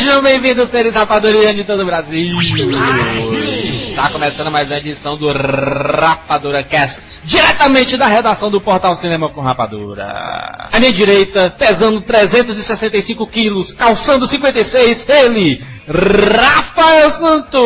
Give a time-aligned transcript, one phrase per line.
[0.00, 2.34] Sejam bem-vindos, seres rapadurianos de todo o Brasil.
[2.40, 9.42] Está começando mais uma edição do Rapadura Cast, diretamente da redação do portal Cinema com
[9.42, 10.68] Rapadura.
[10.72, 17.60] À minha direita, pesando 365 quilos, calçando 56, ele, Rafael Santos.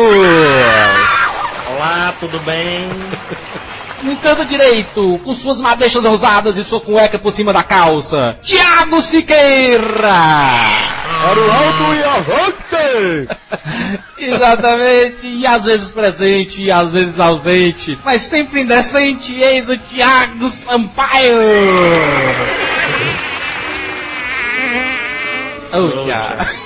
[1.73, 2.89] Olá, tudo bem?
[4.03, 9.01] No canto direito, com suas madeixas rosadas e sua cueca por cima da calça, Thiago
[9.01, 10.65] Siqueira.
[11.25, 13.39] Para o alto e avante!
[14.15, 20.47] Exatamente, e às vezes presente, e às vezes ausente, mas sempre indecente, eis o Thiago
[20.49, 21.39] Sampaio!
[25.73, 26.64] Oh, Thiago.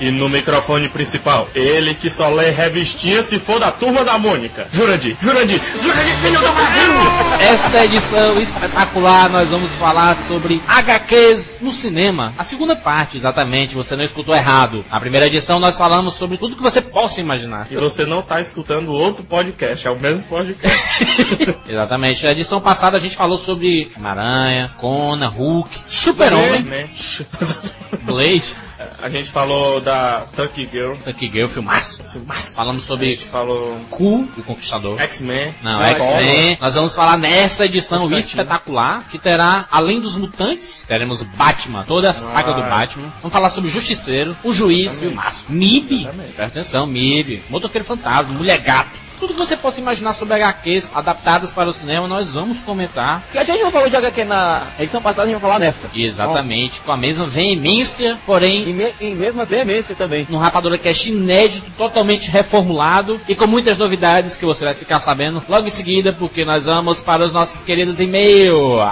[0.00, 4.66] E no microfone principal, ele que só lê revistinha se for da turma da Mônica.
[4.72, 6.92] Jurandir, Jurandir, Jurandir, filho do Brasil!
[7.40, 12.34] Esta edição espetacular, nós vamos falar sobre HQs no cinema.
[12.36, 14.84] A segunda parte, exatamente, você não escutou errado.
[14.90, 17.68] Na primeira edição nós falamos sobre tudo que você possa imaginar.
[17.70, 20.84] E você não está escutando outro podcast, é o mesmo podcast.
[21.68, 22.24] exatamente.
[22.24, 26.90] Na edição passada a gente falou sobre Maranha, Conan, Hulk, Super-Homem,
[28.02, 28.54] Blade.
[29.02, 30.94] A gente falou da Tucky Girl.
[31.04, 32.02] Tucky Girl, filmaço.
[32.04, 32.56] Filmaço.
[32.56, 35.00] Falamos sobre A gente falou Cu, o Conquistador.
[35.00, 35.54] X-Men.
[35.62, 36.58] Não, é X-Men.
[36.60, 42.12] Nós vamos falar nessa edição espetacular, que terá, além dos mutantes, teremos Batman, toda a
[42.12, 42.68] saga do Ah.
[42.68, 43.12] Batman.
[43.22, 45.14] Vamos falar sobre o Justiceiro, o Juiz, Exatamente.
[45.16, 45.44] filmaço.
[45.48, 46.32] Mib, Exatamente.
[46.32, 49.03] presta atenção, Mib, Motoqueiro Fantasma, Mulher Gato.
[49.18, 53.22] Tudo que você possa imaginar sobre HQs adaptadas para o cinema, nós vamos comentar.
[53.30, 55.90] Que a gente não falou de HQ na edição passada, a gente vai falar nessa.
[55.94, 60.26] Exatamente, com a mesma veemência, porém E, me, e mesma veemência também.
[60.28, 65.42] num Rapadura Cast inédito, totalmente reformulado e com muitas novidades que você vai ficar sabendo
[65.48, 68.84] logo em seguida, porque nós vamos para os nossos queridos e-mails.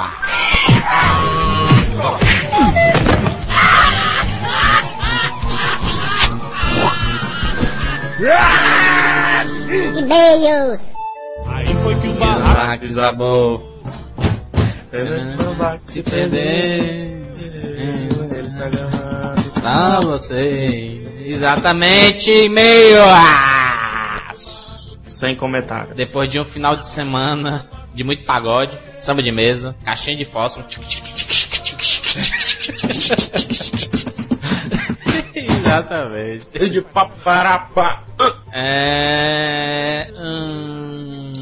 [10.02, 10.94] E-mails.
[12.58, 13.62] Ah, que desabou.
[15.78, 17.22] Se perder.
[19.50, 21.02] Só você.
[21.24, 22.98] Exatamente, e-mail.
[25.04, 25.94] Sem comentários.
[25.96, 27.64] Depois de um final de semana
[27.94, 30.66] de muito pagode, samba de mesa, caixinha de fósforo.
[35.40, 36.68] Exatamente.
[36.70, 38.04] de paparapá.
[38.52, 40.08] É.
[40.16, 41.32] Hum,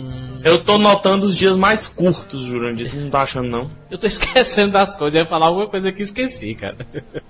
[0.45, 2.91] Eu tô notando os dias mais curtos, Jurandir.
[2.91, 3.71] Tu não tá achando, não?
[3.91, 5.15] eu tô esquecendo das coisas.
[5.17, 6.77] Eu ia falar alguma coisa que esqueci, cara.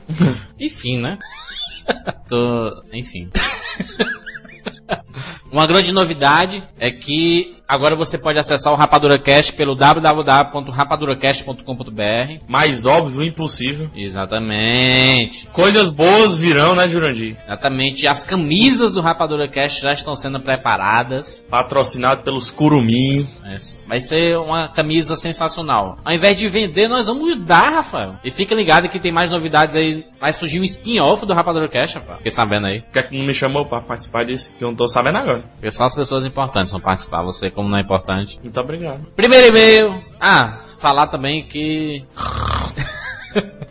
[0.58, 1.18] Enfim, né?
[2.28, 2.82] tô.
[2.92, 3.30] Enfim.
[5.52, 12.44] Uma grande novidade é que agora você pode acessar o Rapadura Cast pelo www.rapaduracast.com.br.
[12.48, 13.90] Mais óbvio, impossível.
[13.94, 15.48] Exatamente.
[15.48, 17.36] Coisas boas virão, né, Jurandir?
[17.44, 18.06] Exatamente.
[18.06, 21.44] As camisas do Rapadura Cast já estão sendo preparadas.
[21.50, 23.26] Patrocinado pelos Curumim.
[23.44, 25.98] É, Vai ser uma camisa sensacional.
[26.04, 28.14] Ao invés de vender, nós vamos dar, Rafael.
[28.24, 30.04] E fica ligado que tem mais novidades aí.
[30.20, 32.18] Vai surgir um spin-off do Rapadura Cast, Rafael.
[32.18, 32.82] Fiquei sabendo aí.
[32.82, 34.56] Por que é não me chamou pra participar disso?
[34.56, 35.42] Que eu não tô sabendo agora.
[35.42, 37.22] Porque só as pessoas importantes vão participar.
[37.22, 38.40] Você, como não é importante.
[38.42, 39.04] Muito obrigado.
[39.14, 40.02] Primeiro e-mail.
[40.18, 42.02] Ah, falar também que.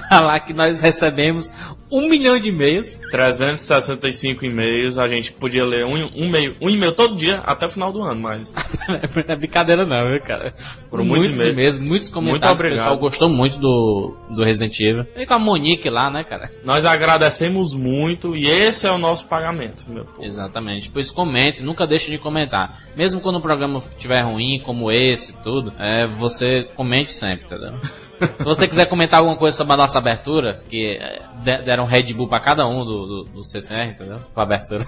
[0.08, 1.52] falar que nós recebemos
[1.90, 3.00] um milhão de e-mails.
[3.10, 7.70] 365 e-mails, a gente podia ler um, um, e-mail, um e-mail todo dia até o
[7.70, 8.54] final do ano, mas
[8.88, 10.52] Não é brincadeira não, viu, cara?
[10.90, 11.78] Foram muitos muitos e-mails.
[11.78, 12.58] muitos Muito comentários.
[12.58, 12.78] o obrigado.
[12.78, 15.06] pessoal gostou muito do, do Resident Evil.
[15.16, 16.50] E com a Monique lá, né, cara?
[16.64, 20.24] nós agradecemos muito e esse é o nosso pagamento, meu povo.
[20.24, 20.90] Exatamente.
[20.90, 22.82] Pois comente, nunca deixe de comentar.
[22.96, 27.78] Mesmo quando o programa estiver ruim, como esse e tudo, é, você comente sempre, entendeu?
[28.20, 32.12] Se você quiser comentar alguma coisa sobre a nossa abertura, que é, de- deram Red
[32.14, 34.20] Bull pra cada um do, do, do CCR, entendeu?
[34.34, 34.84] Pra abertura.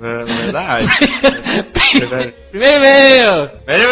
[0.00, 0.86] É verdade.
[1.94, 2.34] verdade.
[2.50, 3.50] Primeiro e-mail!
[3.66, 3.82] Ele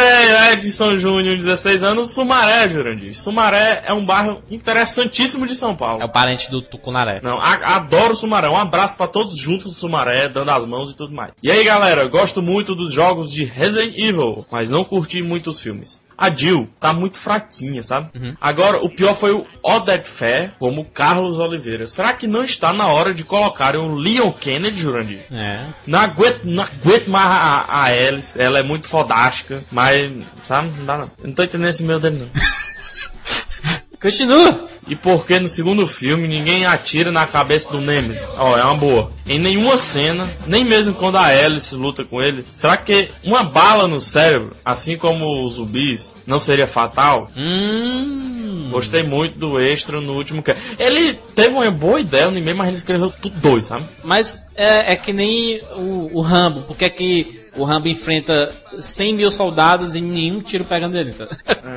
[0.52, 3.16] é de São Júnior, 16 anos, Sumaré, Jurandir.
[3.16, 6.02] Sumaré é um bairro interessantíssimo de São Paulo.
[6.02, 7.20] É o parente do Tucunaré.
[7.22, 8.48] Não, a- adoro Sumaré.
[8.48, 11.32] Um abraço pra todos juntos do Sumaré, dando as mãos e tudo mais.
[11.42, 15.60] E aí, galera, gosto muito dos jogos de Resident Evil, mas não curti muito os
[15.60, 16.01] filmes.
[16.16, 18.10] A Jill tá muito fraquinha, sabe?
[18.40, 21.86] Agora, o pior foi o Odette Fair como Carlos Oliveira.
[21.86, 25.22] Será que não está na hora de colocarem o Leon Kennedy, Jurandir?
[25.30, 25.66] É.
[25.86, 28.40] Não aguento, não aguento mais a, a Alice.
[28.40, 30.12] Ela é muito fodástica, mas,
[30.44, 31.10] sabe, não dá não.
[31.18, 32.30] Eu não tô entendendo esse meu dele, não.
[34.00, 34.71] Continua!
[34.86, 38.34] E por que no segundo filme ninguém atira na cabeça do Nemesis?
[38.36, 39.12] Ó, é uma boa.
[39.26, 43.86] Em nenhuma cena, nem mesmo quando a Alice luta com ele, será que uma bala
[43.86, 47.30] no cérebro, assim como os zumbis, não seria fatal?
[47.36, 48.68] Hum.
[48.72, 52.68] Gostei muito do extra no último que Ele teve uma boa ideia no e-mail, mas
[52.68, 53.86] ele escreveu tudo dois, sabe?
[54.02, 59.14] Mas é, é que nem o, o Rambo, porque é que o Rambo enfrenta 100
[59.14, 61.28] mil soldados e nenhum tiro pegando ele, entendeu?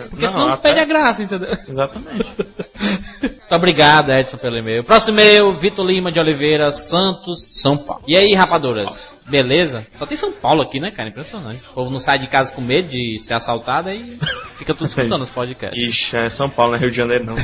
[0.09, 1.49] Porque não, senão até- perde a graça, entendeu?
[1.67, 2.25] Exatamente.
[3.45, 4.83] Muito obrigado, Edson, pelo e-mail.
[4.83, 8.03] Próximo e-mail, Vitor Lima de Oliveira, Santos, São Paulo.
[8.07, 9.15] E aí, rapaduras?
[9.27, 9.85] Beleza?
[9.97, 11.09] Só tem São Paulo aqui, né, cara?
[11.09, 11.61] Impressionante.
[11.69, 14.17] O povo não sai de casa com medo de ser assaltado aí
[14.55, 15.79] fica tudo escutando os podcasts.
[15.79, 17.35] Ixi, é São Paulo, não é Rio de Janeiro, não.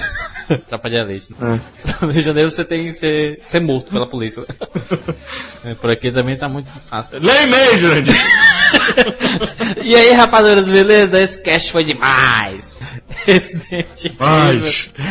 [0.68, 1.36] Tropa de elite.
[1.40, 1.82] É.
[2.02, 4.44] No Rio de Janeiro você tem que ser, ser morto pela polícia.
[5.64, 7.20] É, Por aqui também tá muito fácil.
[7.20, 8.16] Lê e-mail, Jurandir.
[9.84, 11.22] E aí, rapaduras, beleza?
[11.22, 12.78] Esse cast foi demais.
[13.26, 15.02] Resident Evil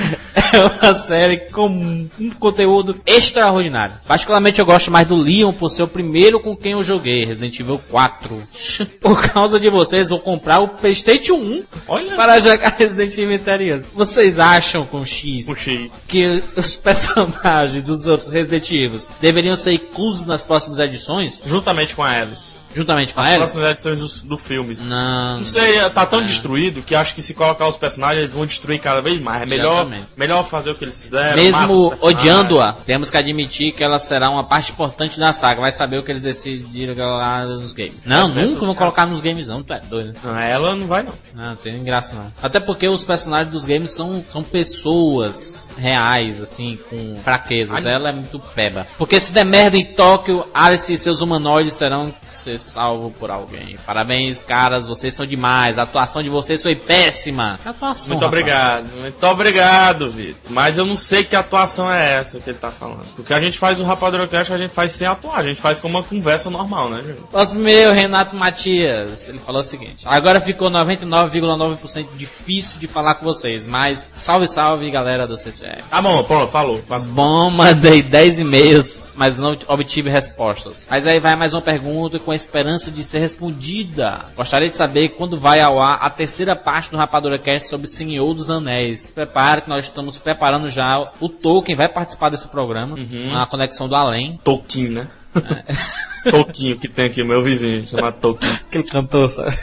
[0.52, 3.94] é uma série com um conteúdo extraordinário.
[4.06, 7.58] Particularmente eu gosto mais do Leon por ser o primeiro com quem eu joguei, Resident
[7.58, 8.42] Evil 4.
[9.00, 13.84] Por causa de vocês, vou comprar o Playstation 1 Olha para jogar Resident Evil Interiors.
[13.94, 16.04] Vocês acham com X o X.
[16.06, 22.02] que os personagens dos outros Resident Evil deveriam ser inclusos nas próximas edições, Juntamente com
[22.02, 22.59] a Alice.
[22.74, 24.76] Juntamente com As próximas edições do, do filme.
[24.82, 25.38] Não.
[25.38, 26.06] Não sei, tá É.
[26.06, 29.42] tão destruído que acho que se colocar os personagens eles vão destruir cada vez mais.
[29.42, 30.06] É melhor, Exatamente.
[30.16, 31.36] melhor fazer o que eles fizeram.
[31.36, 35.60] Mesmo odiando-a, temos que admitir que ela será uma parte importante da saga.
[35.60, 37.94] Vai saber o que eles decidiram lá nos games.
[38.04, 40.16] Não, certo, nunca vão colocar nos games não, tu é doido.
[40.22, 41.12] Não, ela não vai não.
[41.34, 42.32] Não, não tem graça não.
[42.42, 47.84] Até porque os personagens dos games são, são pessoas reais, assim, com fraquezas.
[47.84, 47.94] Ai.
[47.94, 48.86] Ela é muito peba.
[48.98, 53.30] Porque se der merda em Tóquio, Alice e seus humanoides terão que ser salvos por
[53.30, 53.76] alguém.
[53.84, 55.78] Parabéns, caras, vocês são demais.
[55.78, 57.58] A atuação de vocês foi péssima.
[57.64, 58.26] Atuação, Muito rapaz.
[58.26, 60.50] obrigado, muito obrigado, Vitor.
[60.50, 63.06] Mas eu não sei que atuação é essa que ele tá falando.
[63.16, 65.98] Porque a gente faz o Rapadrocast, a gente faz sem atuar, a gente faz como
[65.98, 67.20] uma conversa normal, né, gente?
[67.32, 73.24] Nosso meu, Renato Matias, ele falou o seguinte: Agora ficou 99,9% difícil de falar com
[73.24, 75.82] vocês, mas salve, salve, galera do CCR.
[75.90, 76.78] Tá bom, pronto, falou.
[76.82, 80.86] Passa- Bom, mandei 10 e-mails, mas não obtive respostas.
[80.90, 84.26] Mas aí vai mais uma pergunta com a esperança de ser respondida.
[84.36, 88.32] Gostaria de saber quando vai ao ar a terceira parte do Rapadura Cast sobre Senhor
[88.34, 89.12] dos Anéis.
[89.12, 91.10] Prepara que nós estamos preparando já.
[91.20, 94.38] O Tolkien vai participar desse programa, na conexão do além.
[94.42, 95.08] Toquinho, né?
[96.30, 98.52] Toquinho que tem aqui, meu vizinho, chamado Toquinho.
[98.68, 99.56] Aquele cantor, sabe?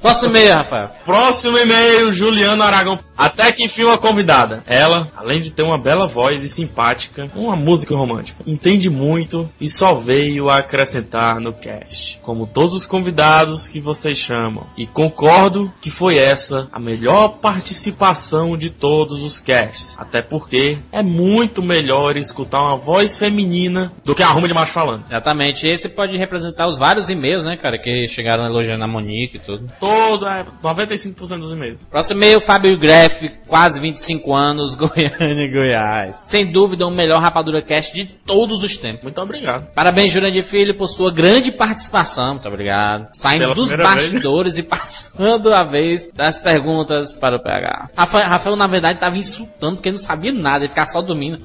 [0.00, 0.90] Próximo e-mail, Rafael.
[1.04, 2.98] Próximo e-mail, Juliana Aragão.
[3.16, 4.62] Até que enfim uma convidada.
[4.66, 9.68] Ela, além de ter uma bela voz e simpática, uma música romântica, entende muito e
[9.68, 12.18] só veio a acrescentar no cast.
[12.22, 14.66] Como todos os convidados que vocês chamam.
[14.76, 19.98] E concordo que foi essa a melhor participação de todos os casts.
[19.98, 24.72] Até porque é muito melhor escutar uma voz feminina do que a ruma de macho
[24.72, 25.04] falando.
[25.06, 25.68] Exatamente.
[25.68, 29.69] Esse pode representar os vários e-mails, né, cara, que chegaram elogiando a Monique e tudo.
[29.78, 31.84] Todo, é, 95% dos e-mails.
[31.86, 36.20] Próximo e-mail, Fábio Greff, quase 25 anos, Goiânia, Goiás.
[36.24, 39.02] Sem dúvida, o melhor Rapadura Cast de todos os tempos.
[39.04, 39.66] Muito obrigado.
[39.74, 42.34] Parabéns, Jurandir Filho, por sua grande participação.
[42.34, 43.08] Muito obrigado.
[43.12, 44.10] Saindo Pela dos primeira vez.
[44.12, 47.90] bastidores e passando a vez das perguntas para o PH.
[47.96, 51.38] Rafael, Rafael na verdade, estava insultando porque não sabia nada, ele ficava só dormindo.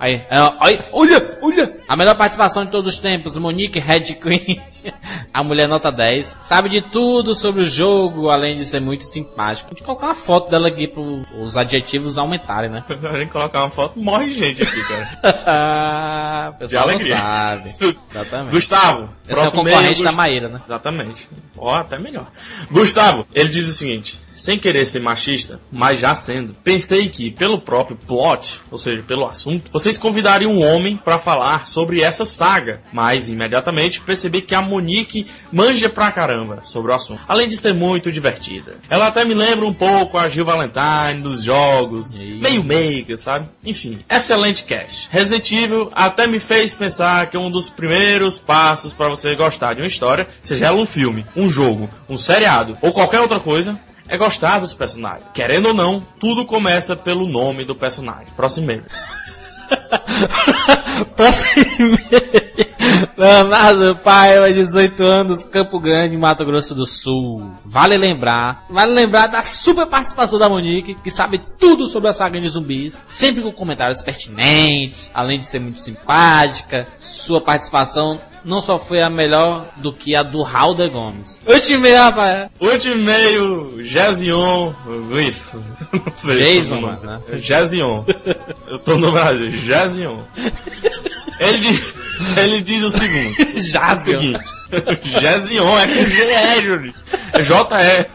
[0.00, 1.76] Aí, é, aí, olha, olha!
[1.88, 4.62] A melhor participação de todos os tempos, Monique Red Queen,
[5.34, 9.68] a mulher nota 10, sabe de tudo sobre o jogo, além de ser muito simpática.
[9.68, 12.84] A gente colocar uma foto dela aqui para os adjetivos aumentarem, né?
[12.88, 16.50] A gente colocar uma foto, morre gente aqui, cara.
[16.54, 17.74] o pessoal não sabe.
[18.10, 18.52] Exatamente.
[18.52, 20.60] Gustavo, Esse é o próximo concorrente e-mail, da Maíra, né?
[20.64, 21.28] Exatamente.
[21.56, 22.26] Ó, até melhor.
[22.70, 27.60] Gustavo, ele diz o seguinte: sem querer ser machista, mas já sendo, pensei que, pelo
[27.60, 32.80] próprio plot, ou seja, pelo assunto, vocês convidariam um homem pra falar sobre essa saga.
[32.92, 37.20] Mas imediatamente percebi que a Monique manja pra caramba sobre o assunto.
[37.26, 38.76] Além de ser muito divertida.
[38.88, 43.48] Ela até me lembra um pouco a Gil Valentine dos jogos, meio maker, sabe?
[43.64, 45.08] Enfim, excelente cast.
[45.10, 49.82] Resident Evil até me fez pensar que um dos primeiros passos pra você gostar de
[49.82, 53.78] uma história, seja ela um filme, um jogo, um seriado ou qualquer outra coisa,
[54.08, 55.26] é gostar dos personagens.
[55.34, 58.28] Querendo ou não, tudo começa pelo nome do personagem.
[58.34, 58.84] Próximo e-mail.
[61.14, 62.68] Próximo e-mail.
[63.16, 67.50] Leonardo Paiva, 18 anos, Campo Grande, Mato Grosso do Sul.
[67.64, 72.40] Vale lembrar, vale lembrar da super participação da Monique, que sabe tudo sobre a saga
[72.40, 76.86] de zumbis, sempre com comentários pertinentes, além de ser muito simpática.
[76.96, 81.40] Sua participação não só foi a melhor do que a do Halder Gomes.
[81.46, 82.50] Último e-mail, rapaz.
[82.60, 85.52] Último e-mail, Jazion Luiz.
[85.92, 86.56] Não sei.
[86.56, 88.04] Jason, mano, Jazion.
[88.66, 90.18] Eu tô no Brasil, Jazion.
[91.40, 91.94] Ele, diz-
[92.36, 93.36] ele diz o seguinte.
[93.48, 94.20] É o Jazion.
[94.20, 94.44] seguinte.
[95.22, 96.94] Jazion é com G-E, Júlio.
[97.32, 98.06] É J-E.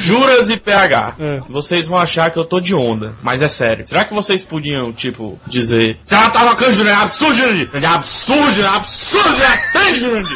[0.00, 1.16] Juras e PH.
[1.48, 3.86] Vocês vão achar que eu tô de onda, mas é sério.
[3.86, 5.98] Será que vocês podiam, tipo, dizer...
[6.02, 7.70] Se ela tava com Júlio, é absurdo, Júlio.
[7.72, 10.26] É absurdo, é absurdo, é tem, Júlio.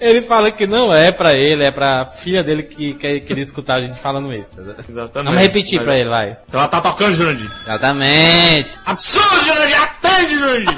[0.00, 3.76] Ele fala que não é pra ele, é pra filha dele que que- queria escutar
[3.76, 4.52] a gente falando isso.
[4.56, 4.62] tá?
[4.88, 5.12] Exatamente.
[5.32, 6.36] Vamos repetir Mas- pra ele, vai.
[6.46, 7.50] Se ela tá tocando, Jurandir.
[7.62, 8.70] Exatamente.
[8.86, 9.76] Absurdo, Jurandir!
[10.24, 10.76] Atende, Jurandir!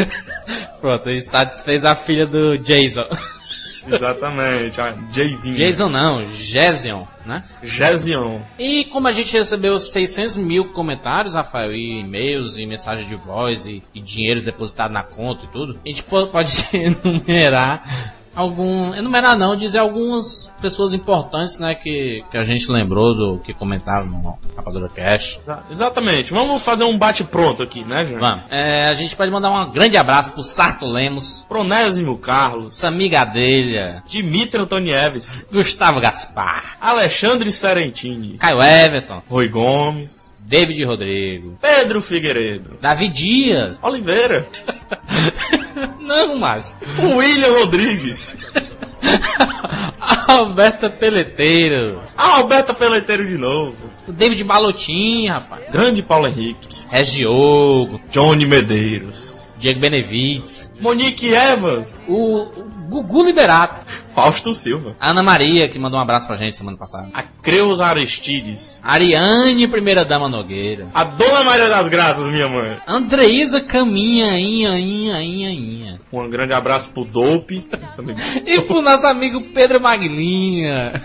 [0.80, 3.04] Pronto, ele satisfez a filha do Jason.
[3.90, 5.56] Exatamente, a Jayzinho.
[5.56, 7.42] Jason não, Jason, né?
[7.62, 8.38] Jazion.
[8.58, 13.66] E como a gente recebeu 600 mil comentários, Rafael, e e-mails, e mensagens de voz,
[13.66, 18.94] e, e dinheiro depositado na conta e tudo, a gente po- pode enumerar algum...
[18.94, 24.06] Enumerar não, dizer algumas pessoas importantes, né, que, que a gente lembrou do que comentaram
[24.06, 25.40] no Rapadura Cash.
[25.70, 26.32] Exatamente.
[26.32, 28.20] Vamos fazer um bate-pronto aqui, né, Jurandir?
[28.20, 28.44] Vamos.
[28.50, 32.74] É, a gente pode mandar um grande abraço pro Sarto Lemos, Pronésimo Carlos.
[32.74, 35.44] Sami Gadelha, Dmitry Antonievski.
[35.50, 38.38] Gustavo Gaspar, Alexandre Serentini.
[38.38, 40.30] Caio Everton, Rui Gomes.
[40.50, 42.76] David Rodrigo, Pedro Figueiredo.
[42.80, 43.78] Davi Dias.
[43.80, 44.48] Oliveira.
[46.00, 46.76] Não, mais.
[46.98, 48.36] William Rodrigues.
[50.28, 52.00] Alberta Peleteiro.
[52.16, 53.90] Alberto Peleteiro de novo.
[54.06, 55.72] O David Balotin, rapaz.
[55.72, 56.86] Grande Paulo Henrique.
[56.88, 58.00] Regiogo.
[58.10, 59.48] Johnny Medeiros.
[59.58, 60.72] Diego Benevides.
[60.80, 62.02] Monique Evans.
[62.08, 63.86] O, o Gugu Liberato.
[64.12, 64.96] Fausto Silva.
[65.00, 67.08] Ana Maria, que mandou um abraço pra gente semana passada.
[67.14, 68.80] A Creus Aristides.
[68.82, 70.88] Ariane, primeira dama Nogueira.
[70.92, 72.80] A Dona Maria das Graças, minha mãe.
[72.88, 75.99] Andreísa Caminha, inha, inha, inha, inha.
[76.12, 77.66] Um grande abraço pro Dope.
[78.46, 81.00] E pro nosso amigo Pedro Maglinha.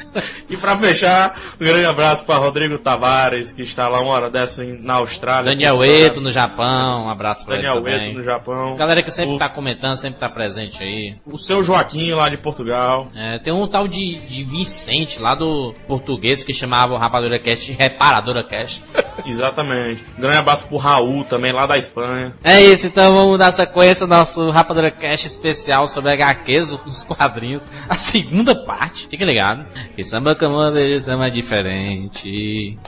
[0.49, 4.63] e pra fechar, um grande abraço pra Rodrigo Tavares, que está lá uma hora dessa
[4.81, 5.51] na Austrália.
[5.51, 8.09] Daniel Eto no Japão, um abraço pra Daniel ele também.
[8.09, 8.75] Eto no Japão.
[8.77, 11.15] Galera que sempre o, tá comentando, sempre tá presente aí.
[11.25, 13.07] o seu Joaquim lá de Portugal.
[13.15, 17.65] É, tem um tal de, de Vicente lá do português que chamava o Rapadura Cast
[17.65, 18.81] de Reparadora Cast.
[19.25, 20.03] Exatamente.
[20.17, 22.33] Grande abraço pro Raul também lá da Espanha.
[22.43, 27.67] É isso, então vamos dar sequência ao nosso Rapadura Cast especial sobre HQs, os quadrinhos,
[27.87, 29.07] a segunda parte.
[29.07, 29.65] Fique ligado.
[29.95, 32.29] Que samba comanda samba diferente.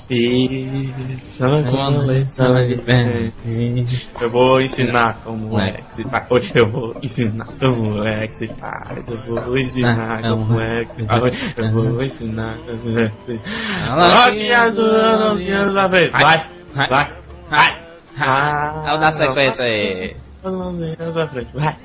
[0.09, 0.89] E...
[1.29, 4.09] Samba Comanda samba diferente.
[4.19, 6.25] Eu vou ensinar como é que se faz.
[6.29, 9.07] Oi, Eu vou ensinar como é que se faz.
[9.07, 11.57] Eu vou ensinar como é que se faz.
[11.57, 14.73] Eu vou ensinar como é que se faz.
[14.73, 16.11] Do ano, novinha da frente.
[16.21, 16.87] Vai, Vai.
[16.87, 17.07] vai,
[17.49, 17.77] vai.
[18.19, 20.15] Ah, Vamos dar sequência aí.
[20.43, 21.49] Novinha da frente.
[21.53, 21.75] Vai,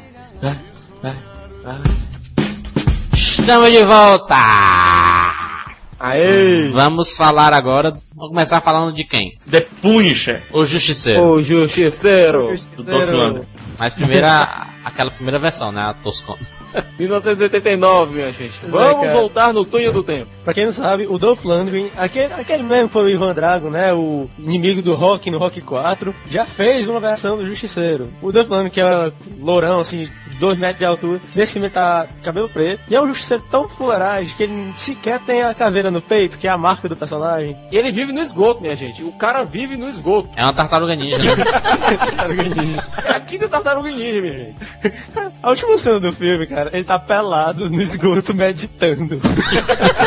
[0.40, 0.56] vai,
[1.02, 1.16] vai,
[1.64, 1.76] vai.
[3.14, 4.34] Estamos de volta!
[6.00, 6.68] Aê!
[6.72, 7.92] Vamos falar agora.
[8.14, 9.34] Vamos começar falando de quem?
[9.50, 11.22] The Punisher, O Justiceiro.
[11.22, 12.56] O Justiceiro!
[12.76, 13.46] do Dolph Lundgren.
[13.78, 14.26] Mas primeiro
[14.84, 15.82] aquela primeira versão, né?
[15.82, 16.38] A Toscona.
[16.98, 18.60] 1989, minha gente.
[18.64, 19.12] É, Vamos cara.
[19.12, 20.26] voltar no túnel do tempo.
[20.44, 23.70] Pra quem não sabe, o Dolph Lundgren, aquele, aquele mesmo que foi o Ivan Drago,
[23.70, 23.92] né?
[23.92, 28.08] O inimigo do Rock no Rock 4, já fez uma versão do Justiceiro.
[28.20, 32.48] O Dolph Lundgren, que é lourão, assim, 2 metros de altura, nesse filme tá cabelo
[32.48, 36.38] preto, e é um Justiceiro tão fuleiragem que ele sequer tem a caveira no peito,
[36.38, 37.56] que é a marca do personagem.
[37.70, 39.02] E ele vive no esgoto, minha gente.
[39.02, 40.30] O cara vive no esgoto.
[40.36, 41.24] É uma tartaruga ninja, né?
[43.04, 44.56] É aqui do Tartaruga Ninja, minha gente.
[45.42, 49.20] A última cena do filme, cara, ele tá pelado no esgoto meditando.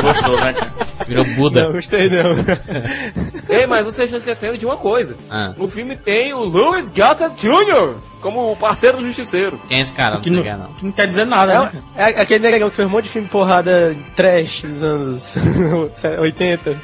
[0.01, 0.71] Gostou, né, cara?
[1.05, 1.63] Virou Buda.
[1.65, 2.35] Não, gostei não.
[3.49, 5.15] Ei, mas você está esquecendo de uma coisa.
[5.29, 7.95] Ah, No filme tem o Louis Gossett Jr.
[8.21, 9.59] como o parceiro do Justiceiro.
[9.67, 10.14] quem é esse cara?
[10.15, 10.73] Não Que não, quem é, não.
[10.73, 11.81] que não quer dizer nada, né?
[11.95, 15.33] É, é aquele negão que fez um monte de filme porrada trash dos anos
[16.19, 16.75] 80.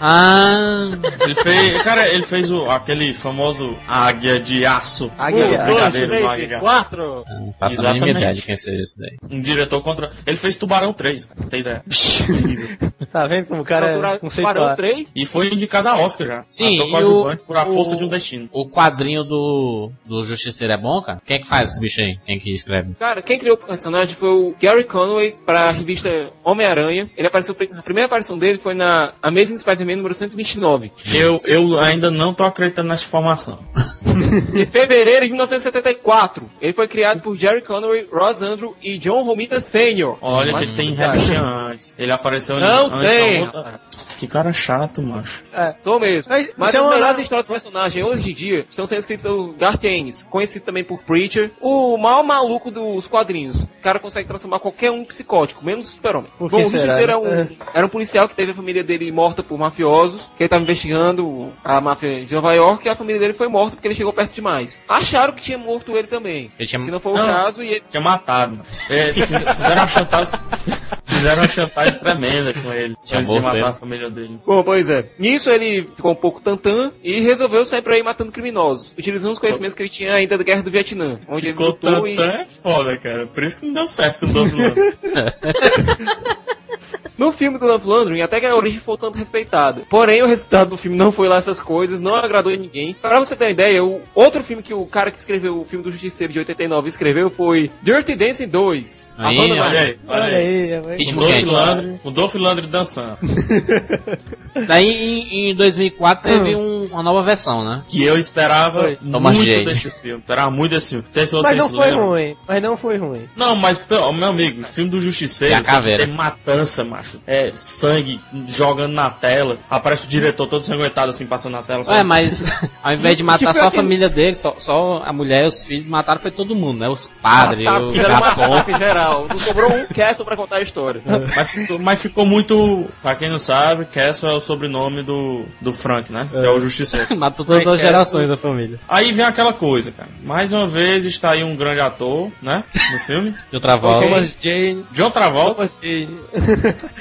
[0.00, 0.88] Ah,
[1.20, 5.10] Ele fez, cara, ele fez o, aquele famoso Águia de Aço.
[5.18, 5.64] Águia de Aço.
[5.72, 6.64] brigadeiro no Águia três, de Aço.
[6.64, 7.24] quatro.
[7.28, 8.10] não a mínima Exatamente.
[8.18, 9.16] ideia de quem seja esse daí.
[9.30, 10.10] Um diretor contra.
[10.26, 11.82] Ele fez Tubarão 3, cara, tem ideia.
[13.10, 14.76] Tá vendo como o cara é Tubarão conceituado?
[14.76, 15.10] 3.
[15.16, 16.44] E foi indicado a Oscar já.
[16.48, 18.48] Sim, e o- por A o- Força de um Destino.
[18.52, 21.20] O quadrinho do, do Justiceiro é bom, cara?
[21.26, 22.18] Quem é que faz esse bicho aí?
[22.24, 22.79] Quem é que escreve?
[22.98, 27.10] Cara, quem criou o personagem foi o Gary Conway para a revista Homem-Aranha.
[27.16, 30.92] Ele apareceu, a primeira aparição dele foi na Amazing Spider-Man número 129.
[31.12, 33.58] Eu, eu ainda não tô acreditando nessa informação.
[34.54, 39.60] Em fevereiro de 1974, ele foi criado por Jerry Conway, Ross Andrew e John Romita
[39.60, 40.16] Sr.
[40.20, 41.94] Olha, Mas, que tem cara, revista antes.
[41.98, 43.80] Ele apareceu em- Não antes tem, da outra-
[44.20, 45.44] que cara chato, macho.
[45.52, 45.74] É.
[45.80, 46.30] Sou mesmo.
[46.30, 49.22] Mas- Mas, é as uma- melhores histórias de personagem hoje em dia estão sendo escritas
[49.22, 53.62] pelo Garth Ennis, conhecido também por Preacher, o maior maluco dos quadrinhos.
[53.62, 56.30] O cara consegue transformar qualquer um em psicótico, menos o super-homem.
[56.38, 57.48] Bom, o Justiceiro era né?
[57.50, 60.62] um, era um policial que teve a família dele morta por mafiosos, que ele estava
[60.62, 64.12] investigando a máfia de Nova York e a família dele foi morta porque ele chegou
[64.12, 64.82] perto demais.
[64.88, 66.50] Acharam que tinha morto ele também.
[66.58, 67.26] Ele tinha- Que não foi o Não.
[67.26, 67.82] caso e ele...
[67.88, 68.56] Tinha matado.
[68.56, 68.64] mano.
[68.90, 70.32] É, fiz- fizeram uma chantagem.
[71.04, 72.94] Fizeram uma chantagem tremenda com ele.
[73.04, 73.66] Tinha antes de matar ele.
[73.66, 74.40] a família dele.
[74.44, 75.10] Bom, pois é.
[75.18, 79.38] Nisso ele ficou um pouco tantã e resolveu sair por aí matando criminosos, utilizando os
[79.38, 82.16] conhecimentos que ele tinha ainda da Guerra do Vietnã, onde Ficou ele lutou e...
[82.16, 83.26] tantã é foda, cara.
[83.26, 84.92] Por isso que não deu certo com o Dolph Lundgren.
[87.20, 89.82] No filme do Love Landry, até que a origem foi tanto respeitada.
[89.90, 92.94] Porém, o resultado do filme não foi lá essas coisas, não agradou ninguém.
[92.94, 95.84] Pra você ter uma ideia, o outro filme que o cara que escreveu o filme
[95.84, 99.14] do Justiceiro de 89 escreveu foi Dirty Dancing 2.
[99.18, 100.46] Aí, banda olha Olha mais- aí, olha Olha aí.
[100.46, 101.42] aí, é, O Dolph.
[101.44, 103.18] Lundgren, o Dolph Lundgren dançando.
[104.66, 107.82] Daí em, em 2004 teve um- uma nova versão, né?
[107.88, 108.98] Que eu esperava Foi.
[109.02, 109.64] Muito Jane.
[109.64, 110.20] desse filme.
[110.20, 111.04] Esperava muito desse filme.
[111.04, 112.08] Não sei se Mas vocês não se foi lembram.
[112.08, 112.36] ruim.
[112.48, 113.28] Mas não foi ruim.
[113.36, 117.09] Não, mas, meu amigo, o filme do Justiceiro E a tem matança, macho.
[117.26, 119.58] É sangue jogando na tela.
[119.68, 121.82] Aparece o diretor todo sanguentado assim, passando na tela.
[121.82, 122.02] Sabe?
[122.04, 122.42] mas
[122.82, 125.64] ao invés de matar foi só a família dele, só, só a mulher e os
[125.64, 126.88] filhos, mataram foi todo mundo, né?
[126.88, 128.36] Os padres, Tá, os garçons.
[128.48, 129.26] massacre geral.
[129.28, 131.02] Não sobrou um Castle pra contar a história.
[131.34, 132.88] Mas, ficou, mas ficou muito.
[133.02, 136.28] Pra quem não sabe, Castle é o sobrenome do, do Frank, né?
[136.30, 137.14] Que é o Justiceiro.
[137.16, 138.78] Matou todas as Ai, gerações da família.
[138.88, 140.08] Aí vem aquela coisa, cara.
[140.22, 142.64] Mais uma vez está aí um grande ator, né?
[142.92, 143.34] No filme.
[143.50, 144.84] De outra volta, Thomas Jane.
[144.92, 145.54] John Travolta.
[145.54, 146.20] Thomas Jane.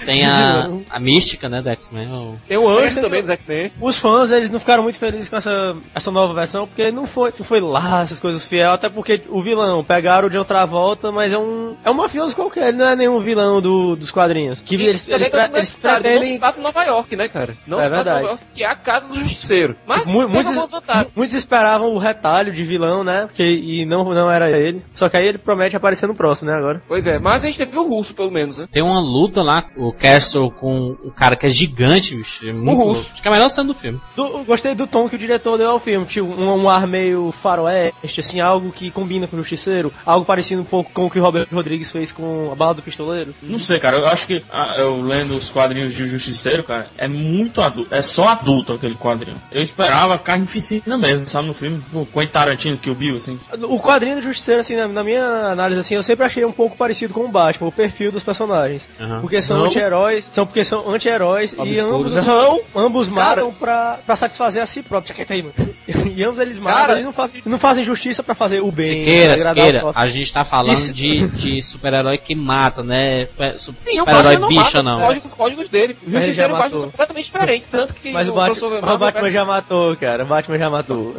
[0.05, 2.07] Tem a, a mística, né, do X-Men.
[2.11, 3.71] o- Tem o Anjo também dos X-Men.
[3.81, 7.33] Os fãs, eles não ficaram muito felizes com essa, essa nova versão, porque não foi,
[7.37, 11.11] não foi lá essas coisas fiel, até porque o vilão, pegaram o de outra volta,
[11.11, 14.61] mas é um, é um mafioso qualquer, ele não é nenhum vilão do, dos quadrinhos.
[14.61, 16.39] Que E eles, eles, todo pre- mundo eles explicado, Não se pretendem...
[16.39, 17.53] passa em Nova York, né, cara?
[17.67, 18.21] Não É se passa em verdade.
[18.21, 19.75] Nova York, que é a casa do Justiceiro.
[19.85, 20.71] Mas Mu- teve muitos,
[21.15, 23.25] muitos esperavam o retalho de vilão, né?
[23.27, 24.83] Porque, e não, não era ele.
[24.93, 26.57] Só que aí ele promete aparecer no próximo, né?
[26.57, 26.81] Agora.
[26.87, 28.67] Pois é, mas a gente teve o russo, pelo menos, né?
[28.71, 32.47] Tem uma luta lá, o Castle com o cara que é gigante, bicho.
[32.47, 32.85] é muito russo.
[32.85, 33.11] louco.
[33.13, 33.99] Acho que é a melhor cena do filme.
[34.15, 36.05] Do- gostei do tom que o diretor deu ao filme.
[36.05, 39.91] Tipo, um, um ar meio faroeste, assim, algo que combina com o Justiceiro.
[40.05, 42.81] Algo parecido um pouco com o que o Robert Rodrigues fez com a Bala do
[42.81, 43.33] Pistoleiro.
[43.41, 43.97] Não sei, cara.
[43.97, 47.93] Eu acho que ah, eu lendo os quadrinhos de Justiceiro, cara, é muito adulto.
[47.93, 49.37] É só adulto aquele quadrinho.
[49.51, 51.47] Eu esperava carnificina mesmo, sabe?
[51.47, 53.39] No filme, pô, com o Tarantino que o Bill, assim.
[53.63, 56.77] O quadrinho do Justiceiro, assim, na, na minha análise, assim, eu sempre achei um pouco
[56.77, 58.87] parecido com o Batman, o perfil dos personagens.
[58.99, 59.21] Aham.
[59.21, 59.68] Porque são Não.
[59.69, 62.61] Anti-heróis, são porque são anti-heróis e ambos, Não!
[62.75, 63.19] ambos Cara.
[63.29, 65.13] matam pra, pra satisfazer a si próprio.
[65.15, 65.53] Quieta aí, mano.
[66.19, 66.93] E ambos eles matam, Cara.
[66.93, 68.89] eles não fazem, não fazem justiça pra fazer o bem.
[68.89, 70.93] Siqueira, agradar Siqueira, a gente tá falando Isso.
[70.93, 73.27] de, de super-herói que mata, né?
[73.57, 74.97] Su- Sim, o Super-herói Batman não bicha, não.
[74.99, 75.97] os códigos, os códigos dele.
[76.05, 78.81] O Justiceiro e já o Batman são completamente diferentes, tanto que Mas o, Batman, o
[78.81, 80.23] Batman parece- já matou, cara.
[80.25, 81.15] O Batman já matou.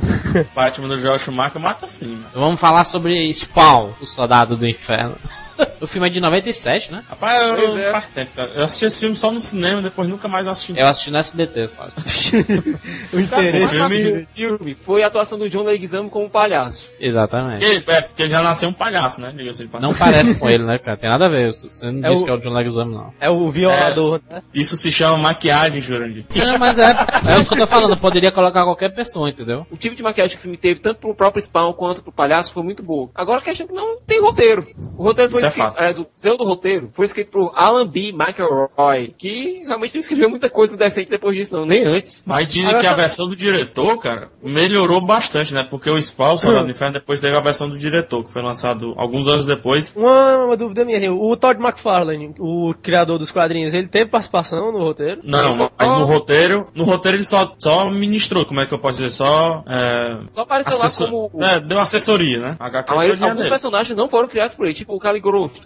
[0.54, 2.30] Batman do Joel Schumacher mata sim, mano.
[2.34, 5.16] Vamos falar sobre Spawn, o soldado do inferno.
[5.80, 7.04] o filme é de 97, né?
[7.08, 7.90] Rapaz, eu não é.
[7.92, 8.50] faz tempo, cara.
[8.54, 10.78] Eu assisti esse filme só no cinema, depois nunca mais assisti.
[10.78, 11.86] Eu assisti no SBT, só.
[13.12, 13.68] O interesse.
[13.74, 16.90] filme- filme foi a atuação do John Leguizamo como palhaço.
[17.00, 17.64] Exatamente.
[17.64, 19.32] Porque, é, porque ele já nasceu um palhaço, né?
[19.80, 20.96] Não parece com ele, né, cara?
[20.96, 21.52] Tem nada a ver.
[21.52, 23.14] Você não É disse o- que é o John Leguizamo, não.
[23.20, 24.42] É o violador, né?
[24.54, 26.24] Isso se chama maquiagem, Jurandir.
[26.50, 26.90] Não, mas é,
[27.28, 27.96] é o que eu tô falando.
[27.96, 29.66] Poderia colocar qualquer pessoa, entendeu?
[29.70, 32.52] O tipo de maquiagem que o filme teve, tanto pro próprio Spawn quanto pro palhaço,
[32.52, 33.10] foi muito boa.
[33.14, 34.66] Agora a questão é que não tem roteiro.
[34.96, 35.78] O roteiro foi é fato.
[35.78, 38.12] aliás, o pseudo roteiro foi escrito por Alan B.
[38.12, 42.22] McElroy, que realmente não escreveu muita coisa decente depois disso, não, nem antes.
[42.26, 45.66] Mas dizem que a versão do diretor, cara, melhorou bastante, né?
[45.70, 48.42] Porque o Spawn, o Soldado do Inferno, depois teve a versão do diretor, que foi
[48.42, 49.92] lançado alguns anos depois.
[49.94, 54.72] Uma, uma dúvida minha, assim, o Todd McFarlane, o criador dos quadrinhos, ele teve participação
[54.72, 55.20] no roteiro?
[55.24, 58.78] Não, Só- mas no roteiro, no roteiro ele só, só ministrou, como é que eu
[58.80, 59.10] posso dizer?
[59.10, 61.44] Só, é, Só apareceu assessor- lá como...
[61.44, 62.56] é, deu assessoria, né?
[62.58, 63.50] A HQ a maioria- todinha alguns dele.
[63.50, 64.98] personagens não foram criados por ele, tipo o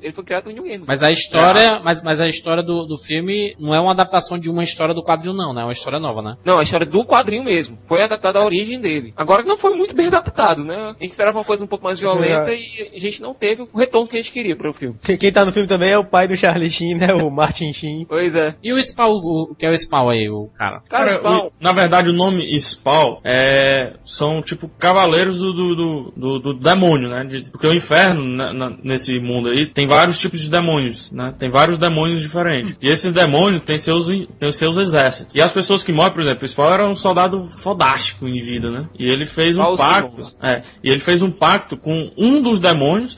[0.02, 0.82] Ele foi criado por ninguém.
[0.86, 4.50] Mas a história, mas, mas a história do, do filme não é uma adaptação de
[4.50, 5.62] uma história do quadrinho, não, né?
[5.62, 6.36] É uma história nova, né?
[6.44, 7.78] Não, a história do quadrinho mesmo.
[7.88, 9.12] Foi adaptada à origem dele.
[9.16, 10.74] Agora não foi muito bem adaptado, né?
[10.76, 13.78] A gente esperava uma coisa um pouco mais violenta e a gente não teve o
[13.78, 14.96] retorno que a gente queria para o filme.
[15.02, 17.08] Quem, quem tá no filme também é o pai do Charlie Sheen, né?
[17.14, 18.04] O Martin Sheen.
[18.08, 18.54] Pois é.
[18.62, 20.80] E o Spawn, o, o que é o Spawn aí, o cara?
[20.88, 25.74] Cara, Cara, Spawn, o- na verdade, o nome Spawn é, são tipo cavaleiros do, do,
[25.74, 27.24] do, do- do demônio, né?
[27.24, 31.34] De- porque o inferno, né, na- nesse mundo aí, tem vários tipos de demônios, né?
[31.38, 32.76] Tem vários demônios diferentes.
[32.80, 34.06] E esses demônios têm seus,
[34.38, 35.34] têm seus exércitos.
[35.34, 38.70] E as pessoas que morrem, por exemplo, o Spawn era um soldado fodástico em vida,
[38.70, 38.88] né?
[38.98, 40.22] E ele fez um os pacto.
[40.42, 43.16] É, e ele fez um pacto com um dos demônios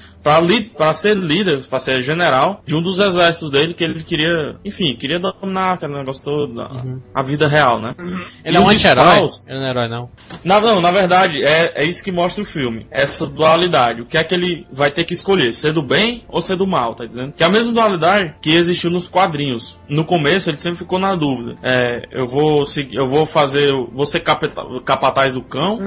[0.76, 4.96] pra ser líder, pra ser general de um dos exércitos dele que ele queria, enfim,
[4.96, 6.70] queria dominar aquele negócio todo, a,
[7.14, 7.94] a vida real, né?
[8.44, 9.28] Ele E é um anti-herói?
[9.48, 10.08] Ele não é herói, não.
[10.44, 12.86] na, não, na verdade, é, é isso que mostra o filme.
[12.90, 14.02] Essa dualidade.
[14.02, 15.52] O que é que ele vai ter que escolher?
[15.52, 17.32] Ser do bem ou ser do mal, tá entendendo?
[17.32, 19.78] Que é a mesma dualidade que existiu nos quadrinhos.
[19.88, 21.56] No começo, ele sempre ficou na dúvida.
[21.62, 25.78] É, eu vou seguir, eu vou fazer, vou ser capeta, capataz do cão,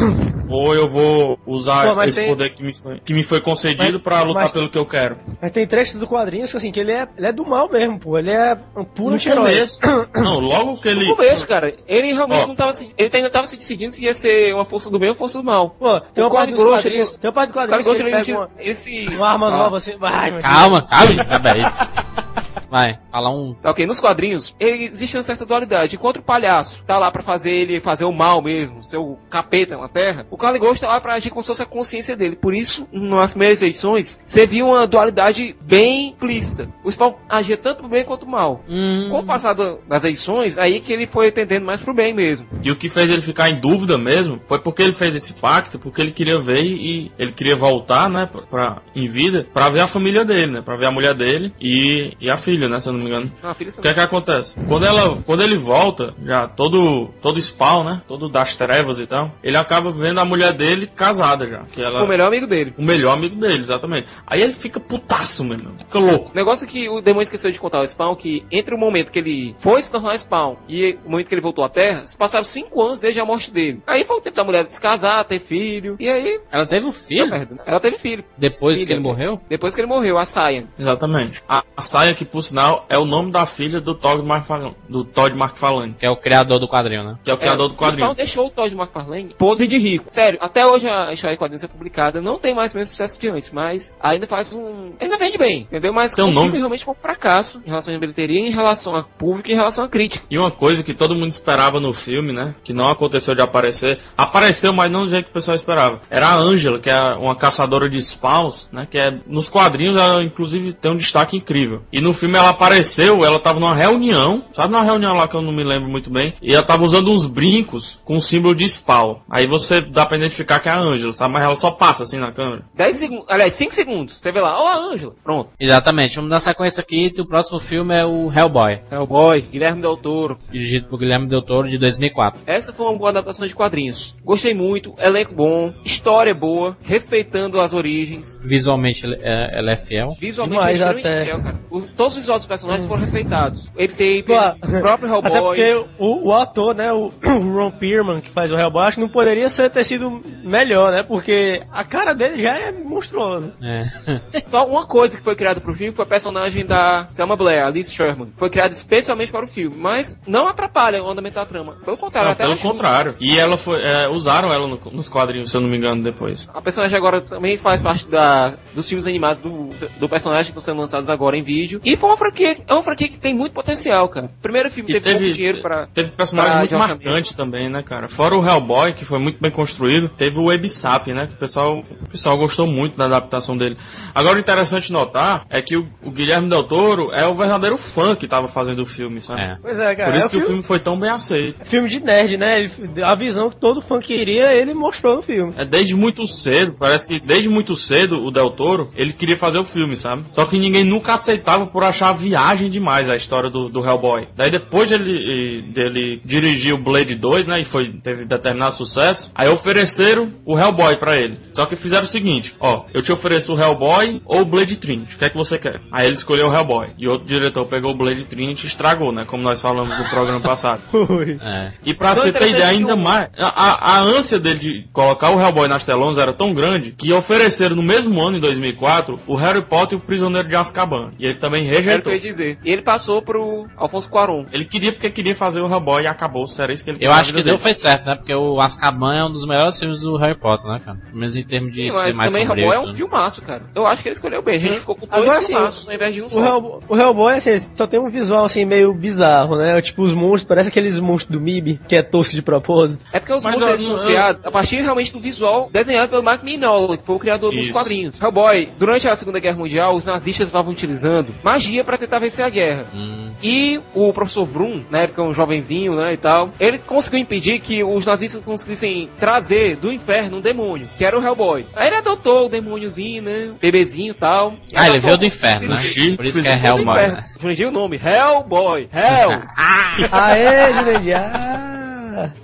[0.48, 3.85] ou eu vou usar Pô, esse tem- poder que me foi, que me foi concedido
[3.92, 5.16] Mas- pra lutar mas- pelo que eu quero.
[5.40, 7.98] Mas tem trechos do quadrinho que assim, que ele é, ele é do mal mesmo,
[7.98, 8.18] pô.
[8.18, 9.80] Ele é um puro No começo,
[10.14, 11.06] não, logo que ele...
[11.06, 12.46] No começo, cara, ele realmente Ó.
[12.48, 15.10] não tava se, ele ainda tava se decidindo se ia ser uma força do bem
[15.10, 15.70] ou força do mal.
[15.70, 18.22] Pô, tem uma parte quadrinhos, ele- tem uma parte do cara quadrinho que gosta ele
[18.22, 19.56] de pega uma, esse uma arma Ah.
[19.58, 21.06] nova assim, vai, meu Calma, calma,
[21.54, 22.25] gente.
[22.70, 23.54] Vai, fala um.
[23.54, 25.96] Tá ok, nos quadrinhos ele- existe uma certa dualidade.
[25.96, 29.76] Enquanto o palhaço tá lá pra fazer ele fazer o mal mesmo, ser o capeta
[29.76, 32.36] na Terra, o Caligos tá lá pra agir como se fosse a consciência dele.
[32.36, 36.68] Por isso, nas primeiras edições, você viu uma dualidade bem implícita.
[36.84, 38.62] O Spawn agia tanto pro bem quanto pro mal.
[38.68, 42.46] Hum, Com o passar das edições, aí que ele foi entendendo mais pro bem mesmo.
[42.62, 45.78] E o que fez ele ficar em dúvida mesmo foi porque ele fez esse pacto,
[45.78, 49.80] porque ele queria ver e ele queria voltar, né, pra, pra- em vida, pra ver
[49.80, 52.88] a família dele, né, pra ver a mulher dele e, e a filha, né, se
[52.88, 53.32] eu não me engano.
[53.42, 54.56] Ah, filho, O que é que acontece?
[54.66, 59.32] Quando ela, quando ele volta, já todo, todo spawn, né, todo das trevas e tal,
[59.42, 62.74] ele acaba vendo a mulher dele casada já, que ela o melhor amigo dele.
[62.76, 64.08] o melhor amigo dele, exatamente.
[64.26, 66.30] Aí ele fica putaço, mesmo, fica louco.
[66.32, 69.12] O negócio é que o demônio esqueceu de contar ao Spawn que entre o momento
[69.12, 72.16] que ele foi se tornar Spawn e o momento que ele voltou à Terra, se
[72.16, 73.82] passaram cinco anos desde a morte dele.
[73.86, 76.40] Aí foi o tempo da mulher se casar, ter filho, e aí...
[76.50, 77.46] Ela teve um filho né?
[77.64, 78.24] Ela teve filho.
[78.36, 79.40] depois Filha, que ele morreu?
[79.48, 80.66] Depois que ele morreu, a Cyan.
[80.78, 81.42] Exatamente.
[81.48, 85.04] A, a saia que, por sinal, é o nome da filha do Todd McFarlane, do
[85.04, 87.18] Todd McFarlane, Que é o criador do quadrinho, né?
[87.22, 88.14] que é o criador do O Spawn quadrinho.
[88.14, 90.04] deixou o Todd McFarlane podre de rico.
[90.08, 93.20] Sério, até hoje a história de quadrinhos é publicada, não tem mais o mesmo sucesso
[93.20, 94.92] de antes, mas ainda faz um...
[95.00, 95.92] Ainda vende bem, entendeu?
[95.92, 96.46] Mas Tem um nome?
[96.46, 99.56] filme realmente foi um fracasso em relação à bilheteria, em relação a público e em
[99.56, 100.24] relação à crítica.
[100.30, 102.54] E uma coisa que todo mundo esperava no filme, né?
[102.62, 103.98] Que não aconteceu de aparecer.
[104.16, 106.00] Apareceu, mas não do jeito que o pessoal esperava.
[106.10, 108.86] Era a Angela, que é uma caçadora de spawns, né?
[108.90, 109.18] Que é.
[109.26, 111.82] Nos quadrinhos ela, inclusive, tem um destaque incrível.
[111.92, 115.42] E no filme ela apareceu, ela tava numa reunião, sabe numa reunião lá que eu
[115.42, 116.34] não me lembro muito bem.
[116.42, 119.16] E ela tava usando uns brincos com o símbolo de spawn.
[119.30, 121.34] Aí você dá pra identificar que é a Angela, sabe?
[121.34, 122.64] Mas ela só passa assim na câmera.
[122.74, 124.14] 10 segundos, aliás, 5 segundos.
[124.16, 125.14] Você vê lá, ó a Ângela.
[125.24, 125.50] Pronto.
[125.60, 126.16] Exatamente.
[126.16, 127.12] Vamos dar sequência aqui.
[127.18, 130.38] O próximo filme é o Hellboy, Hellboy, Guilherme Del Toro.
[130.50, 132.40] dirigido por Guilherme Del Toro de 2004.
[132.46, 134.16] Essa foi uma boa adaptação de quadrinhos.
[134.24, 138.38] Gostei muito, elenco bom, história boa, respeitando as origens.
[138.42, 140.08] Visualmente é, ela é fiel.
[140.20, 141.24] Visualmente Demais é extremamente até.
[141.24, 141.60] fiel, cara.
[141.70, 143.70] Os- todos os visuais dos personagens foram respeitados.
[143.76, 145.42] O Ape o próprio Até Hellboy.
[145.42, 149.02] porque o, o ator, né, o, o Ron Perlman, que faz o Hellboy, acho que
[149.02, 151.02] não poderia ser, ter sido melhor, né?
[151.02, 153.54] Porque a cara dele já é monstruosa.
[153.62, 153.84] É.
[154.48, 157.70] Só uma coisa que foi criada pro filme foi a personagem da Selma Blair, a
[157.70, 158.32] Liz Sherman.
[158.36, 161.76] Foi criada especialmente para o filme, mas não atrapalha o andamento da trama.
[161.84, 163.14] Pelo contrário, Não, até pelo contrário.
[163.20, 163.82] E ela foi.
[163.82, 166.48] é, usaram ela no- nos quadrinhos, se eu não me engano, depois.
[166.52, 170.72] A personagem agora também faz parte da, dos filmes animados do, do personagem que estão
[170.74, 171.80] sendo lançados agora em vídeo.
[171.84, 174.26] E foi uma franquia, é uma franquia que tem muito potencial, cara.
[174.26, 177.04] O primeiro filme teve, teve, pouco dinheiro para teve personagem pra muito de orçamento.
[177.04, 178.08] marcante também, né, cara?
[178.08, 181.26] Fora o Hellboy, que foi muito bem construído, teve o Ebisap, né?
[181.26, 183.76] Que o pessoal, o pessoal gostou muito da adaptação dele.
[184.14, 188.14] Agora, o interessante notar é que o, o Guilherme Del Toro é o verdadeiro fã
[188.14, 189.42] que tava fazendo o filme, sabe?
[189.42, 189.56] É.
[189.60, 190.10] Pois é, cara.
[190.10, 191.56] Por isso é que o filme foi tão bem aceito.
[191.60, 192.58] é filme de nerd, né?
[192.60, 195.52] Ele- a visão que todo fã queria, ele mostrou no filme.
[195.56, 199.58] É desde muito cedo, parece que desde muito cedo o Del Toro, ele queria fazer
[199.58, 200.24] o filme, sabe?
[200.32, 204.28] Só que ninguém nunca aceitava por achar viagem demais a história do, do Hellboy.
[204.36, 209.48] Daí depois dele, dele dirigir o Blade 2, né, e foi, teve determinado sucesso, aí
[209.48, 211.38] ofereceram o Hellboy pra ele.
[211.52, 215.14] Só que fizeram o seguinte, ó, eu te ofereço o Hellboy ou o Blade Trinity,
[215.14, 215.80] o que é que você quer?
[215.90, 216.90] Aí ele escolheu o Hellboy.
[216.98, 220.40] E outro diretor pegou o Blade Trinity e estragou, né, como nós falamos no programa
[220.46, 220.80] passado.
[220.90, 221.38] Foi.
[221.42, 221.72] É.
[221.84, 225.68] E pra você ter ideia ainda mais, a, a, ânsia dele de colocar o Hellboy
[225.68, 229.98] nas telonas era tão grande que ofereceram no mesmo ano, em 2004, o Harry Potter
[229.98, 231.12] e o Prisioneiro de Azkaban.
[231.18, 232.58] E ele também Era o que eu ia dizer.
[232.64, 234.44] E ele passou pro Alfonso Cuarón.
[234.52, 236.44] Ele queria porque queria fazer o Hellboy e acabou.
[236.58, 238.16] Era isso que ele Eu acho que deu foi certo, né?
[238.16, 240.98] Porque o Azkaban é um dos melhores filmes do Harry Potter, né, cara?
[240.98, 242.64] Pelo menos em termos de ser Mas mais também sombrio.
[242.64, 242.96] Hellboy é um tudo.
[242.96, 243.62] filmaço, cara.
[243.74, 244.56] Eu acho que ele escolheu bem.
[244.56, 246.44] A gente ficou com dois Agora sim, filmaços ao invés de um O, só.
[246.44, 249.80] Hellboy, o Hellboy, assim, só tem um visual, assim, meio bizarro, né?
[249.82, 253.04] Tipo, os monstros, parece aqueles monstros do MIB, que é tosco de propósito.
[253.12, 255.68] É porque os Mas monstros eu- eles são eu- criados a partir realmente do visual
[255.72, 257.72] desenhado pelo Mark Mignola, que foi o criador dos Isso.
[257.72, 258.20] quadrinhos.
[258.20, 262.48] Hellboy, durante a Segunda Guerra Mundial, os nazistas estavam utilizando magia pra tentar vencer a
[262.50, 262.86] guerra.
[262.94, 263.30] Hum.
[263.42, 267.82] E o professor Brum, na época um jovenzinho, né, e tal, ele conseguiu impedir que
[267.84, 271.66] os nazistas conseguissem trazer do inferno um demônio, que era o Hellboy.
[271.74, 274.54] Aí ele adotou o demôniozinho, né, bebezinho e tal.
[274.72, 275.76] E Ah, ele veio do inferno, né?
[275.76, 277.06] Por isso que é por isso Hellboy.
[277.06, 277.24] Né?
[277.40, 279.42] Jurandir o nome, Hellboy, Hell.
[280.10, 281.85] Aê, Jurandir!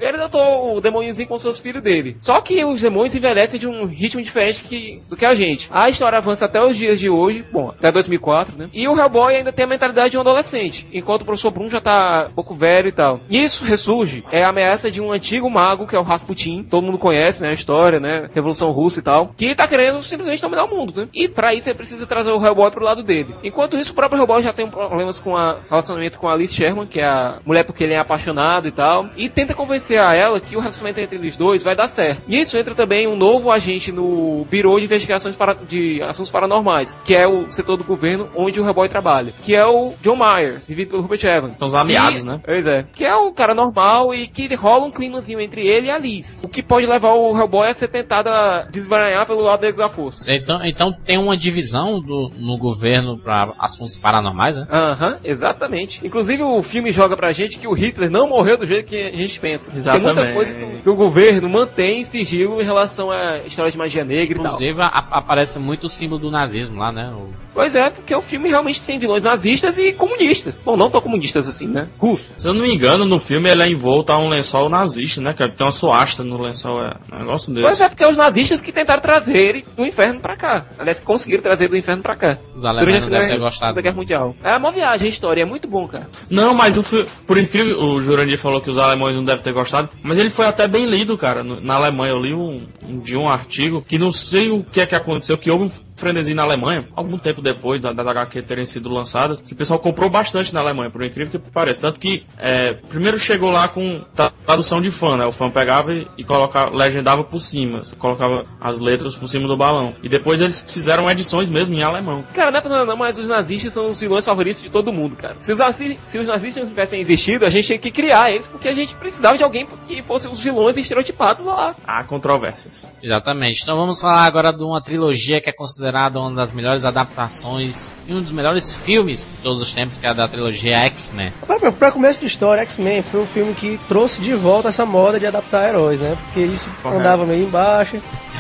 [0.01, 2.17] Ele adotou o demôniozinho com seus filhos dele.
[2.19, 5.69] Só que os demônios envelhecem de um ritmo diferente que, do que a gente.
[5.73, 8.69] A história avança até os dias de hoje, bom, até 2004, né?
[8.73, 11.81] E o Hellboy ainda tem a mentalidade de um adolescente, enquanto o professor Brum já
[11.81, 13.21] tá um pouco velho e tal.
[13.29, 16.85] E isso ressurge, é a ameaça de um antigo mago, que é o Rasputin, todo
[16.85, 20.65] mundo conhece, né, a história, né, Revolução Russa e tal, que tá querendo simplesmente dominar
[20.65, 21.09] o mundo, né?
[21.13, 23.35] E pra isso ele precisa trazer o Hellboy pro lado dele.
[23.43, 26.87] Enquanto isso, o próprio Hellboy já tem problemas com o relacionamento com a Liz Sherman,
[26.87, 30.41] que é a mulher porque ele é apaixonado e tal, e tenta convencer a ela
[30.41, 32.23] que o relacionamento entre eles dois vai dar certo.
[32.29, 37.01] E isso entra também um novo agente no Biro de Investigações para, de Assuntos Paranormais,
[37.05, 40.67] que é o setor do governo onde o Hellboy trabalha, que é o John Myers,
[40.67, 41.57] vivido pelo Rupert Evans.
[41.59, 42.41] São os aliados, Que- né?
[42.45, 42.83] Pois é.
[42.95, 46.41] Que é o cara normal e que rola um climazinho entre ele e a Liz.
[46.45, 50.33] O que pode levar o Hellboy a ser tentado a desbaranhar pelo lado da força.
[50.33, 54.67] Então, então tem uma divisão do, no governo para assuntos paranormais, né?
[54.71, 56.05] Aham, exatamente.
[56.07, 59.17] Inclusive o filme joga pra gente que o Hitler não morreu do jeito que a
[59.17, 59.52] gente pensa.
[59.59, 60.35] Tem muita Exatamente.
[60.35, 64.05] coisa que, o- que o governo mantém em sigilo em relação à história de magia
[64.05, 64.47] negra e tal.
[64.55, 67.13] Inclusive a- aparece muito o símbolo do nazismo lá, né?
[67.15, 70.63] O- Pois é, porque o filme realmente tem vilões nazistas e comunistas.
[70.65, 71.87] Bom, não tão comunistas assim, né?
[71.99, 72.33] Russos.
[72.39, 75.35] Se eu não me engano, no filme ele é envolto a um lençol nazista, né,
[75.37, 75.51] cara?
[75.53, 77.67] Tem uma suasta no lençol, é um negócio desse.
[77.67, 80.67] Pois é, porque é os nazistas que tentaram trazer ele do inferno pra cá.
[80.79, 82.39] Aliás, que conseguiram trazer ele do inferno pra cá.
[82.57, 83.83] Os alemães não devem ter gostado.
[83.83, 84.35] Guerra Mundial.
[84.43, 86.09] É uma viagem a história, é muito bom, cara.
[86.31, 89.53] Não, mas o filme, por incrível, o Jurandir falou que os alemães não devem ter
[89.53, 91.43] gostado, mas ele foi até bem lido, cara.
[91.45, 94.81] No- na Alemanha eu li um, um de um artigo que não sei o que
[94.81, 95.71] é que aconteceu, que houve um
[96.03, 99.79] frenesi na Alemanha, algum tempo depois da, das HQ terem sido lançadas, que o pessoal
[99.79, 101.81] comprou bastante na Alemanha, por incrível que pareça.
[101.81, 105.25] Tanto que, é, primeiro chegou lá com tra- tradução de fã, né?
[105.25, 109.57] O fã pegava e, e colocava, legendava por cima, colocava as letras por cima do
[109.57, 109.95] balão.
[110.03, 112.25] E depois eles fizeram edições mesmo em alemão.
[112.35, 114.93] Cara, não é pra nada não, mas os nazistas são os vilões favoritos de todo
[114.93, 115.37] mundo, cara.
[115.41, 115.59] Se os,
[116.05, 118.97] se os nazistas não tivessem existido, a gente tinha que criar eles, porque a gente
[118.97, 121.77] precisava de alguém que fosse os vilões estereotipados lá.
[121.87, 122.91] Há controvérsias.
[123.03, 123.63] Exatamente.
[123.63, 128.15] Então vamos falar agora de uma trilogia que é considerada uma das melhores adaptações e
[128.15, 131.33] um dos melhores filmes de todos os tempos, que é a da trilogia X-Men.
[131.79, 135.27] Pra começo de história, X-Men foi um filme que trouxe de volta essa moda de
[135.27, 136.17] adaptar heróis, né?
[136.25, 137.01] Porque isso Correto.
[137.01, 137.99] andava meio embaixo.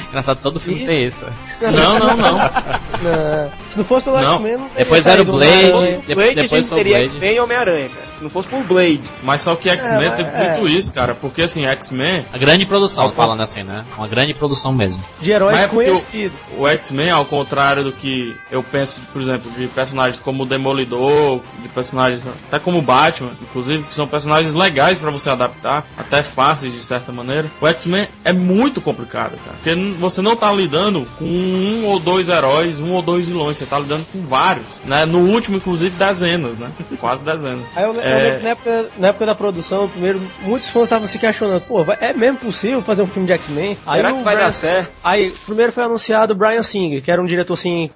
[0.09, 1.25] Engraçado, todo filme E- tem isso.
[1.61, 2.39] Não, não, não.
[3.03, 3.51] né?
[3.71, 4.33] Se não fosse pelo Não.
[4.35, 5.71] X-Men, não teria Depois era o saído Blade.
[5.71, 7.05] Blade, a depois gente foi o teria Blade.
[7.13, 7.91] X-Men e Homem-Aranha.
[8.17, 9.01] Se não fosse por Blade.
[9.23, 10.71] Mas só que X-Men É, tem mas- muito é.
[10.79, 11.15] isso, cara.
[11.15, 13.85] Porque assim, X-Men, A grande produção, Ao- falando assim, né?
[13.97, 15.03] Uma grande produção mesmo.
[15.21, 16.39] De heróis Mas é porque o- conhecidos.
[16.59, 21.41] o X-Men, ao contrário do que eu penso, por exemplo, de personagens como o Demolidor,
[21.61, 26.23] de personagens até como o Batman, inclusive, que são personagens legais pra você adaptar, até
[26.23, 27.51] fáceis de certa maneira.
[27.61, 29.57] O X-Men é muito complicado, cara.
[29.63, 33.67] Porque você não tá lidando com um ou dois heróis, um ou dois vilões, você
[33.67, 35.05] tá lidando com vários, né?
[35.07, 36.71] No último, inclusive, dezenas, né?
[37.01, 37.65] Quase dezenas.
[37.75, 38.23] Aí eu, eu É.
[38.23, 41.85] lembro que na época, na época da produção, primeiro, muitos fãs estavam se questionando, pô,
[41.85, 43.77] vai- é mesmo possível fazer um filme de X-Men?
[43.85, 44.91] Será Aí que vai Bryan- dar certo?
[45.03, 47.91] Aí, primeiro foi anunciado o Brian Singer, que era um diretor assim,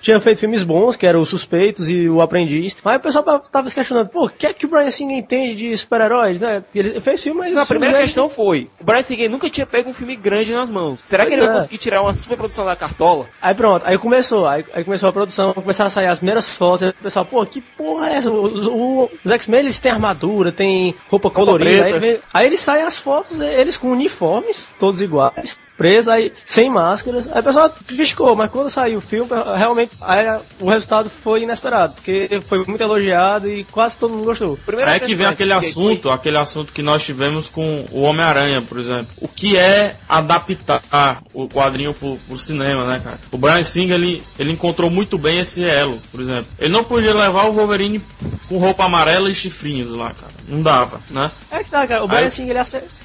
[0.00, 2.76] tinha feito filmes bons, que era Os Suspeitos e O Aprendiz.
[2.84, 5.54] Mas o pessoal tava- se questionando, pô, o que é que o Brian Singer entende
[5.54, 6.62] de super-heróis, né?
[6.74, 7.56] Ele fez filme, mas...
[7.56, 10.70] A primeira dele- questão foi, o Brian Singer nunca tinha pego um filme grande nas
[10.70, 11.00] mãos.
[11.04, 11.58] Será que Pois ele vai é.
[11.58, 13.26] conseguir tirar uma superprodução da cartola?
[13.40, 16.82] Aí pronto, aí começou, aí, aí começou a produção, começaram a sair as primeiras fotos,
[16.84, 18.30] aí o pessoal, pô, que porra é essa?
[18.30, 22.84] Os, o- os X-Men eles têm armadura, tem roupa colorida, aí, vem- aí eles saem
[22.84, 28.34] as fotos, eles com uniformes, todos iguais, presos, aí sem máscaras, aí o pessoal criticou,
[28.34, 30.26] mas quando saiu o filme, realmente aí,
[30.60, 34.58] o resultado foi inesperado, porque foi muito elogiado e quase todo mundo gostou.
[34.66, 38.76] Primeiro É que vem aquele assunto, aquele assunto que nós tivemos com o Homem-Aranha, por
[38.78, 39.06] exemplo.
[39.20, 43.18] O que é adaptar o quadrinho pro, pro cinema, né, cara?
[43.30, 46.46] O Brian Singer, ele, ele encontrou muito bem esse elo, por exemplo.
[46.58, 48.02] Ele não podia levar o Wolverine
[48.48, 50.32] com roupa amarela e chifrinhos lá, cara.
[50.48, 51.30] Não dava, né?
[51.50, 52.02] É que tá, cara.
[52.02, 52.56] O Brian Aí- Singer,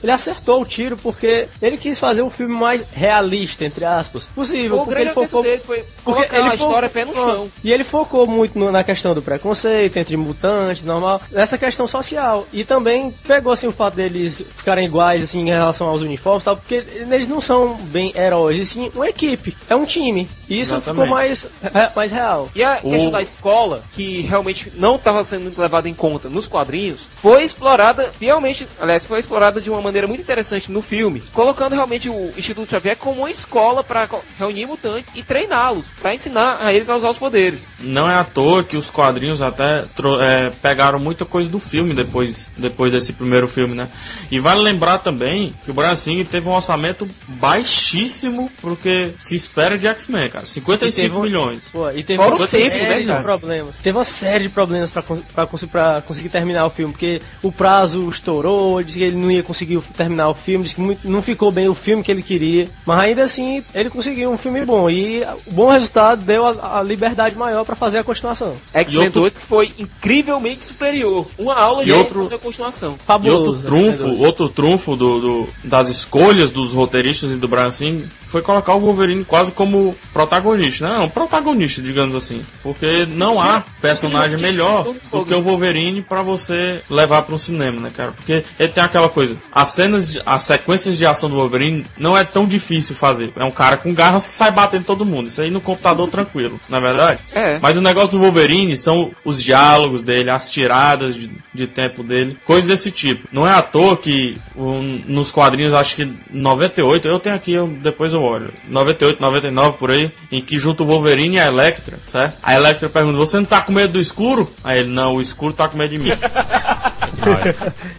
[0.01, 4.75] ele acertou o tiro porque ele quis fazer um filme mais realista, entre aspas, possível.
[4.77, 5.43] O porque grande ele focou...
[5.43, 7.49] dele foi Porque ele a história pé no chão.
[7.63, 12.47] E ele focou muito no- na questão do preconceito entre mutantes, normal, nessa questão social.
[12.51, 16.55] E também pegou assim o fato deles ficarem iguais assim em relação aos uniformes, tal,
[16.57, 20.27] porque eles não são bem heróis, e sim uma equipe, é um time.
[20.49, 21.01] E isso Exatamente.
[21.03, 22.49] ficou mais é, mais real.
[22.55, 26.29] E a O- questão da escola, que realmente não estava sendo muito levada em conta
[26.29, 31.21] nos quadrinhos, foi explorada fielmente, aliás, foi explorada de uma maneira muito interessante no filme,
[31.33, 36.59] colocando realmente o Instituto Xavier como uma escola para reunir mutantes e treiná-los, para ensinar
[36.61, 37.67] a eles a usar os poderes.
[37.79, 39.83] Não é à toa que os quadrinhos até
[40.21, 43.87] é, pegaram muita coisa do filme depois, depois desse primeiro filme, né?
[44.31, 49.77] E vale lembrar também que o Brian Singer teve um orçamento baixíssimo porque se espera
[49.77, 50.45] de X-Men, cara.
[50.45, 51.63] 55 E teve um- milhões.
[51.71, 53.23] Pô, e teve Fora uma o tempo, série né, de cara?
[53.23, 53.75] problemas.
[53.81, 58.99] Teve uma série de problemas pra conseguir terminar o filme, porque o prazo estourou, disse
[58.99, 61.73] que ele não ia conseguir terminar o filme, disse que muito- não ficou bem o
[61.73, 62.42] filme que ele queria,
[62.85, 66.83] mas ainda assim ele conseguiu um filme bom e o bom resultado deu a, a
[66.83, 68.55] liberdade maior pra fazer a continuação.
[68.73, 71.25] X-Men outro- 2 que foi incrivelmente superior.
[71.37, 72.95] Uma aula E de outro- fazer a continuação.
[73.01, 73.45] E Fabuloso.
[73.45, 78.05] outro trunfo, né, outro trunfo do, do- das escolhas dos roteiristas e do Brian Singer
[78.25, 80.97] foi colocar o Wolverine quase como protagonista, né?
[80.99, 82.43] Um protagonista, digamos assim.
[82.63, 87.79] Porque não há personagem melhor do que o Wolverine pra você levar para um cinema,
[87.79, 88.11] né, cara?
[88.11, 92.17] Porque ele tem aquela coisa, as cenas, de- as sequências de ação do Wolverine não
[92.17, 93.31] é tão difícil fazer.
[93.35, 95.27] É um cara com garras que sai batendo todo mundo.
[95.27, 97.19] Isso aí no computador tranquilo, não é verdade?
[97.33, 97.59] É.
[97.59, 102.37] Mas o negócio do Wolverine são os diálogos dele, as tiradas de, de tempo dele,
[102.45, 103.27] coisas desse tipo.
[103.31, 107.67] Não é à toa que um, nos quadrinhos, acho que 98, eu tenho aqui, eu-
[107.67, 111.97] depois eu olho, 98, 99 por aí, em que junto o Wolverine e a Electra,
[112.03, 112.37] certo?
[112.41, 114.49] A Electra pergunta: Você não tá com medo do escuro?
[114.63, 116.09] Aí ele: Não, o escuro tá com medo de mim.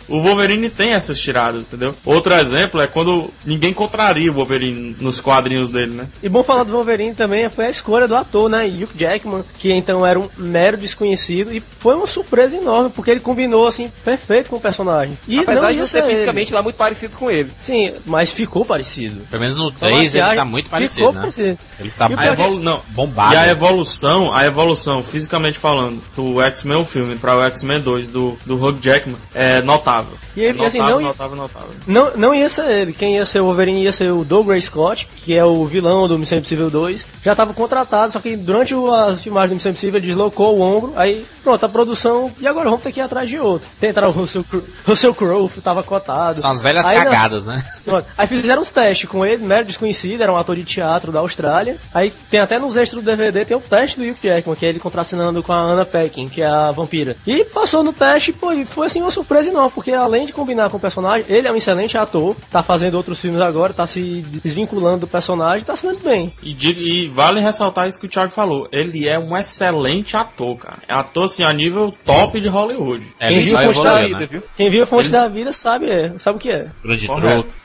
[0.09, 1.95] o Wolverine tem essas tiradas, entendeu?
[2.05, 6.09] Outro exemplo é quando ninguém contraria o Wolverine nos quadrinhos dele, né?
[6.23, 8.67] E bom falar do Wolverine também foi a escolha do ator, né?
[8.67, 13.21] Hugh Jackman, que então era um mero desconhecido e foi uma surpresa enorme, porque ele
[13.21, 15.17] combinou assim perfeito com o personagem.
[15.27, 16.13] E Apesar não de não ser ele.
[16.15, 17.51] fisicamente lá muito parecido com ele.
[17.59, 19.23] Sim, mas ficou parecido.
[19.31, 21.21] Pelo menos no A 3 ele tá muito parecido, ficou né?
[21.21, 21.59] parecido.
[21.81, 22.81] Ele tá A pior evolu não.
[22.91, 23.35] bombado.
[23.35, 28.09] E a evolução, a evolução, fisicamente falando, do X-Men o filme para o X-Men 2
[28.11, 30.13] do, do Hugh Jackman é notável.
[30.37, 31.69] E ele, É assim, notável, não- notável, notável.
[31.87, 32.93] Não, não ia ser ele.
[32.93, 36.19] Quem ia ser o Wolverine ia ser o Douglas Scott, que é o vilão do
[36.19, 37.05] Missão Impossível 2.
[37.25, 40.61] Já estava contratado, só que durante o- as filmagens do Missão Impossível ele deslocou o
[40.61, 40.93] ombro.
[40.97, 42.33] Aí, pronto, a produção.
[42.41, 43.67] E agora vamos ter que ir atrás de outro.
[43.81, 44.45] Tentaram o Russell,
[44.87, 46.41] Russell Crowe, tava cotado.
[46.41, 47.65] São as velhas Aí, não- cagadas, né?
[47.85, 48.07] Pronto.
[48.19, 51.77] Aí fizeram uns testes com ele, mero desconhecido, era um ator de teatro da Austrália.
[51.93, 54.69] Aí tem até nos extras do DVD, tem o teste do Hugh Jackman, que é
[54.71, 57.17] ele contracenando com a Anna Paquin, que é a vampira.
[57.27, 60.71] E passou no teste, pô, e foi assim uma surpresa enorme, porque além de combinar
[60.71, 64.23] com o personagem, ele é um excelente ator, tá fazendo outros filmes agora, tá se
[64.43, 66.33] desvinculando do personagem, tá se dando bem.
[66.43, 68.69] E, diga- e vale ressaltar isso que o Thiago falou.
[68.73, 70.79] Ele é um excelente ator, cara.
[70.89, 73.05] É ator assim a nível top de Hollywood.
[73.21, 74.27] É, Quem ele viu Fonte da vida, né?
[74.31, 74.43] viu?
[74.57, 76.69] Quem viu a Fonte Eles- da Vida sabe, é, sabe o que é.
[76.83, 77.07] Grande.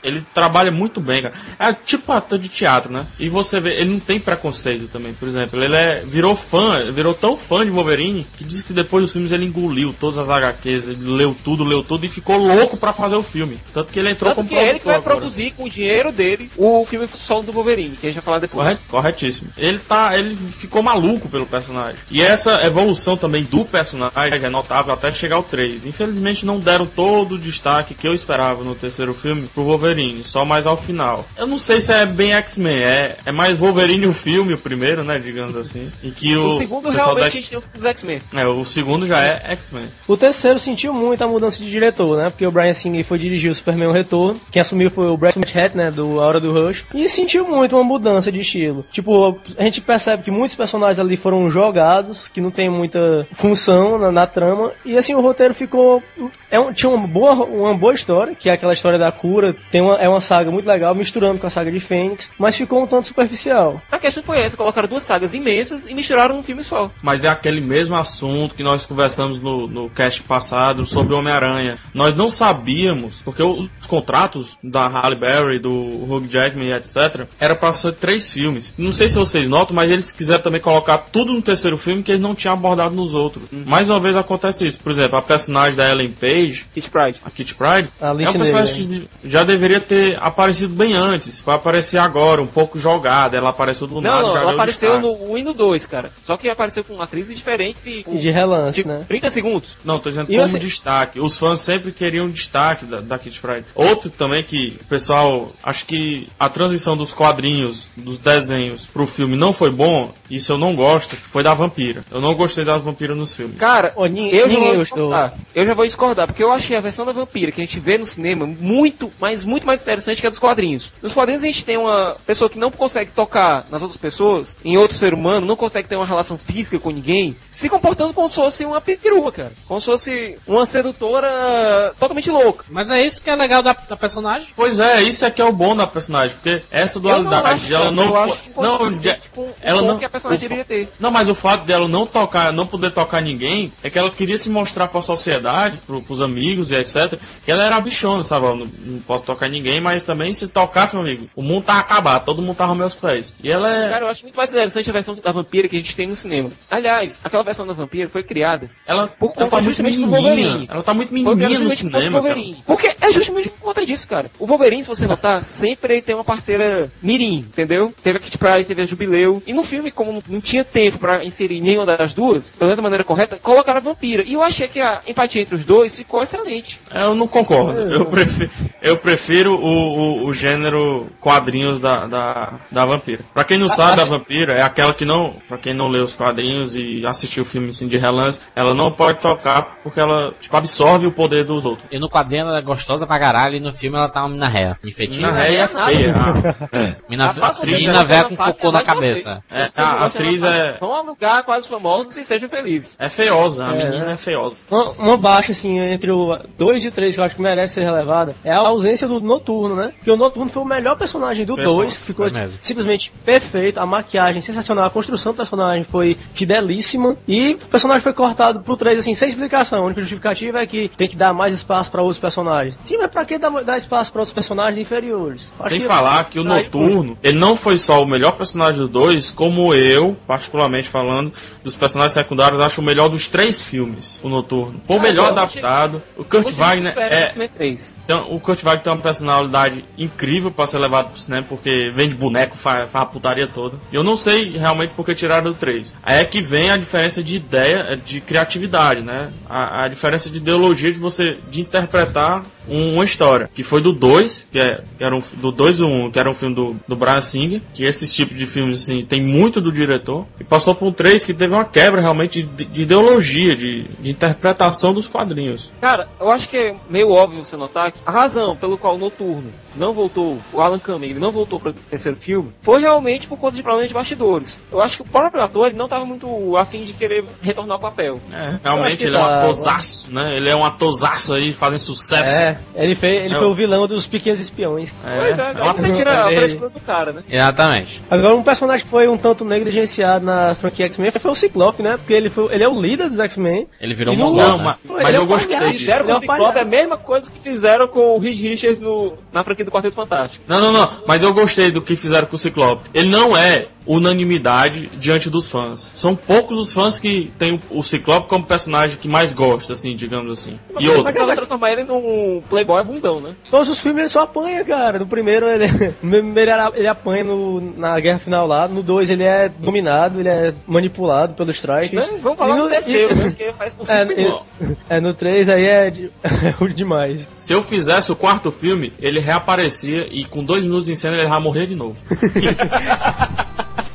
[0.02, 1.34] Ele trabalha muito bem, cara.
[1.58, 3.06] É tipo ator de teatro, né?
[3.18, 5.62] E você vê, ele não tem preconceito também, por exemplo.
[5.62, 9.32] Ele é, virou fã, virou tão fã de Wolverine que diz que depois dos filmes
[9.32, 10.96] ele engoliu todas as HQs, ele
[11.30, 13.58] leu tudo, leu tudo e ficou louco pra fazer o filme.
[13.72, 15.20] Tanto que ele entrou Tanto como que é ele que vai produtor agora.
[15.20, 18.38] produzir com o dinheiro dele o filme solo do Wolverine, que a gente vai falar
[18.38, 18.64] depois.
[18.64, 19.50] Correto, corretíssimo.
[19.56, 21.96] Ele tá, ele ficou maluco pelo personagem.
[22.10, 25.86] E essa evolução também do personagem é notável até chegar ao 3.
[25.86, 30.44] Infelizmente não deram todo o destaque que eu esperava no terceiro filme pro Wolverine, só
[30.44, 31.26] mais ao final.
[31.36, 35.04] Eu não sei se é bem X-Men, é, é mais Wolverine o filme, o primeiro,
[35.04, 35.90] né, digamos assim.
[36.02, 38.22] E que o, O segundo realmente da a gente tem o filme dos X-Men.
[38.34, 39.86] É, o segundo já é X-Men.
[40.08, 42.30] O terceiro sentiu muito a mudança de diretor, né?
[42.30, 44.40] Porque o Brian Singer foi dirigir o Superman o Retorno.
[44.50, 45.90] Quem assumiu foi o Brett Hat, né?
[45.90, 46.84] Do A Hora do Rush.
[46.94, 48.84] E sentiu muito uma mudança de estilo.
[48.90, 53.98] Tipo, a gente percebe que muitos personagens ali foram jogados, que não tem muita função
[53.98, 54.72] na, na trama.
[54.84, 56.02] E assim, o roteiro ficou.
[56.50, 59.54] É um, tinha uma boa, uma boa história, que é aquela história da cura.
[59.70, 62.30] Tem uma, é uma saga muito legal, misturando com a saga de Fênix.
[62.38, 63.80] Mas ficou um tanto superficial.
[63.90, 66.90] A questão foi essa, colocaram duas sagas imensas e misturaram num filme só.
[67.02, 71.78] Mas é aquele mesmo assunto que nós conversamos no, no cast passado sobre o Homem-Aranha.
[71.94, 77.54] Nós não sabíamos, porque os contratos da Halle Berry, do Hugh Jackman e etc, era
[77.54, 78.72] para ser três filmes.
[78.76, 82.10] Não sei se vocês notam, mas eles quiseram também colocar tudo no terceiro filme que
[82.12, 83.44] eles não tinham abordado nos outros.
[83.52, 84.80] Mais uma vez acontece isso.
[84.80, 87.20] Por exemplo, a personagem da Ellen Page, Kit Pride.
[87.24, 89.08] a Kitty Pryde, A é um personagem Negra.
[89.22, 91.40] que já deveria ter aparecido bem antes.
[91.40, 93.36] Vai aparecer agora, um pouco jogada.
[93.36, 94.20] Ela apareceu do nada.
[94.20, 96.10] Não, não, já ela apareceu no 1 e no 2, cara.
[96.22, 99.04] Só que apareceu com atrizes diferentes e com E de relance, tipo, né?
[99.08, 99.76] 30 segundos.
[99.84, 100.89] Não, tô dizendo E como você- destaque.
[101.20, 103.66] Os fãs sempre queriam destaque da, da Kitty Pryde.
[103.74, 109.36] Outro também que o pessoal, acho que a transição dos quadrinhos, dos desenhos pro filme
[109.36, 112.04] não foi bom, isso eu não gosto, foi da vampira.
[112.10, 113.56] Eu não gostei da vampira nos filmes.
[113.58, 115.34] Cara, nin- eu já vou discordar.
[115.54, 117.98] Eu já vou discordar, porque eu achei a versão da vampira que a gente vê
[117.98, 120.92] no cinema muito, mas muito mais interessante que a dos quadrinhos.
[121.02, 124.76] Nos quadrinhos a gente tem uma pessoa que não consegue tocar nas outras pessoas, em
[124.76, 128.36] outro ser humano, não consegue ter uma relação física com ninguém, se comportando como se
[128.36, 129.52] fosse uma perua, cara.
[129.66, 132.64] Como se fosse uma sedutora totalmente louca.
[132.68, 134.48] Mas é isso que é legal da, da personagem.
[134.56, 137.72] Pois é, isso é que é o bom da personagem, porque essa Eu não dualidade
[137.72, 140.42] ela não eu acho que não, de- ser, tipo, um ela não que a personagem
[140.42, 140.88] deveria ter.
[140.98, 144.38] Não, mas o fato dela não tocar, não poder tocar ninguém, é que ela queria
[144.38, 148.46] se mostrar pra sociedade, pro, pros amigos e etc, que ela era bichona, sabe?
[148.46, 151.80] Eu não, não posso tocar ninguém, mas também se tocasse, meu amigo, o mundo tava
[151.80, 153.32] acabado, todo mundo tava aos meus pés.
[153.42, 155.78] E ela é Cara, eu acho muito mais interessante a versão da vampira que a
[155.78, 156.50] gente tem no cinema.
[156.70, 160.06] Aliás, aquela versão da vampira foi criada ela, por ela conta tá muito justamente do.
[160.06, 160.66] Wolverine.
[160.70, 162.40] Ela tá muito Foi menininha no do cinema, cara.
[162.66, 164.30] Porque é justamente por conta disso, cara.
[164.38, 167.92] O Wolverine, se você notar, sempre ele tem uma parceira mirim, entendeu?
[168.02, 169.42] Teve a Kitty Pryde, teve a Jubileu.
[169.46, 172.82] E no filme, como não- tinha tempo pra inserir nenhuma das duas, pelo menos da
[172.82, 174.22] maneira correta, colocaram a vampira.
[174.24, 176.78] E eu achei que a empatia entre os dois ficou excelente.
[176.92, 177.78] É, Eu não concordo.
[177.80, 178.50] Eu prefiro,
[178.80, 183.20] eu prefiro o, o, o gênero quadrinhos da, da, da vampira.
[183.34, 185.34] Pra quem não sabe, da vampira é aquela que não.
[185.48, 188.90] Pra quem não lê os quadrinhos e assistiu o filme assim de relance, ela não
[188.90, 191.88] pode tocar porque ela tipo, absorve o poder dos outros.
[191.90, 194.48] E no quadrinho ela é gostosa pra caralho e no filme ela tá uma mina
[194.48, 194.76] réia.
[194.84, 195.30] Enfeitinha.
[195.30, 195.86] Na ré é nada.
[195.86, 196.14] feia.
[196.16, 199.42] Ah, Mina, Rapaz, vocês mina não velha são com cocô na cabeça.
[199.50, 202.96] É, vocês a atriz é- Vão alugar quase famosos e sejam felizes.
[203.00, 204.62] É feiosa, a É, menina é feiosa.
[204.70, 207.74] Uma, uma baixa, assim, entre o 2 e o 3, que eu acho que merece
[207.74, 209.92] ser relevada, é a ausência do Noturno, né?
[209.96, 212.58] Porque o Noturno foi o melhor personagem do Perfeito, 2, ficou mesmo.
[212.60, 218.12] simplesmente perfeito, a maquiagem sensacional, a construção do personagem foi fidelíssima, e o personagem foi
[218.12, 219.82] cortado pro 3, assim, sem explicação.
[219.82, 222.78] A única justificativa é que tem que dar mais espaço pra outros personagens.
[222.84, 225.52] Sim, mas pra que dar, dar espaço pra outros personagens inferiores?
[225.58, 228.88] Acho Sem que- falar que o Noturno, ele não foi só o melhor personagem do
[228.88, 231.32] 2, como eu, particularmente falando,
[231.62, 234.80] dos personagens secundários, acho o melhor dos três filmes, o Noturno.
[234.84, 236.02] Foi o Ah, melhor eu adaptado.
[236.16, 237.98] O Kurt Wagner é, X-Men 3.
[238.04, 242.14] Então, o Kurt Wagner tem uma personalidade incrível pra ser levado pro cinema, porque vende
[242.14, 243.78] boneco, faz, faz a putaria toda.
[243.92, 245.94] E eu não sei realmente por que tiraram do 3.
[246.02, 249.30] Aí é que vem a diferença de ideia, de criatividade, né?
[249.48, 253.48] A, a diferença de ideologia de você, de interpretar um- uma história.
[253.54, 256.18] Que foi do 2, que, é, que era um, do 2 e 1, um, que
[256.18, 259.60] era um filme do, do Brian Singer, que esses tipos de filmes, assim, tem muito
[259.60, 260.26] do diretor.
[260.38, 264.10] E passou por um 3 que teve uma quebra realmente de, de ideologia, de, de
[264.10, 265.72] interpretação dos quadrinhos.
[265.80, 268.98] Cara, eu acho que é meio óbvio você notar que a razão pelo qual o
[268.98, 273.38] Noturno não voltou, o Alan Cumming não voltou para o terceiro filme, foi realmente por
[273.38, 274.60] conta de problemas de bastidores.
[274.70, 277.80] Eu acho que o próprio ator ele não estava muito afim de querer retornar ao
[277.80, 278.20] papel.
[278.32, 280.36] É, realmente ele é um tá, atorzaço, né?
[280.36, 282.30] Ele é um atorzaço aí, fazendo sucesso.
[282.44, 284.92] É, ele, fez, ele É foi o- vilão dos Pequenos Espiões.
[285.02, 287.22] pois é, é aí uma- você tira a frescura do cara, né?
[287.30, 288.00] Exatamente.
[288.10, 291.96] Agora, um personagem que foi um tanto negligenciado na franquia X-Men foi o Ciclope, né?
[291.96, 293.68] Porque ele, foi, ele é o líder dos X-Men.
[293.80, 294.64] Ele virou um mongol, Não, né?
[294.64, 295.72] mas, mas ele é eu um gostei palhaço.
[295.72, 295.84] disso.
[295.84, 298.80] Fizeram com é o Ciclope é a mesma coisa que fizeram com o Reed Richards
[298.80, 300.44] no, na franquia do Quarteto Fantástico.
[300.48, 300.90] Não, não, não.
[301.06, 302.88] Mas eu gostei do que fizeram com o Ciclope.
[302.94, 305.90] Ele não é unanimidade diante dos fãs.
[305.94, 310.32] São poucos os fãs que têm o Ciclope como personagem que mais gosta, assim, digamos
[310.32, 310.58] assim.
[310.78, 311.02] E Mas outro.
[311.26, 313.34] vai transformar ele num playboy bundão, né?
[313.50, 314.98] Todos os filmes ele só apanha, cara.
[314.98, 315.66] No primeiro ele,
[316.02, 318.68] no primeiro ele- ele apanha no, na guerra final lá.
[318.68, 321.94] No dois ele é dominado, ele é manipulado pelo Strike.
[321.94, 322.18] Né?
[322.22, 323.24] Vamos falar E do no- terceiro, e- né?
[323.30, 324.46] Porque faz por É, minutos.
[324.88, 327.28] é, é, no 3 aí é, de, é demais.
[327.36, 331.28] Se eu fizesse o quarto filme, ele reaparecia e com dois minutos em cena ele
[331.28, 332.02] já morrer de novo.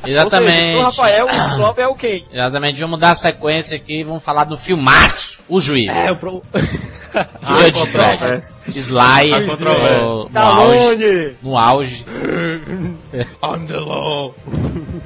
[0.06, 0.78] Ou seja, Exatamente.
[0.78, 2.24] o Rafael, o Ciclope é o quem?
[2.32, 2.80] Exatamente.
[2.80, 5.40] Vamos dar a sequência aqui e vamos falar do filmaço.
[5.48, 5.94] O Juiz.
[5.94, 6.42] É, o pro...
[7.42, 8.42] Ah, Judge Dredd.
[8.68, 9.30] Sly
[10.00, 11.36] no, no auge.
[11.42, 12.04] No auge.
[13.42, 14.34] On the law.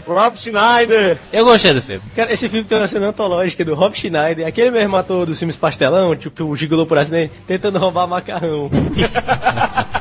[0.07, 1.19] Rob Schneider!
[1.33, 2.03] Eu gostei do filme.
[2.17, 5.57] Cara, esse filme tem uma cena antológica do Rob Schneider, aquele mesmo ator dos filmes
[5.57, 8.69] pastelão, tipo o Gigolô por acidente, tentando roubar macarrão.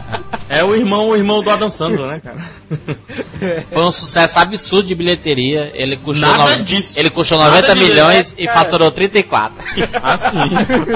[0.49, 2.39] É o irmão, o irmão do Adam Sandler, né, cara?
[3.71, 5.71] Foi um sucesso absurdo de bilheteria.
[5.75, 6.99] Ele custou, Nada no- disso.
[6.99, 8.59] Ele custou Nada 90 de- milhões é, e cara.
[8.59, 9.55] faturou 34.
[10.01, 10.37] Assim.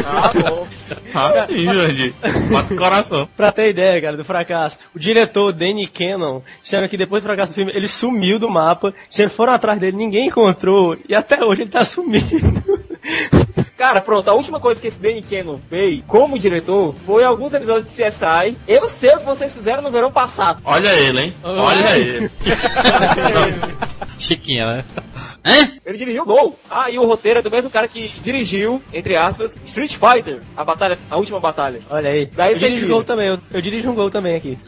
[0.05, 0.67] Ah, bom.
[1.13, 2.13] Assim, Jurandir.
[2.49, 3.29] Bota o coração.
[3.37, 7.51] Pra ter ideia, cara, do fracasso, o diretor Danny Cannon disseram que depois do fracasso
[7.51, 11.43] do filme ele sumiu do mapa, disseram que foram atrás dele, ninguém encontrou, e até
[11.45, 12.25] hoje ele tá sumido.
[13.77, 17.93] Cara, pronto, a última coisa que esse Danny Cannon fez como diretor foi alguns episódios
[17.93, 18.57] de CSI.
[18.67, 20.61] Eu sei o que vocês fizeram no verão passado.
[20.65, 21.33] Olha ele, hein?
[21.43, 22.29] Olha ele.
[24.17, 24.77] Chiquinha,
[25.43, 25.71] né?
[25.85, 26.57] Ele dirigiu Gol.
[26.69, 30.63] Ah, e o roteiro é do mesmo cara que dirigiu, entre aspas, Street Fighter, a
[30.63, 31.79] batalha, a última batalha.
[31.89, 32.25] Olha aí.
[32.33, 32.93] Daí eu dirijo tira.
[32.93, 34.57] gol também, eu, eu dirijo um gol também aqui.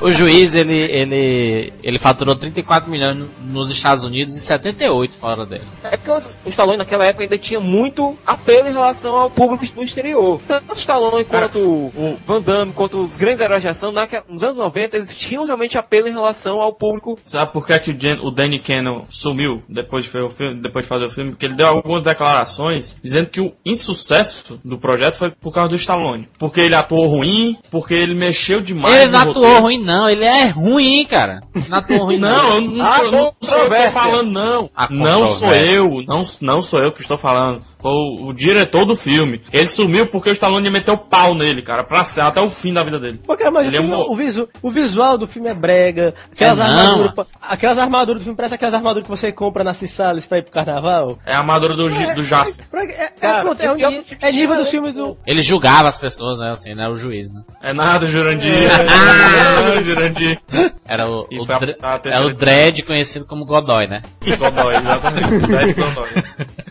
[0.00, 5.44] O juiz, ele, ele, ele faturou 34 milhões no- nos Estados Unidos e 78 fora
[5.44, 5.62] dele.
[5.84, 9.82] É porque o Stallone naquela época ainda tinha muito apelo em relação ao público do
[9.82, 10.40] exterior.
[10.48, 14.42] Tanto o Stallone quanto o Van Damme, quanto os grandes heróis de ação, naque- nos
[14.42, 17.18] anos 90, eles tinham realmente apelo em relação ao público.
[17.24, 20.60] Sabe por que, que o, Jen- o Danny Cannon sumiu depois de, fazer o filme,
[20.60, 21.30] depois de fazer o filme?
[21.30, 25.76] Porque ele deu algumas declarações dizendo que o insucesso do projeto foi por causa do
[25.76, 26.28] Stallone.
[26.38, 29.62] Porque ele atuou ruim, porque ele mexeu demais ele no não atuou roteiro.
[29.62, 30.08] ruim, não.
[30.08, 31.40] Ele é ruim, cara.
[31.68, 32.30] Não atuou ruim, não.
[32.30, 34.70] Não, eu não, Ah, sou, eu não sou eu que estou falando, não.
[34.90, 37.60] Não sou eu, não, não sou eu que estou falando.
[37.78, 39.40] Foi o, o diretor do filme.
[39.52, 42.82] Ele sumiu porque o Stallone meteu pau nele, cara, pra ser até o fim da
[42.82, 43.20] vida dele.
[43.24, 46.14] Porque, mas Ele o, é filme- mo- o, visu- o visual do filme é brega.
[46.32, 47.26] Aquelas É armaduras.
[47.40, 50.52] Aquelas armaduras do filme parece aquelas armaduras que você compra na Cissales pra ir pro
[50.52, 51.18] carnaval.
[51.24, 52.66] É a armadura do, Gi- do Jasper.
[52.70, 54.92] Pra- É, é, Cara, pronto, é, um pior ni- que o é nível do filme
[54.92, 55.16] do.
[55.26, 56.50] Ele julgava as pessoas, né?
[56.50, 56.88] Assim, né?
[56.88, 57.40] O juiz, né?
[57.62, 58.52] É nada, Jurandir.
[58.54, 60.38] É, Jurandir.
[60.86, 61.44] Era o, o,
[61.82, 64.02] a- a é terceira o Dredd conhecido como Godoy, né?
[64.38, 65.46] Godoy, exatamente.
[65.46, 66.08] Dez Godoy.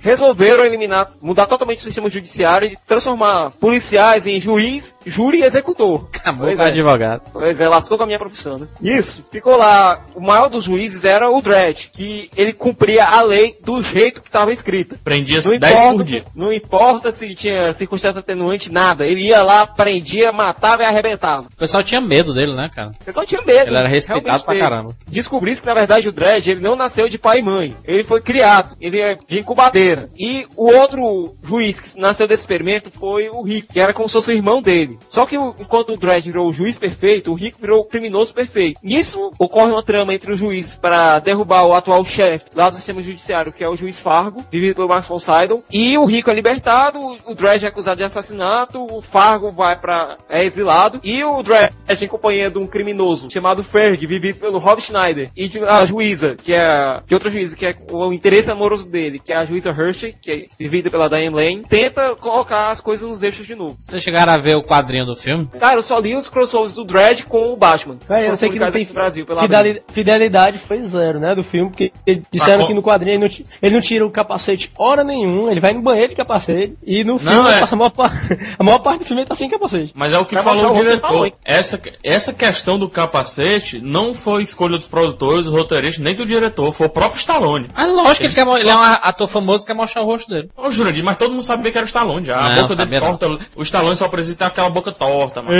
[0.00, 6.08] Resolveram eliminar, mudar totalmente o sistema judiciário e transformar policiais em juiz, júri e executor.
[6.14, 6.68] Acabou Pois com é.
[6.70, 7.22] advogado.
[7.32, 8.66] Pois é, lascou com a minha profissão, né?
[8.82, 9.24] Isso.
[9.30, 13.82] Ficou lá, o maior dos juízes era o Dredd, que ele cumpria a lei do
[13.82, 14.96] jeito que estava escrita.
[15.02, 16.24] Prendia Não 10 por dia.
[16.34, 19.06] não importa se tinha circunstância atenuante, nada.
[19.06, 21.46] Ele ia lá, prendia, matava e arrebentava.
[21.52, 22.90] O pessoal tinha medo dele, né, cara?
[23.00, 23.70] O pessoal tinha medo.
[23.70, 24.64] Ele era respeitado pra dele.
[24.64, 24.96] caramba.
[25.08, 27.76] Descobri-se que, na verdade, o Dredd, ele não nasceu de pai e mãe.
[27.84, 28.76] Ele foi criado.
[28.80, 30.10] Ele é de incubadeira.
[30.18, 34.14] E o outro juiz que nasceu desse experimento foi o Rico, que era como se
[34.14, 34.98] fosse o irmão dele.
[35.08, 38.80] Só que enquanto o Dredd virou o juiz perfeito, o Rico virou o criminoso perfeito.
[38.82, 43.02] Nisso, ocorre uma trama entre o juiz para derrubar o atual chefe lá do sistema
[43.02, 45.64] judiciário, que é o juiz Fargo, vivido pelo Max von Sydow.
[45.70, 50.16] E o Rico é libertado, o Dredd é acusado de assassinato, o Fargo vai para
[50.28, 51.00] é exilado.
[51.02, 55.48] E o Dredd, em companhia de um criminoso chamado Ferg, vivido pelo Rob Schneider, e
[55.48, 59.32] de a juíza, que é de outra juíza, que é o interesse amoroso dele, que
[59.32, 63.22] é a juíza Hershey, que é vivida pela Diane Lane, tenta colocar as coisas nos
[63.22, 63.76] eixos de novo.
[63.80, 65.46] Vocês chegaram a ver o quadrinho do filme?
[65.58, 67.96] Cara, eu só li os crossovers do Dredd com o Batman.
[68.06, 69.82] Cara, eu sei que não tem Brasil, pela fideli- Abril.
[69.92, 71.92] fidelidade foi zero, né, do filme, porque
[72.30, 75.60] disseram Ah, que no quadrinho ele não, ele não tira o capacete hora nenhuma, ele
[75.60, 77.60] vai no banheiro de capacete, e no filme Não, ele é.
[77.60, 78.12] passa a maior, pa-
[78.58, 79.92] a maior parte do filme ele tá sem capacete.
[79.94, 81.00] Mas é o que Vai falou o diretor.
[81.08, 81.32] tamanho.
[81.44, 86.72] Essa, essa questão do capacete não foi escolha dos produtores, dos roteiristas, nem do diretor.
[86.72, 87.68] Foi o próprio Stallone.
[87.74, 90.06] Ah, lógico que ele, Ele quer, ele é um ator famoso que quer mostrar o
[90.06, 90.50] rosto dele.
[90.56, 92.36] Ô, Jurandir, mas todo mundo sabia que era o Stallone já.
[92.38, 93.16] A Não, boca dele sabia não.
[93.16, 93.44] torta.
[93.56, 95.56] O Stallone só precisa ter aquela boca torta, mano.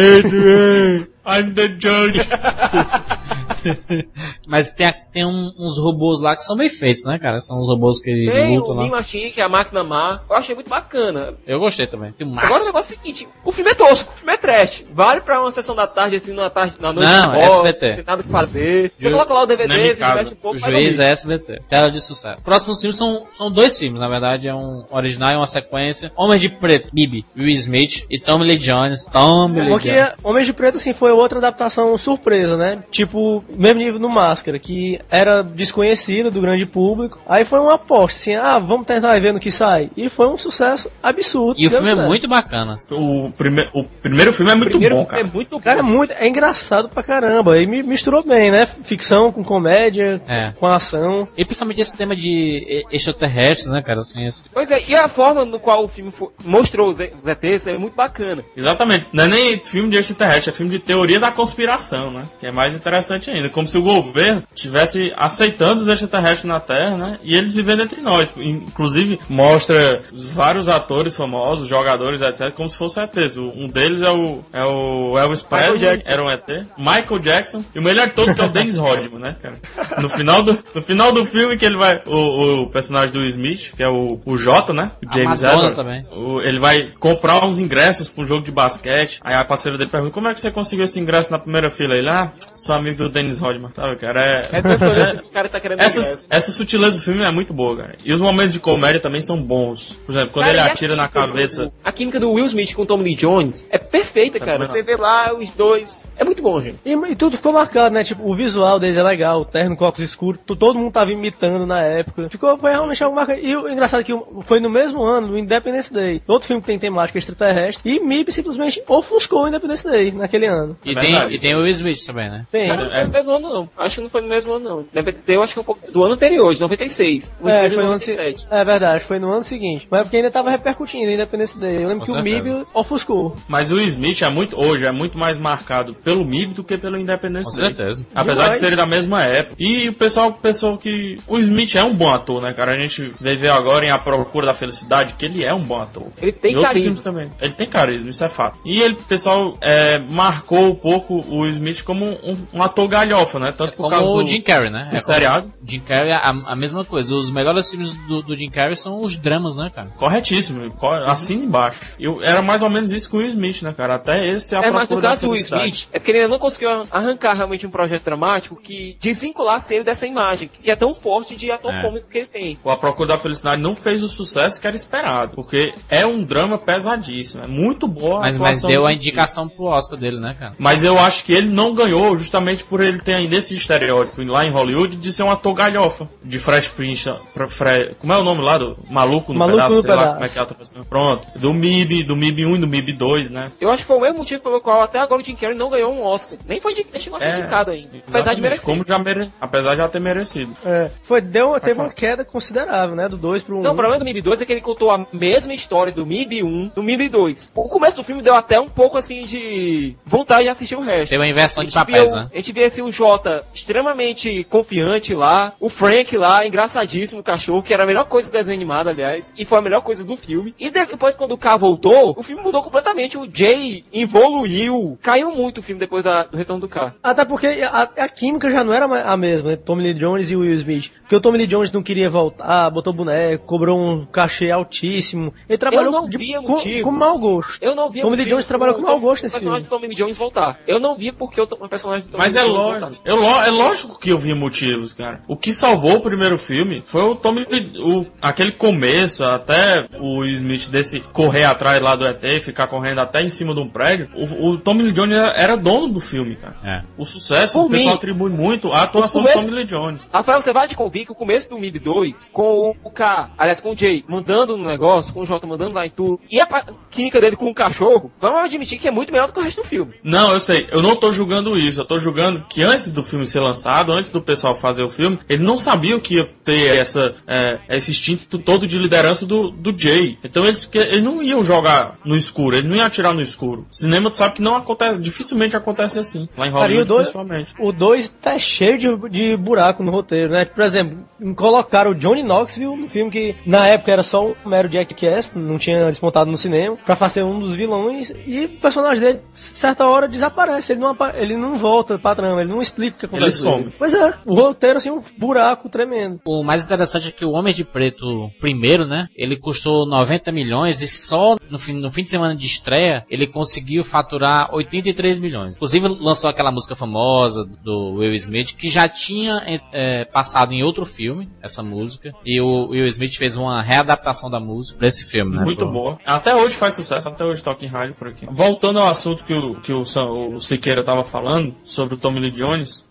[1.26, 2.20] I'm the judge.
[4.46, 7.40] Mas tem, tem um- uns robôs lá que são bem feitos, né, cara?
[7.40, 8.82] São uns robôs que Tem lutam o lá.
[8.82, 10.20] Mean Machine, que é a máquina má.
[10.28, 11.34] Eu achei muito bacana.
[11.46, 12.12] Eu gostei também.
[12.12, 14.36] Tem um Agora o negócio é o seguinte, o filme é tosco, o filme é
[14.36, 14.84] trash.
[14.92, 17.68] Vale pra uma sessão da tarde, assim, na tarde, na noite Não, de é bola,
[17.68, 17.92] SBT.
[17.94, 18.92] sem nada o que fazer.
[18.96, 20.12] Você Ju- coloca lá o DVD, casa.
[20.12, 21.62] diverte um pouco, O juiz é SBT.
[21.68, 22.42] Tela de sucesso.
[22.42, 24.48] Próximos filmes são, são dois filmes, na verdade.
[24.48, 26.12] É um original e uma sequência.
[26.16, 29.06] Homens de Preto, Bibi, Will Smith e Tommy Lee Jones.
[29.06, 30.12] Tommy Lee Porque Jones.
[30.22, 32.82] Homens de Preto, assim, foi outra adaptação surpresa, né?
[32.90, 37.20] Tipo, mesmo nível no Máscara, que era desconhecida do grande público.
[37.28, 39.90] Aí foi uma aposta, assim, ah, vamos tentar ver no que sai.
[39.96, 41.60] E foi um sucesso absurdo.
[41.60, 42.74] E o filme é muito bacana.
[42.90, 45.28] O, prime o primeiro filme é muito Primeiro bom, filme cara.
[45.28, 45.88] é muito Cara, é bom.
[45.88, 47.58] muito, é engraçado pra caramba.
[47.60, 48.66] E mi- misturou bem, né?
[48.66, 50.50] Ficção com comédia, É.
[50.52, 51.28] com ação.
[51.36, 54.00] E principalmente esse tema de extraterrestres, né, cara?
[54.00, 56.12] Assim, esse- Pois é, e a forma no qual o filme
[56.44, 58.42] mostrou os, os ETs é muito bacana.
[58.56, 59.06] Exatamente.
[59.12, 62.24] Não é nem filme de extraterrestre, é filme de teoria da conspiração, né?
[62.40, 63.43] Que é mais interessante ainda.
[63.50, 67.18] Como se o governo estivesse aceitando os extraterrestres na Terra, né?
[67.22, 68.28] E eles vivendo entre nós.
[68.36, 73.36] Inclusive, mostra vários atores famosos, jogadores, etc., como se fossem ETs.
[73.36, 76.48] Um deles é o, é o Elvis Presley, era um ET.
[76.78, 77.64] Michael Jackson.
[77.74, 79.58] E o melhor de todos que é o Dennis Rodman, né, cara?
[80.00, 82.02] No final do, no final do filme que ele vai...
[82.06, 84.90] O, o personagem do Smith, que é o, o Jota, né?
[85.04, 85.76] O James Edward.
[85.76, 86.06] também.
[86.12, 89.20] O- ele vai comprar uns ingressos um jogo de basquete.
[89.22, 91.94] Aí a parceira dele pergunta: Como é que você conseguiu esse ingresso na primeira fila?
[91.94, 94.42] Ele, ah, sou amigo do Dennis Dennis Rodman, sabe, cara?
[94.52, 97.94] É doido, o cara tá querendo Essa, essa sutileza do filme é muito boa, cara.
[98.04, 99.98] E os momentos de comédia também são bons.
[100.06, 101.66] Por exemplo, quando Cara, ele atira na cabeça.
[101.66, 104.66] do- A química do Will Smith com o Tom Lee Jones é perfeita, cara.
[104.66, 106.04] Você vê lá os dois.
[106.16, 106.78] É muito bom, gente.
[106.84, 108.04] E, e tudo ficou marcado, né?
[108.04, 111.66] Tipo, o visual deles é legal, o terno com óculos escuros, todo mundo tava imitando
[111.66, 112.28] na época.
[112.30, 113.40] Ficou, foi realmente algo marcado.
[113.40, 114.12] E o engraçado é que
[114.42, 116.22] foi no mesmo ano, do Independence Day.
[116.26, 117.90] Outro filme que tem temática extraterrestre.
[117.90, 120.76] E MIB simplesmente ofuscou o Independence Day naquele ano.
[120.84, 122.46] E, É tem, e tem o Will Smith também, né?
[122.50, 122.68] Tem.
[122.68, 123.68] No mesmo ano, não.
[123.78, 124.86] Acho que não foi no mesmo ano, não.
[124.92, 127.32] Deve ser, eu acho que um pouco do ano anterior, de 96.
[127.40, 128.46] O É, foi no ano se- 97.
[128.50, 129.86] é verdade, foi no ano seguinte.
[129.90, 131.76] Mas é porque ainda tava repercutindo o Independence Day.
[131.82, 132.22] Eu lembro Com que o.
[132.22, 133.36] MIB ofuscou.
[133.48, 136.98] Mas o Smith é muito, hoje é muito mais marcado pelo MIB do que pelo
[136.98, 137.74] Independence Com Day.
[137.74, 138.06] certeza.
[138.14, 138.52] Apesar Demais.
[138.52, 139.56] de serem da mesma época.
[139.58, 142.72] E o pessoal pensou que o Smith é um bom ator, né, cara?
[142.72, 145.80] A gente vai ver agora em A Procura da Felicidade que ele é um bom
[145.80, 146.06] ator.
[146.20, 147.02] Ele tem e outros carisma.
[147.02, 147.30] também.
[147.40, 148.58] Ele tem carisma, isso é fato.
[148.64, 153.38] E ele, o pessoal, é, marcou um pouco o Smith como um, um ator galhofa,
[153.38, 153.52] né?
[153.56, 154.88] Tanto por causa Como do, o Jim Carrey, né?
[154.90, 155.52] do É, seriado.
[155.66, 157.14] Jim Carrey é a, a mesma coisa.
[157.16, 159.88] Os melhores filmes do, do Jim Carrey são os dramas, né, cara?
[159.96, 161.80] Corretíssimo, co- assina embaixo.
[161.98, 163.96] Eu, era mais ou menos isso com o Will Smith, né, cara?
[163.96, 165.34] Até esse é a É, mas no caso do.
[165.34, 169.84] Smith, é porque ele ainda não conseguiu arrancar realmente um projeto dramático que desvinculasse ele
[169.84, 171.82] dessa imagem, que é tão forte de ator É.
[171.82, 172.58] cômico que ele tem.
[172.64, 176.22] O A Procura da Felicidade não fez o sucesso que era esperado, porque é um
[176.24, 179.06] drama pesadíssimo, é muito boa a Mas, mas atuação deu a Will Smith.
[179.06, 180.54] indicação pro Oscar dele, né, cara?
[180.58, 184.44] Mas eu acho que ele não ganhou justamente por ele ter ainda esse estereótipo lá
[184.44, 188.24] em Hollywood de ser um ator galhofa, de Fresh Prince, pra- Fre- como é o
[188.24, 190.12] nome lá do maluco no Maluco pedaço, no sei lá Pedaço.
[190.14, 190.84] como é que é a outra pessoa.
[190.84, 193.52] Pronto, do MIB, do MIB 1 e do MIB 2, né?
[193.60, 195.70] Eu acho que foi o mesmo motivo pelo qual até agora o Jim Carrey não
[195.70, 196.38] ganhou um Oscar.
[196.46, 197.98] Nem foi indi- chegou a ser É, indicado ainda.
[198.08, 198.64] Apesar de merecer.
[198.64, 199.30] Como já mere...
[199.40, 200.52] Apesar de já ter merecido.
[200.64, 201.88] É, foi, deu, teve falar.
[201.88, 203.08] uma queda considerável, né?
[203.08, 203.62] Do 2 pro 1.
[203.62, 206.42] Não, o problema do MIB 2 é que ele contou a mesma história do MIB
[206.42, 207.52] 1 do MIB 2.
[207.54, 211.10] O começo do filme deu até um pouco assim de vontade de assistir o resto.
[211.10, 212.28] Teve uma inversão de papéis, né?
[212.32, 217.62] A gente via assim, o Jota extremamente confiante lá, o Frank lá, engraçadíssimo, o cachorro,
[217.62, 220.16] que era a melhor coisa do desenho animado, aliás, e foi a melhor coisa do
[220.16, 220.54] filme.
[220.58, 223.18] E depois, quando o K voltou, o filme mudou completamente.
[223.18, 226.94] O Jay evoluiu, caiu muito o filme depois da- do retorno do K.
[227.02, 229.56] Até porque a, a química já não era a mesma, né?
[229.56, 230.90] Tommy Lee Jones e Will Smith.
[231.00, 235.32] Porque o Tommy Lee Jones não queria voltar, botou boneco, cobrou um cachê altíssimo.
[235.48, 237.58] Ele trabalhou não de- via com, com mau gosto.
[237.60, 239.68] Eu não via Tommy o Lee Jones trabalhou com mau gosto o nesse personagem filme.
[239.68, 240.58] do Tommy Lee Jones voltar.
[240.66, 243.24] Eu não via porque o, o personagem do Tommy Mas Lee é Jones lógico, eu
[243.24, 245.22] é lógico que eu vi motivos, cara.
[245.28, 250.24] O que salvou o primeiro filme foi o Tommy, Lee- o, aquele começo, até o
[250.24, 254.08] Smith desse correr atrás lá do ET, ficar correndo até em cima de um prédio.
[254.14, 256.56] O, o Tommy Lee Jones era, dono do filme, cara.
[256.64, 256.82] É.
[256.96, 260.08] O sucesso, Por o pessoal mim, atribui muito à atuação começo- do Tommy Lee Jones.
[260.12, 263.60] Rafael, você vai te convir que o começo do MIB 2, com o- K, aliás,
[263.60, 266.46] com o Jay, mandando no negócio, com o J mandando lá em tudo, e a
[266.90, 269.62] química dele com o cachorro, vamos admitir que é muito melhor do que o resto
[269.62, 269.94] do filme.
[270.02, 273.26] Não, eu sei, eu não tô julgando isso, eu tô julgando que antes do filme
[273.26, 277.14] ser lançado, antes do pessoal fazer o filme, ele não sabia que ia ter essa,
[277.26, 280.18] é, esse instinto todo de liderança do, do Jay.
[280.24, 283.66] Então eles, eles não iam jogar no escuro, ele não ia atirar no escuro.
[283.70, 287.54] O cinema tu sabe que não acontece, dificilmente acontece assim, lá em Hollywood dois- principalmente.
[287.58, 290.44] O 2 tá cheio de, de buraco no roteiro, né?
[290.44, 290.98] Por exemplo,
[291.36, 295.58] colocaram o Johnny Knoxville no filme que na época era só um mero Jackass, não
[295.58, 300.08] tinha desmontado no cinema, pra fazer um dos vilões, e o personagem dele, certa hora,
[300.08, 300.72] desaparece.
[300.72, 303.44] Ele não, ele não volta pra trama, ele não explica o que acontece.
[303.44, 303.72] com some.
[303.78, 306.20] Pois é, o roteiro, assim, um buraco tremendo.
[306.26, 309.06] O mais interessante é que o Homem de Preto primeiro, né?
[309.16, 313.26] Ele custou 90 milhões e só no fim, no fim de semana de estreia ele
[313.26, 315.54] conseguiu faturar 83 milhões.
[315.54, 319.40] Inclusive lançou aquela música famosa do Will Smith que já tinha
[319.72, 324.40] é, passado em outro filme essa música e o Will Smith fez uma readaptação da
[324.40, 325.42] música pra esse filme, né?
[325.44, 325.98] Muito Pro- boa.
[326.04, 328.26] Até hoje faz sucesso, até hoje toca em rádio por aqui.
[328.30, 332.30] Voltando ao assunto que o, que o, o Siqueira tava falando, sobre o Tommy Lee
[332.30, 332.43] Jones,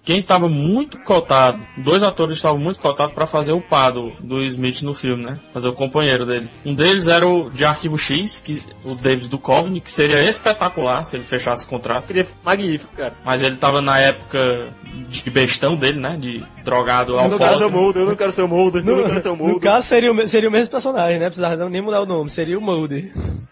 [0.04, 4.44] quem tava muito cotado, dois atores estavam muito cotados para fazer o par do, do
[4.44, 5.40] Smith no filme, né?
[5.54, 6.50] Fazer o companheiro dele.
[6.66, 11.16] Um deles era o de Arquivo X, que, o David Duchovny, que seria espetacular se
[11.16, 12.08] ele fechasse o contrato.
[12.08, 13.14] Seria magnífico, cara.
[13.24, 14.74] Mas ele tava na época
[15.10, 16.18] de bestão dele, né?
[16.20, 17.72] De drogado Eu não quero ser o.
[17.72, 19.60] Mulder, eu não quero ser o Mulder, eu não quero ser o No Mulder.
[19.62, 21.26] caso, seria o, seria o mesmo personagem, né?
[21.28, 23.12] Precisava nem mudar o nome, seria o Mulder.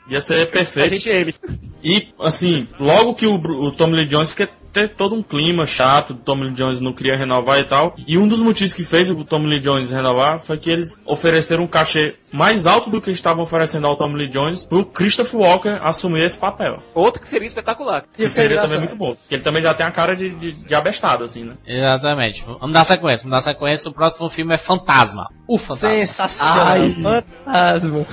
[0.10, 0.90] Ia ser A perfeito.
[0.96, 1.34] gente M.
[1.84, 6.12] E, assim, logo que o, o Tommy Lee Jones fica ter todo um clima chato,
[6.12, 7.96] o Tommy Lee Jones não queria renovar e tal.
[8.08, 11.64] E um dos motivos que fez o Tommy Lee Jones renovar foi que eles ofereceram
[11.64, 15.80] um cachê mais alto do que estavam oferecendo ao Tommy Lee Jones pro Christopher Walker
[15.84, 16.82] assumir esse papel.
[16.94, 18.06] Outro que seria espetacular.
[18.14, 19.14] Que seria também muito bom.
[19.14, 21.56] Porque ele também já tem a cara de, de, de abestado, assim, né?
[21.68, 22.44] Exatamente.
[22.46, 23.90] Vamos dar sequência, vamos dar sequência.
[23.90, 25.28] O próximo filme é Fantasma.
[25.48, 25.90] O Fantasma.
[25.98, 26.68] Sensacional.
[26.68, 26.90] Ai.
[26.92, 28.06] Fantasma.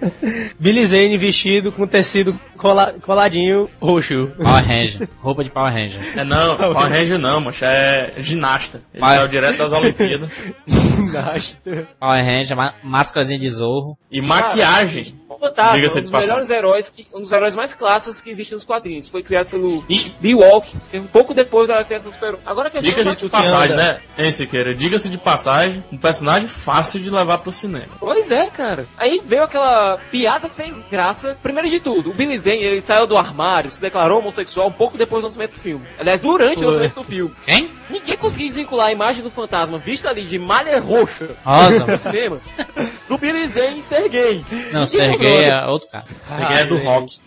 [0.58, 4.28] Billy Zane vestido com tecido cola- coladinho roxo.
[4.38, 5.08] Power Ranger.
[5.20, 6.00] Roupa de Power Ranger.
[6.14, 8.82] É não, Power Ranger não, mancha, é ginasta.
[8.92, 9.16] Ele Vai.
[9.16, 10.30] saiu direto das Olimpíadas.
[11.98, 13.96] Power Ranger, má- máscarazinha de zorro.
[14.10, 15.18] E maquiagem.
[15.36, 18.54] O Fantasma, Diga-se um dos melhores heróis, que, um dos heróis mais clássicos que existem
[18.56, 19.08] nos quadrinhos.
[19.08, 22.78] Foi criado pelo E- Lee Walk, um pouco depois da criação do Super Agora que
[22.78, 24.00] a gente Diga-se de passagem, né?
[24.16, 24.74] Hein, Siqueira?
[24.74, 27.88] Diga-se de passagem, um personagem fácil de levar pro cinema.
[28.00, 28.86] Pois é, cara.
[28.96, 31.36] Aí veio aquela piada sem graça.
[31.42, 34.96] Primeiro de tudo, o Billy Zane, ele saiu do armário, se declarou homossexual um pouco
[34.96, 35.86] depois do lançamento do filme.
[35.98, 36.64] Aliás, durante Foi.
[36.64, 37.34] o lançamento do filme.
[37.44, 37.70] Quem?
[37.90, 41.86] Ninguém conseguia desvincular a imagem do fantasma vista ali de malha roxa Rosa.
[41.86, 42.38] no cinema
[43.08, 44.44] do Billy Zane ser gay.
[44.72, 46.04] Não, Ninguém Sergei é outro cara.
[46.60, 47.18] É do rock.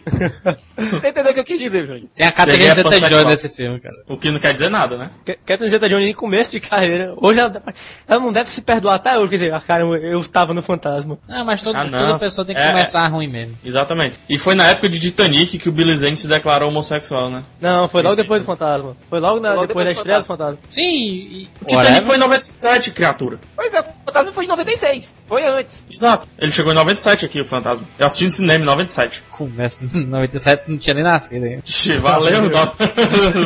[0.78, 2.08] Você entendeu o que eu quis dizer, Júnior?
[2.16, 3.96] Tem a Catherine é Zeta-Jones nesse filme, cara.
[4.08, 5.12] O que não quer dizer nada, né?
[5.46, 7.14] Catherine Zeta-Jones em começo de carreira.
[7.18, 7.64] Hoje ela,
[8.08, 9.30] ela não deve se perdoar até hoje.
[9.30, 11.18] Quer dizer, ah, cara, eu, tava no fantasma.
[11.28, 12.00] Não, mas todo, Ah, não.
[12.08, 13.58] toda pessoa tem que É, começar ruim mesmo.
[13.64, 14.20] Exatamente.
[14.30, 17.44] E foi na época de Titanic que o Billy Zane se declarou homossexual, né?
[17.60, 18.96] Não, foi logo Esse- depois do fantasma.
[19.10, 20.58] Foi logo, na- Logo depois da depois estreia do fantasma.
[20.70, 21.50] Sim, e...
[21.62, 22.06] O Titanic whatever.
[22.06, 23.40] foi em 97, criatura.
[23.56, 25.16] Pois é, o fantasma foi em 96.
[25.28, 25.86] Foi antes.
[25.92, 26.28] Exato.
[26.38, 27.88] Ele chegou em 97 aqui, o Fantasma.
[27.98, 29.24] Eu assisti no cinema em 97.
[29.30, 31.64] Começa em 97, não tinha nem nascido ainda.
[31.66, 32.66] Ixi, valeu, Dó.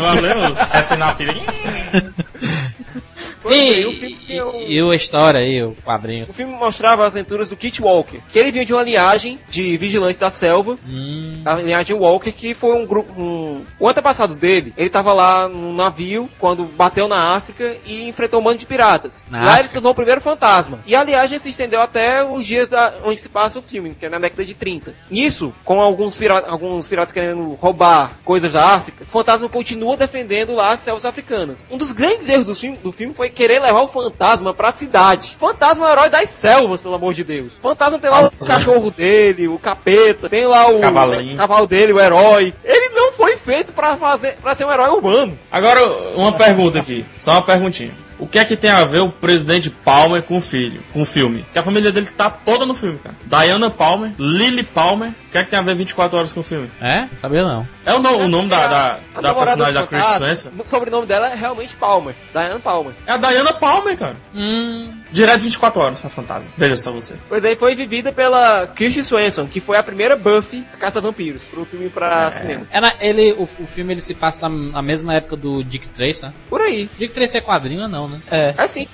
[0.01, 0.53] valeu.
[0.71, 1.33] Recém-nascido.
[3.43, 6.25] Pois Sim, e o filme e, um- e a história aí, o quadrinho.
[6.29, 9.75] O filme mostrava as aventuras do Kit Walker, que ele vinha de uma linhagem de
[9.77, 13.13] vigilantes da selva, Hum, a linhagem Walker, que foi um grupo.
[13.21, 13.63] Um...
[13.79, 18.43] O antepassado dele, ele tava lá num navio quando bateu na África e enfrentou um
[18.43, 19.25] bando de piratas.
[19.29, 19.67] Na lá ele África?
[19.69, 20.79] se tornou o primeiro fantasma.
[20.85, 22.93] E a linhagem se estendeu até os dias da...
[23.03, 24.93] onde se passa o filme, que é na década de 30.
[25.09, 26.39] Nisso, com alguns, pira...
[26.47, 31.67] alguns piratas querendo roubar coisas da África, o fantasma continua defendendo lá as selvas africanas.
[31.71, 35.35] Um dos grandes erros do filme, do filme foi querer levar o fantasma pra cidade.
[35.39, 37.53] Fantasma é o herói das selvas, pelo amor de Deus.
[37.61, 41.37] Fantasma tem lá o cachorro dele, o capeta, tem lá o Cavalinho.
[41.37, 42.53] cavalo dele, o herói.
[42.63, 45.37] Ele não foi feito pra fazer para ser um herói urbano.
[45.51, 45.81] Agora,
[46.15, 47.05] uma pergunta aqui.
[47.17, 48.02] Só uma perguntinha.
[48.19, 51.05] O que é que tem a ver o presidente Palmer com o filho, com o
[51.05, 51.45] filme?
[51.51, 53.15] Que a família dele tá toda no filme, cara.
[53.25, 55.09] Diana Palmer, Lily Palmer.
[55.09, 56.69] O que é que tem a ver 24 horas com o filme?
[56.79, 57.07] é?
[57.09, 57.67] Não sabia não.
[57.85, 60.51] É o, no- o nome da, da, A da namorada personagem da Chris Swenson?
[60.59, 62.13] O sobrenome dela é realmente Palmer.
[62.31, 62.93] Diane Palmer.
[63.07, 64.17] É a Diana Palmer, cara.
[64.35, 66.51] Hum, Direto 24 horas, a fantasma.
[66.57, 67.15] Veja só você.
[67.29, 71.47] Pois aí foi vivida pela Kirsten Swenson, que foi a primeira Buffy a Caça Vampiros,
[71.47, 72.67] pro filme pra cinema.
[72.71, 76.25] era ele, o, o filme ele se passa na, na mesma época do Dick Tracy,
[76.25, 76.33] né?
[76.49, 76.89] Por aí.
[76.97, 78.21] Dick Tracy é quadrinho ou não, né?
[78.31, 78.53] É.
[78.57, 78.87] É sim.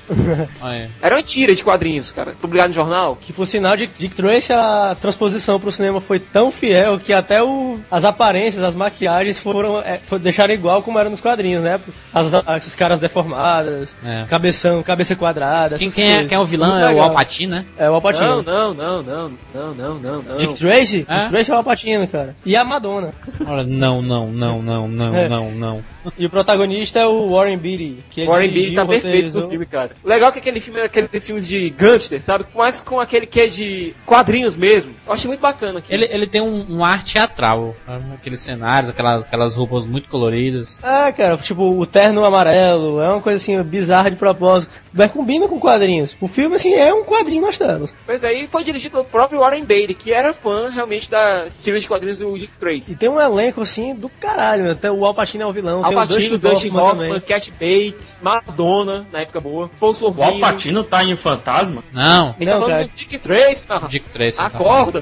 [0.61, 0.89] Olha aí.
[1.01, 2.33] Era uma tira de quadrinhos, cara.
[2.39, 3.15] Publicado no jornal.
[3.19, 7.41] Que por sinal de Dick Tracy, a transposição pro cinema foi tão fiel que até
[7.43, 11.79] o, as aparências, as maquiagens foram é, foi, deixaram igual como era nos quadrinhos, né?
[12.13, 14.25] As, as caras deformadas, É.
[14.25, 15.77] cabeção, cabeça quadrada.
[15.77, 17.09] Quem, quem é, quem é o vilão Muito é o legal.
[17.09, 17.65] Alpatino, né?
[17.77, 18.41] É o Alpatino.
[18.43, 20.37] Não, não, não, não, não, não, não, não.
[20.37, 21.05] Dick Tracy?
[21.07, 21.19] É?
[21.19, 22.35] Dick Tracy é o Alpatino, cara.
[22.45, 23.13] E a Madonna.
[23.45, 25.29] Olha, não, não, não, não, não, É.
[25.29, 25.83] não, não.
[26.17, 27.97] E o protagonista é o Warren Beatty.
[28.09, 29.91] Que ele Warren Beatty dirigiu, tá perfeito filme, cara.
[30.03, 32.45] O legal é que aquele filme é aqueles filmes de gangster, sabe?
[32.55, 34.93] Mas com aquele que é de quadrinhos mesmo.
[35.05, 35.93] Eu achei muito bacana aqui.
[35.93, 38.13] Ele, ele tem um, um ar teatral, sabe?
[38.13, 40.79] aqueles cenários, aquelas, aquelas roupas muito coloridas.
[40.83, 44.73] Ah, cara, tipo, o terno amarelo, é uma coisa assim, bizarra de propósito.
[44.93, 46.15] Mas combina com quadrinhos.
[46.19, 47.95] O filme, assim, é um quadrinho nas telas.
[48.05, 51.87] Pois aí foi dirigido pelo próprio Warren Beatty, que era fã realmente da estilo de
[51.87, 52.91] quadrinhos do Dick Tracy.
[52.91, 54.63] E tem um elenco, assim, do caralho.
[54.63, 54.71] né?
[54.71, 57.21] Até o Al Pacino é o vilão, Al Pacino, Dustin Hoffman Hoffman, também.
[57.21, 60.25] Cat Bates, Madonna, na época boa, Paul O Sorvino.
[60.27, 61.83] Alpatino tá em Fantasma?
[61.93, 62.83] Não, Ele tá falando cara.
[62.85, 64.37] do Dick Tracy, ah, Dick Tracy.
[64.37, 64.45] tá.
[64.45, 65.01] acorda.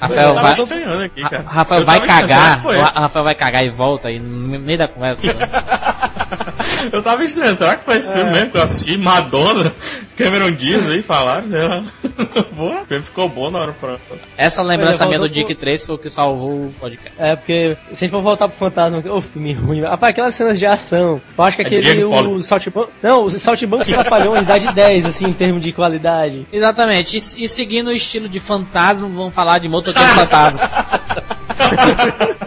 [0.00, 1.42] Rafael eu tava vai, estranhando aqui, cara.
[1.42, 2.58] Ra- Rafael vai cagar,
[2.94, 5.32] Rafael vai cagar e volta aí no meio da conversa.
[5.32, 5.48] né?
[6.92, 8.96] Eu tava estranho, será que foi esse filme mesmo que eu assisti?
[8.96, 9.74] Madonna,
[10.16, 11.84] Cameron Diaz aí falaram, sei lá.
[12.54, 13.96] Boa, o filme ficou bom na hora pra.
[14.36, 17.12] Essa lembrança minha do voltou Dick Tracy foi o que salvou o podcast.
[17.18, 19.80] É, porque se a gente for voltar pro Fantasma, ô filme ruim.
[19.82, 21.20] Rapaz, aquelas cenas de ação.
[21.36, 22.42] Eu acho que É aquele, Diego o Hipólito.
[23.02, 26.46] Não, o Saltimbanco Trapalhões dá de 10, assim, em termos de qualidade.
[26.52, 30.70] Exatamente, e, e seguindo o estilo de fantasma, vamos falar de motoqueiro fantasma.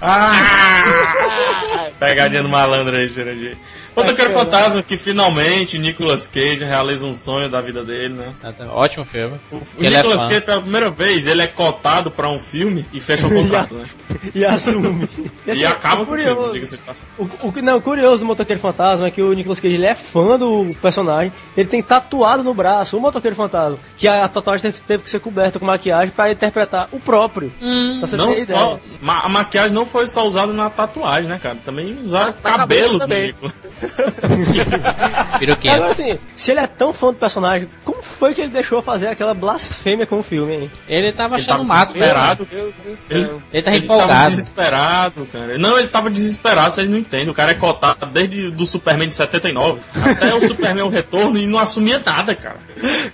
[0.00, 1.88] Ah!
[1.98, 3.56] Pegadinha do malandro aí, Jurandir.
[3.98, 8.34] Motoqueiro Fantasma, que finalmente Nicolas Cage realiza um sonho da vida dele, né?
[8.70, 9.36] Ótimo filme.
[9.52, 10.28] O é Nicolas fã.
[10.28, 13.86] Cage, pela primeira vez, ele é cotado pra um filme e fecha o contrato, né?
[14.34, 15.08] E assume.
[15.46, 17.08] E assim, acaba o com o filme, curioso, diga-se de passagem.
[17.18, 19.86] o, o que- não, o curioso do Motoqueiro Fantasma é que o Nicolas Cage ele
[19.86, 24.28] é fã do personagem, ele tem tatuado no braço o Motoqueiro Fantasma, que a, a
[24.28, 27.52] tatuagem teve, teve que ser coberta com maquiagem pra interpretar o próprio.
[28.00, 31.56] Você Não só, ma- a maquiagem não foi só usada na tatuagem, né, cara?
[31.64, 33.26] Também usaram cabelos do também.
[33.28, 33.54] Nicolas.
[35.38, 35.74] Peruquinha.
[35.74, 39.08] Agora assim, se ele é tão fã do personagem, como foi que ele deixou fazer
[39.08, 40.70] aquela blasfêmia com o filme, hein?
[40.88, 41.94] Ele tava Ele achando tava o máximo.
[41.98, 42.48] desesperado.
[42.50, 43.42] Meu Deus do Ele, céu.
[43.52, 44.30] Ele tava ele tava empolgado.
[44.30, 45.58] desesperado, cara.
[45.58, 47.28] Não, ele tava desesperado, vocês não entendem.
[47.28, 51.46] O cara é cotado desde do Superman de 79 até o Superman o Retorno e
[51.46, 52.58] não assumia nada, cara.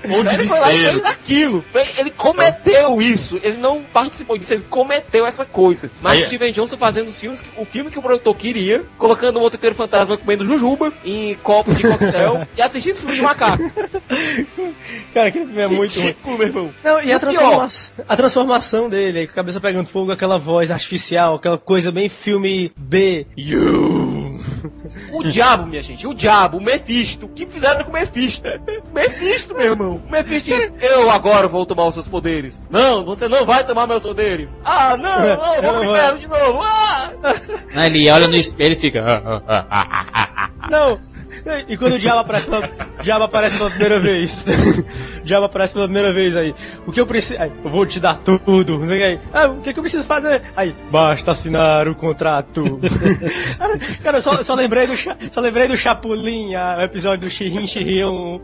[0.00, 1.00] Foi o Ele foi lá desespero.
[1.00, 1.64] fez aquilo.
[1.96, 3.38] Ele cometeu isso.
[3.42, 5.90] Ele não participou disso, ele cometeu essa coisa.
[6.00, 8.84] Mas Aí- o Steven Johnson fazendo os filmes, que- o filme que o produtor queria,
[8.96, 13.62] colocando o motoqueiro fantasma comendo jujuba em copo de coquetel e assistindo filme de macaco.
[15.12, 16.06] Cara, aquele filme é muito ruim.
[16.06, 16.70] Ridículo, meu irmão.
[16.84, 17.68] Não, e a, transforma
[18.08, 22.72] a transformação dele, com a cabeça pegando fogo, aquela voz artificial, aquela coisa bem filme
[22.76, 23.26] B.
[23.36, 24.40] You!
[25.12, 27.26] O diabo, minha gente, o diabo, o Mephisto.
[27.26, 28.48] O que fizeram com o Mephisto?
[28.92, 30.00] Mephisto, meu irmão.
[30.06, 32.64] O Mephisto diz, eu agora vou tomar os seus poderes.
[32.70, 34.56] Não, você não vai tomar meus poderes.
[34.64, 36.60] Ah, não, não, eu vou pro inferno de novo.
[36.62, 37.12] Ah!
[37.74, 39.00] Não, ele olha no espelho e fica.
[39.02, 39.77] "Ah, ah, ah, ah, ah, ah, ah."
[40.70, 40.98] Não!
[41.68, 42.66] E quando o diabo aparece pela,
[42.98, 44.44] o diabo aparece pela primeira vez.
[45.20, 46.54] o diabo aparece pela primeira vez aí.
[46.86, 47.40] O que eu preciso.
[47.40, 48.78] Aí, eu vou te dar tudo.
[48.78, 49.20] Não sei o que aí.
[49.32, 50.42] Ah, o que, que eu preciso fazer?
[50.56, 52.62] Aí, basta assinar o contrato.
[53.58, 57.30] cara, cara, eu só, só lembrei do só lembrei do Chapolin, a- o episódio do
[57.30, 58.40] Shirin Shirion.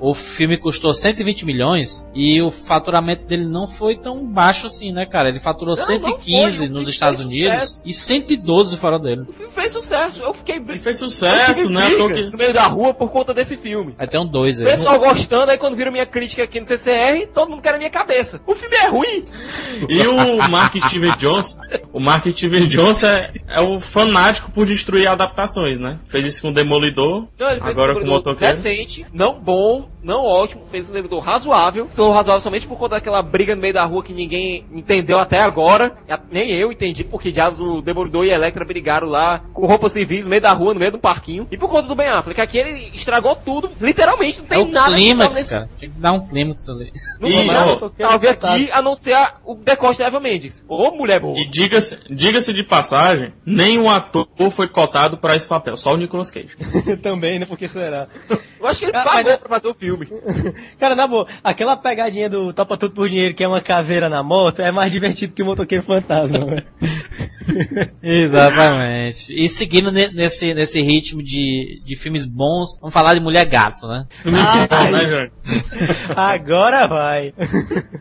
[0.00, 5.06] O filme custou 120 milhões e o faturamento dele não foi tão baixo assim, né,
[5.06, 5.30] cara?
[5.30, 7.82] Ele faturou Não, não 115 foi, o filme nos Estados Unidos sucesso.
[7.86, 9.22] e 112 fora dele.
[9.28, 10.22] O filme fez sucesso.
[10.22, 11.88] Eu fiquei Ele fez sucesso, né?
[12.12, 13.94] Que- no meio da rua por conta desse filme.
[13.96, 14.70] Vai ter um 2 O aí.
[14.70, 17.90] pessoal gostando, aí quando viram minha crítica aqui no CCR, todo mundo quer a minha
[17.90, 18.40] cabeça.
[18.46, 19.24] O filme é ruim.
[19.88, 21.58] E o Mark Steven Johnson,
[21.92, 25.98] o Mark Steven Johnson é, é o fanático por destruir adaptações, né?
[26.04, 28.54] Fez isso com o Demolidor, Não, ele fez agora com o Motoqueiro.
[28.54, 31.86] Decente, não bom, não ótimo, fez um Demolidor razoável.
[31.90, 35.40] Sou razoável somente por conta daquela briga no meio da rua que ninguém entendeu até
[35.40, 35.94] agora.
[36.30, 40.24] Nem eu entendi porque diabos o Demolidor e a Electra brigaram lá com roupas civis
[40.24, 41.46] no meio da rua, no meio do parquinho.
[41.50, 44.68] E por conta do Ben Affleck, aqui ele estragou tudo, literalmente, não É tem o
[44.68, 45.68] nada clímax, nesse cara.
[45.78, 46.92] Tinha que dar um clímax ali.
[47.20, 50.20] Não E, tem nada ó, salve aqui, a não ser a- o decote da Eva
[50.20, 50.64] Mendes.
[50.68, 51.38] Ô, mulher boa.
[51.38, 56.30] E diga-se diga de passagem, nenhum ator foi cotado pra esse papel, só o Nicolas
[56.30, 56.56] Cage.
[57.02, 57.46] Também, né?
[57.46, 58.06] Porque será?
[58.64, 60.08] Eu acho que ele Ah, pagou mas- pra fazer o filme.
[60.80, 64.22] Cara, na boa, aquela pegadinha do Topa Tudo por Dinheiro, que é uma caveira na
[64.22, 66.64] moto, é mais divertido que o motoqueiro fantasma, velho.
[68.02, 69.32] Exatamente.
[69.34, 73.86] E seguindo ne- nesse, nesse ritmo de, de filmes bons, vamos falar de Mulher Gato,
[73.86, 74.06] né?
[74.24, 75.32] Bom, né, Jorge?
[76.16, 77.32] Agora vai.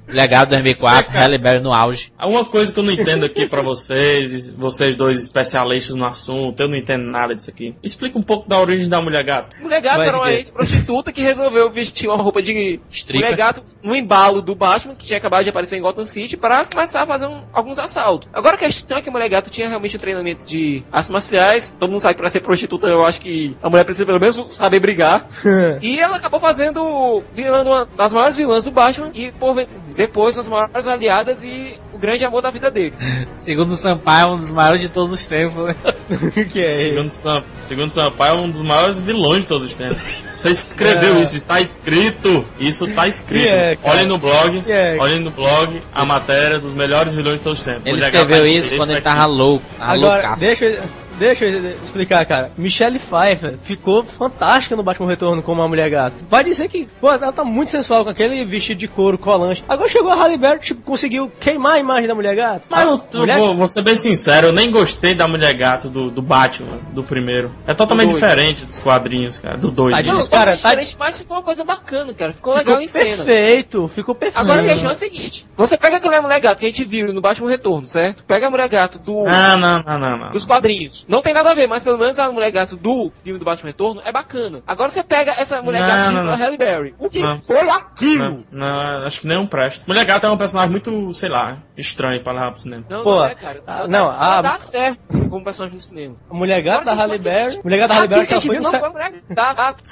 [0.08, 2.12] Mulher Gato 2004, Halle Berry no auge.
[2.22, 6.68] Uma coisa que eu não entendo aqui pra vocês, vocês dois especialistas no assunto, eu
[6.70, 7.76] não entendo nada disso aqui.
[7.84, 9.56] Explica um pouco da origem da mulher gato.
[9.62, 10.32] Mulher Gato Mas era uma
[10.62, 13.22] ex-prostituta que resolveu vestir uma roupa de Stripper.
[13.32, 16.64] Mulher Gato no embalo do Batman, que tinha acabado de aparecer em Gotham City, para
[16.66, 18.30] começar a fazer um- alguns assaltos.
[18.34, 21.76] Agora a questão é que a Mulher Gato tinha realmente um treinamento de artes marciais.
[21.78, 24.46] Todo mundo sabe que pra ser prostituta eu acho que a mulher precisa pelo menos
[24.52, 25.28] saber brigar.
[25.82, 29.56] E ela acabou fazendo, virando uma das maiores vilãs do Batman e por,
[29.96, 32.94] depois uma das maiores aliadas e o grande amor da vida dele.
[33.36, 35.66] Segundo o Sampaio, um dos maiores de todos os tempos.
[35.66, 35.76] né?
[36.52, 36.72] que é?
[36.72, 40.14] Segundo, Sam, segundo Sampaio, é um dos maiores vilões de todos os tempos.
[40.36, 41.22] Você escreveu É.
[41.22, 42.46] isso, está escrito.
[42.60, 43.48] Isso está escrito.
[43.48, 44.98] É, olhem no blog, é?
[45.00, 47.84] olhem no blog a matéria dos melhores vilões de todos os tempos.
[47.86, 49.04] Ele escreveu isso quando ele aqui.
[49.04, 49.66] tava louco.
[49.78, 50.40] Tava Agora, loucaço.
[50.40, 50.84] deixa, eu-
[51.18, 52.52] deixa eu explicar, cara.
[52.58, 56.16] Michelle Pfeiffer ficou fantástica no Batman Retorno como uma mulher gato.
[56.30, 59.64] Vai dizer que, pô, ela tá muito sensual com aquele vestido de couro colante.
[59.68, 62.66] Agora chegou a Halle Berry, tipo, conseguiu queimar a imagem da mulher gato.
[62.70, 65.90] Mas eu, eu Mulher- vou, vou ser bem sincero, eu nem gostei da Mulher Gato
[65.90, 67.52] do, do Batman, do primeiro.
[67.68, 69.96] É totalmente Do diferente dos quadrinhos, cara, do dois.
[69.96, 72.34] Tá Não, Mas, cara, tá- diferente, mas ficou uma coisa bacana, cara.
[72.34, 73.24] Ficou legal Ficou em cena.
[73.24, 74.40] perfeito, ficou perfeito.
[74.44, 77.14] Agora a questão é a seguinte: você pega aquela mulher gato que a gente viu
[77.14, 78.24] no Batman Retorno, certo?
[78.24, 80.32] Pega a mulher gato do, Ah, não, não, não, não.
[80.32, 81.03] dos quadrinhos.
[81.08, 83.70] Não tem nada a ver, mas pelo menos a mulher gato do filme do Batman
[83.70, 84.62] Retorno é bacana.
[84.68, 86.38] Agora você pega essa mulher Não, gato não, da não.
[86.38, 86.96] Halle Berry.
[86.98, 87.40] O que Não.
[87.40, 88.46] foi aquilo?
[88.52, 88.68] Não,
[89.00, 89.86] não, acho que nem um presta.
[89.88, 92.86] Mulher Gata é um personagem muito, sei lá, estranho pra levar pro cinema.
[92.90, 93.62] Não, Pô, não é, cara.
[93.68, 95.00] ah, não, tá- ela a- dá certo
[95.30, 96.16] como personagem no cinema.
[96.30, 97.60] A mulher gata da Halle Berry.
[97.64, 99.84] Mulher gata da Halle Berry que que ela foi não foi a mulher gata.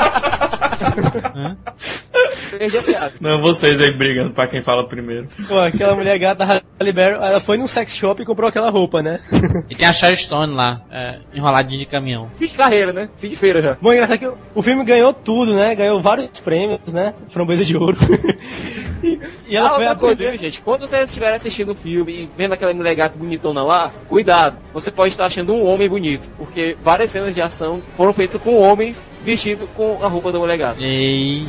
[2.58, 3.14] Perdi a piada.
[3.22, 5.28] Não, vocês aí brigando pra quem fala primeiro.
[5.48, 8.70] Pô, aquela mulher gata da Halle Berry, ela foi num sex shop e comprou aquela
[8.70, 9.20] roupa, né?
[9.76, 12.30] E tem a Sharon Stone lá, é, enroladinha de caminhão.
[12.36, 13.10] Fim de carreira, né?
[13.18, 13.78] Fim de feira já.
[13.82, 15.76] Bom, engraçado que o- o filme ganhou tudo, né?
[15.76, 17.14] Ganhou vários prêmios, né?
[17.30, 17.98] Framboesa de ouro.
[19.04, 19.20] e,
[19.50, 20.62] e ela ah, foi a coisa, viu, gente?
[20.62, 24.58] Quando você estiver assistindo o filme e vendo aquela mulher gata bonitona lá, cuidado.
[24.74, 26.30] Você pode estar achando um homem bonito.
[26.38, 30.58] Porque várias cenas de ação foram feitas com homens vestidos com a roupa da mulher
[30.58, 30.78] gata.
[30.80, 31.46] E...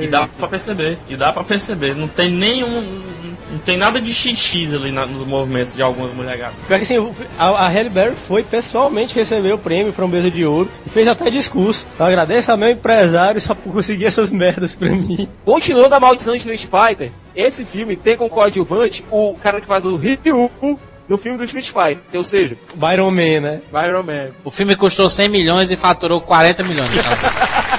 [0.00, 0.98] E dá pra perceber.
[1.08, 1.94] E dá pra perceber.
[1.94, 3.27] Não tem nenhum.
[3.50, 6.56] Não tem nada de XX ali na- nos movimentos de algumas mulheres gatas.
[6.66, 10.70] Pior que assim, a, a Halle Berry foi pessoalmente receber o prêmio Framboesa de Ouro
[10.86, 11.86] e fez até discurso.
[11.98, 15.28] Eu agradeço ao meu empresário só por conseguir essas merdas pra mim.
[15.44, 19.84] Continuando a maldição de Street Fighter, esse filme tem como coadjuvante o cara que faz
[19.86, 20.50] o Ryu
[21.08, 22.00] no filme do Street Fighter.
[22.14, 23.62] Ou seja, Byron Man, né?
[23.86, 24.28] Iron Man.
[24.44, 26.90] O filme custou 100 milhões e faturou 40 milhões.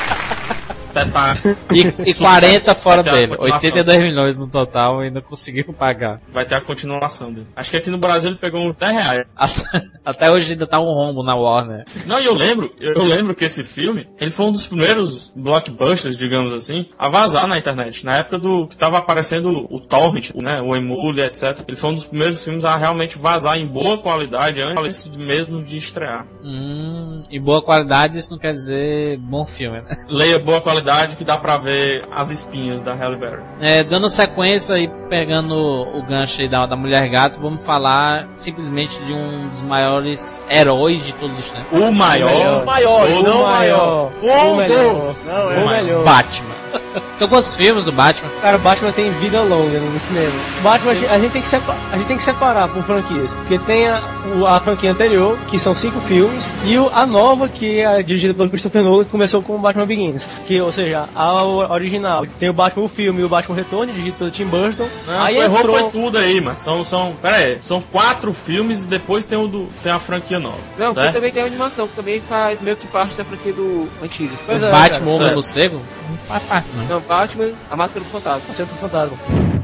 [0.99, 1.57] Espetáculo.
[1.71, 2.23] E, e Sucesso.
[2.23, 3.37] 40 fora dele.
[3.37, 3.69] continuação.
[3.69, 6.19] 82 milhões no total e ainda conseguiu pagar.
[6.31, 7.47] Vai ter a continuação dele.
[7.55, 9.27] Acho que aqui no Brasil ele pegou uns 10 reais.
[9.35, 11.85] Até, até hoje ainda tá um rombo na Warner.
[12.07, 16.17] Não, e eu lembro, eu lembro que esse filme, ele foi um dos primeiros blockbusters,
[16.17, 18.03] digamos assim, a vazar na internet.
[18.03, 21.63] Na época do que tava aparecendo o Torrent, né, o Emule, etc.
[21.67, 25.77] Ele foi um dos primeiros filmes a realmente vazar em boa qualidade antes mesmo de
[25.77, 26.27] estrear.
[26.43, 29.89] Hum, e boa qualidade isso não quer dizer bom filme, né?
[30.09, 33.41] Leia boa qualidade que dá pra ver as espinhas da Halle Berry.
[33.61, 38.99] É, dando sequência e pegando o gancho aí da, da Mulher Gato, vamos falar simplesmente
[39.03, 41.79] de um dos maiores heróis de todos os tempos.
[41.79, 44.11] O maior, O maior, o não o maior.
[44.21, 44.51] maior.
[44.51, 45.15] O melhor.
[45.25, 46.03] Não, O é melhor.
[46.03, 46.55] Batman.
[47.13, 48.29] São quantos filmes do Batman?
[48.41, 50.31] Cara, o Batman tem vida longa no cinema.
[50.59, 52.83] O Batman, a gente, a gente tem que separar, a gente tem que separar por
[52.83, 53.33] franquias.
[53.33, 54.01] Porque tem a,
[54.39, 58.33] o- a franquia anterior, que são cinco filmes, e o- a nova, que é dirigida
[58.33, 60.27] pelo Christopher Nolan, que começou com o Batman Begins.
[60.47, 62.25] Que, ou seja, a o- original.
[62.39, 64.87] Tem o Batman o filme e o Batman Retorno, dirigido pelo Tim Burton.
[65.07, 65.77] Não, aí errou entrou...
[65.79, 69.47] foi tudo aí, mas são, são, pera aí, são quatro filmes e depois tem o
[69.47, 71.13] do, tem a franquia nova, Não, porque certo?
[71.13, 74.31] também tem a animação, que também faz meio que parte da franquia do antigo.
[74.45, 75.33] Pois o é, Batman cara, Homem certo.
[75.33, 75.81] Morcego?
[76.09, 76.99] Não faz parte, não.
[76.99, 78.49] Não, Batman, a Máscara do Fantasma.
[78.49, 79.17] Acerto do Fantasma.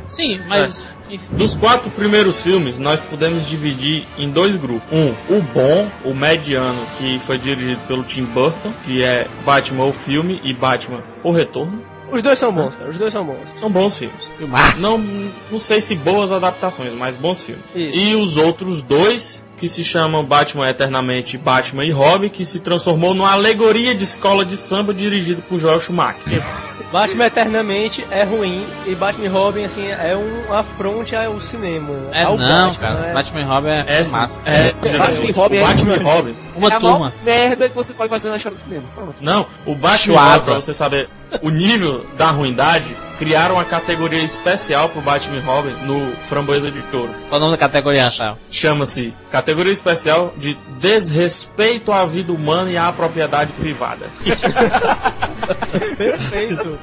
[0.08, 0.84] Sim, mas.
[1.10, 1.36] enfim.
[1.36, 4.88] Dos quatro primeiros filmes, nós podemos dividir em dois grupos.
[4.92, 9.94] Um, o bom, o mediano, que foi dirigido pelo Tim Burton, que é Batman o
[9.94, 11.84] filme e Batman o Retorno.
[12.12, 12.90] Os dois são bons, cara.
[12.90, 13.50] Os dois são bons.
[13.56, 14.32] São bons filmes.
[14.78, 14.98] Não,
[15.52, 17.66] não sei se boas adaptações, mas bons filmes.
[17.76, 17.98] Isso.
[17.98, 23.14] E os outros dois, que se chamam Batman Eternamente Batman e Robin, que se transformou
[23.14, 26.44] numa alegoria de escola de samba dirigido por Joel Schumacher.
[26.92, 31.94] Batman Eternamente é ruim e Batman e Robin, assim, é um afronte ao cinema.
[32.14, 33.00] É ao não, Batman, cara.
[33.02, 33.14] né?
[33.14, 34.42] Batman e Robin é, Essa, massa.
[34.46, 36.36] é, Batman e Robin o é- Batman e Robin.
[36.56, 37.14] Uma é a turma.
[37.24, 38.84] merda que você pode fazer na história do cinema.
[38.94, 39.16] Pronto.
[39.20, 40.52] Não, o Batman, Chuasa.
[40.52, 41.10] pra você saber
[41.42, 46.80] o nível da ruindade, criaram uma categoria especial pro Batman e Robin no Framboesa de
[46.96, 47.14] Ouro.
[47.30, 48.38] Qual o nome da categoria, Rafael?
[48.50, 54.10] Chama-se Categoria Especial de Desrespeito à Vida Humana e à Propriedade Privada.
[55.98, 56.78] Perfeito.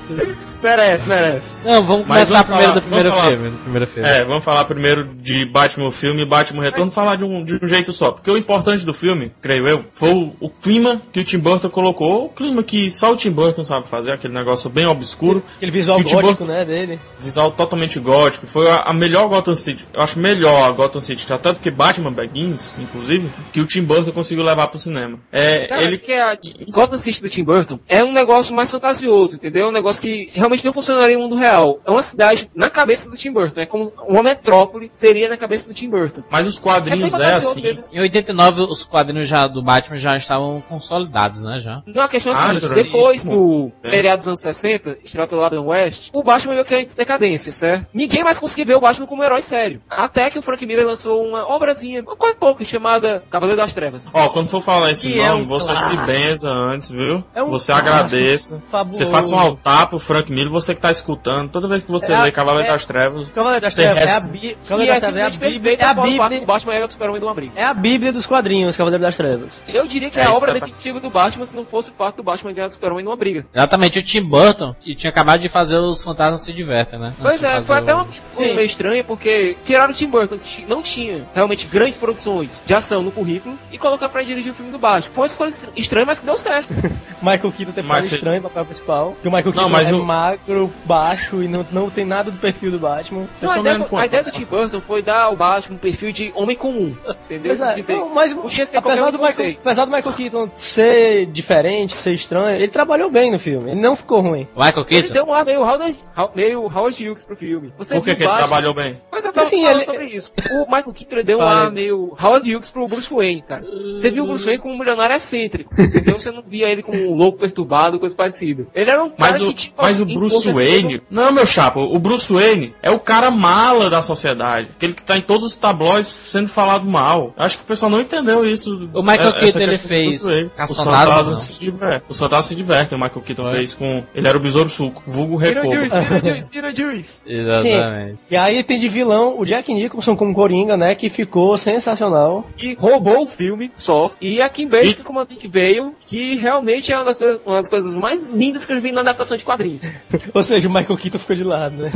[0.63, 1.57] Merece, merece.
[1.65, 3.31] Não, vamos Mas começar vamos primeiro falar- do primeiro vamos falar.
[3.37, 3.51] filme.
[3.51, 4.09] Do primeiro filme.
[4.09, 7.59] É, vamos falar primeiro de Batman o filme e Batman Retorno, falar de um, de
[7.63, 8.13] um jeito só.
[8.13, 11.69] Porque o importante do filme, creio eu, foi o, o clima que o Tim Burton
[11.69, 12.27] colocou.
[12.27, 15.43] O clima que só o Tim Burton sabe fazer, aquele negócio bem obscuro.
[15.57, 17.01] Aquele visual Que o Tim gótico, né, dele.
[17.19, 18.47] visual totalmente gótico.
[18.47, 19.87] Foi a, a melhor Gotham City.
[19.93, 23.83] Eu acho melhor a Gotham City, até do que Batman Begins, inclusive, que o Tim
[23.83, 25.19] Burton conseguiu levar pro cinema.
[25.31, 26.37] É, Cara, ele que a
[26.73, 29.67] Gotham City do Tim Burton é um negócio mais fantasioso, entendeu?
[29.67, 31.81] É um negócio que realmente não funcionaria no mundo real.
[31.87, 33.61] É uma cidade na cabeça do Tim Burton.
[33.61, 36.23] É como uma metrópole seria na cabeça do Tim Burton.
[36.31, 37.63] Mas os É quadrinhos é, fantasioso assim.
[37.63, 37.85] mesmo.
[37.93, 41.61] Em 89, os quadrinhos já do Batman já estavam consolidados, né?
[41.61, 41.83] Já.
[41.87, 43.89] Não, a questão é a Ah, depois do É.
[43.89, 47.53] seriado dos anos 60, estrelado pelo Adam West, o Batman meio que é em decadência,
[47.53, 47.87] certo?
[47.93, 49.81] Ninguém mais conseguia ver o Batman como um herói sério.
[49.89, 54.09] Até que o Frank Miller lançou uma obrazinha, quase pouco, chamada Cavaleiro das Trevas.
[54.13, 56.07] Ó, quando for falar esse Que é nome, um você se clássico.
[56.07, 57.25] benza antes, viu?
[57.35, 58.63] É um você clássico agradeça.
[58.69, 58.99] fabuloso.
[59.05, 61.51] Você faça um altar pro Frank Miller, você que tá escutando.
[61.51, 64.11] Toda vez que você É a- lê Cavaleiro é- das Trevas, Cavaleiro das Trevas é
[64.11, 66.75] a, Bí- Cavaleiro é das Trevas é a Bíblia, é a que Bíblia, o Batman
[66.75, 67.53] era o super-homem de uma briga.
[67.57, 69.63] é a Bíblia dos quadrinhos, Cavaleiro das Trevas.
[69.69, 71.95] Eu diria que É, é a obra tá- definitiva do Batman se não fosse o
[71.95, 73.47] fato do Batman ganhar do super-homem numa briga.
[73.55, 77.13] Exatamente, o Tim Burton e tinha acabado de fazer os Fantasmas se divertem, né?
[77.21, 78.55] Pois é, foi até o- uma escolha Sim.
[78.55, 83.03] meio estranha, porque tiraram o Tim Burton, que não tinha realmente grandes produções de ação
[83.03, 85.13] no currículo, e colocar pra dirigir o filme do Batman.
[85.15, 86.69] Foi uma escolha estranha, mas que deu certo.
[87.23, 89.17] Michael Keaton ter Mas estranho no papel principal.
[89.23, 92.31] Que o Michael Não, Keaton mas é o- magro, baixo e não, não tem nada
[92.31, 93.27] do perfil do Batman.
[93.41, 94.31] Não, a, ideia, a ideia do.
[94.33, 96.95] Tim Burton foi dar ao Batman um perfil de homem comum.
[97.27, 97.53] Entendeu?
[97.53, 98.33] É, Dizer, não, mas
[98.75, 103.39] apesar do, Michael, apesar do Michael Keaton ser diferente, ser estranho, ele trabalhou bem no
[103.39, 103.71] filme.
[103.73, 104.49] Ele não ficou ruim.
[104.57, 105.15] Michael Ele Keaton?
[105.15, 107.73] deu um ar meio Howard, How- meio Howard Hughes pro filme.
[107.79, 109.01] Você Por que, que ele trabalhou bem?
[109.11, 110.33] Mas eu tava Assim, falando ele- sobre isso.
[110.53, 113.65] O Michael Keaton ele deu um ar meio Howard Hughes pro Bruce Wayne, cara.
[113.95, 115.71] Você viu o Bruce Wayne como um milionário excêntrico.
[115.81, 116.19] Entendeu?
[116.19, 118.67] Você não via ele como um louco perturbado, coisa parecida.
[118.75, 121.01] Ele era um cara Mas o, que tinha mas o Bruce Wayne.
[121.11, 124.69] Não, meu chapa, o Bruce Wayne é o cara mala da sociedade.
[124.77, 127.33] Aquele que tá em todos os tabloides sendo falado mal.
[127.37, 128.89] Acho que o pessoal não entendeu isso.
[128.95, 130.23] O Michael É- Keaton, ele fez.
[130.25, 132.03] Os fantasmas se divertem.
[132.09, 132.99] Os fantasmas se divertem.
[132.99, 134.05] O Michael Keaton fez com.
[134.15, 135.82] Ele era o besouro suco, vulgo recobo.
[135.91, 137.21] Beetlejuice, Beetlejuice, Beetlejuice.
[137.27, 138.19] Exatamente.
[138.31, 140.95] E aí tem de vilão o Jack Nicholson como Coringa, né?
[140.95, 142.47] Que ficou sensacional.
[142.57, 144.11] que roubou o filme só.
[144.21, 147.57] E a Kim Basic como a Nick Bale, que realmente é uma das, coisas- uma
[147.57, 149.89] das coisas mais lindas que eu vi na adaptação de quadrinhos.
[150.35, 151.91] Ou seja, o Michael Keaton ficou de lado, né?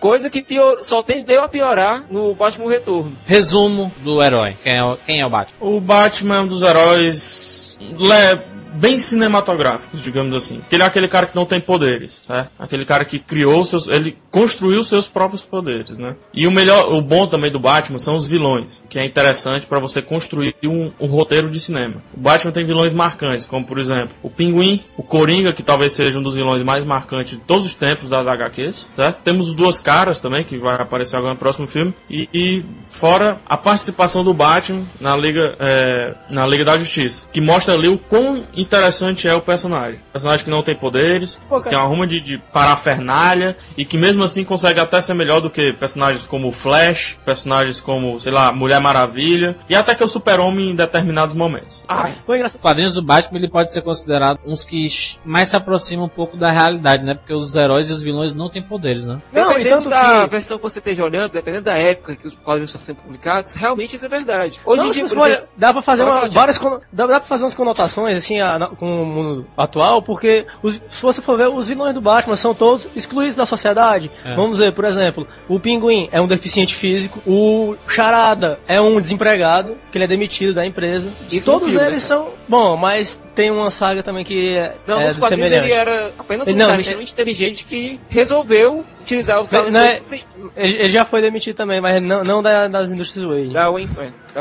[0.00, 3.12] Coisa que pior, só tendeu a piorar no Batman Retorno.
[3.26, 4.54] Resumo do herói.
[4.62, 5.56] Quem é o, quem é o Batman?
[5.60, 10.60] O Batman é um dos heróis le- bem cinematográficos, digamos assim.
[10.68, 12.50] Que ele é aquele cara que não tem poderes, certo?
[12.58, 16.16] Aquele cara que criou seus, ele construiu seus próprios poderes, né?
[16.32, 19.78] E o melhor, o bom também do Batman são os vilões, que é interessante para
[19.78, 22.02] você construir um, um roteiro de cinema.
[22.12, 26.18] O Batman tem vilões marcantes, como por exemplo, o Pinguim, o Coringa, que talvez seja
[26.18, 29.22] um dos vilões mais marcantes de todos os tempos das HQs, certo?
[29.22, 33.40] Temos os Duas Caras também, que vai aparecer agora no próximo filme, e, e fora
[33.46, 37.98] a participação do Batman na Liga, é, na Liga da Justiça, que mostra ali o
[37.98, 40.00] quão interessante é o personagem.
[40.12, 43.96] Personagem que não tem poderes, Pô, que tem uma ruma de, de parafernália e que
[43.96, 48.32] mesmo assim consegue até ser melhor do que personagens como o Flash, personagens como, sei
[48.32, 51.84] lá, Mulher Maravilha e até que o Super-Homem em determinados momentos.
[51.88, 52.58] Ai, Foi engraçado.
[52.58, 54.86] Os quadrinhos do Batman ele pode ser considerado uns que
[55.24, 57.14] mais se aproximam um pouco da realidade, né?
[57.14, 59.20] Porque os heróis e os vilões não têm poderes, né?
[59.32, 60.30] Não, e dependendo tanto da que...
[60.30, 63.96] versão que você esteja olhando, dependendo da época que os quadrinhos estão sendo publicados, realmente
[63.96, 64.60] isso é verdade.
[64.64, 66.58] Hoje Não, em dia, por olha, exemplo, dá pra fazer uma, várias
[66.92, 70.80] dá, dá pra fazer umas conotações assim a- na- com o mundo atual, porque os-
[70.90, 74.10] se você for ver os vilões do Batman são todos excluídos da sociedade.
[74.24, 74.34] É.
[74.34, 79.76] Vamos ver, por exemplo, o Pinguim é um deficiente físico, o Charada é um desempregado,
[79.90, 81.08] que ele é demitido da empresa.
[81.30, 82.08] Isso no todos filme, eles né?
[82.08, 85.70] são bom, mas tem uma saga também que é, não, é nos quadrinhos semelhante.
[85.72, 89.74] ele era apenas um Ele não, cara inteligente que resolveu utilizar os Não, talentos
[90.08, 90.24] não é-
[90.56, 93.52] Ele, ele já foi demitido também, mas não, não da- das indústrias Wayne.
[93.52, 93.88] da Wayne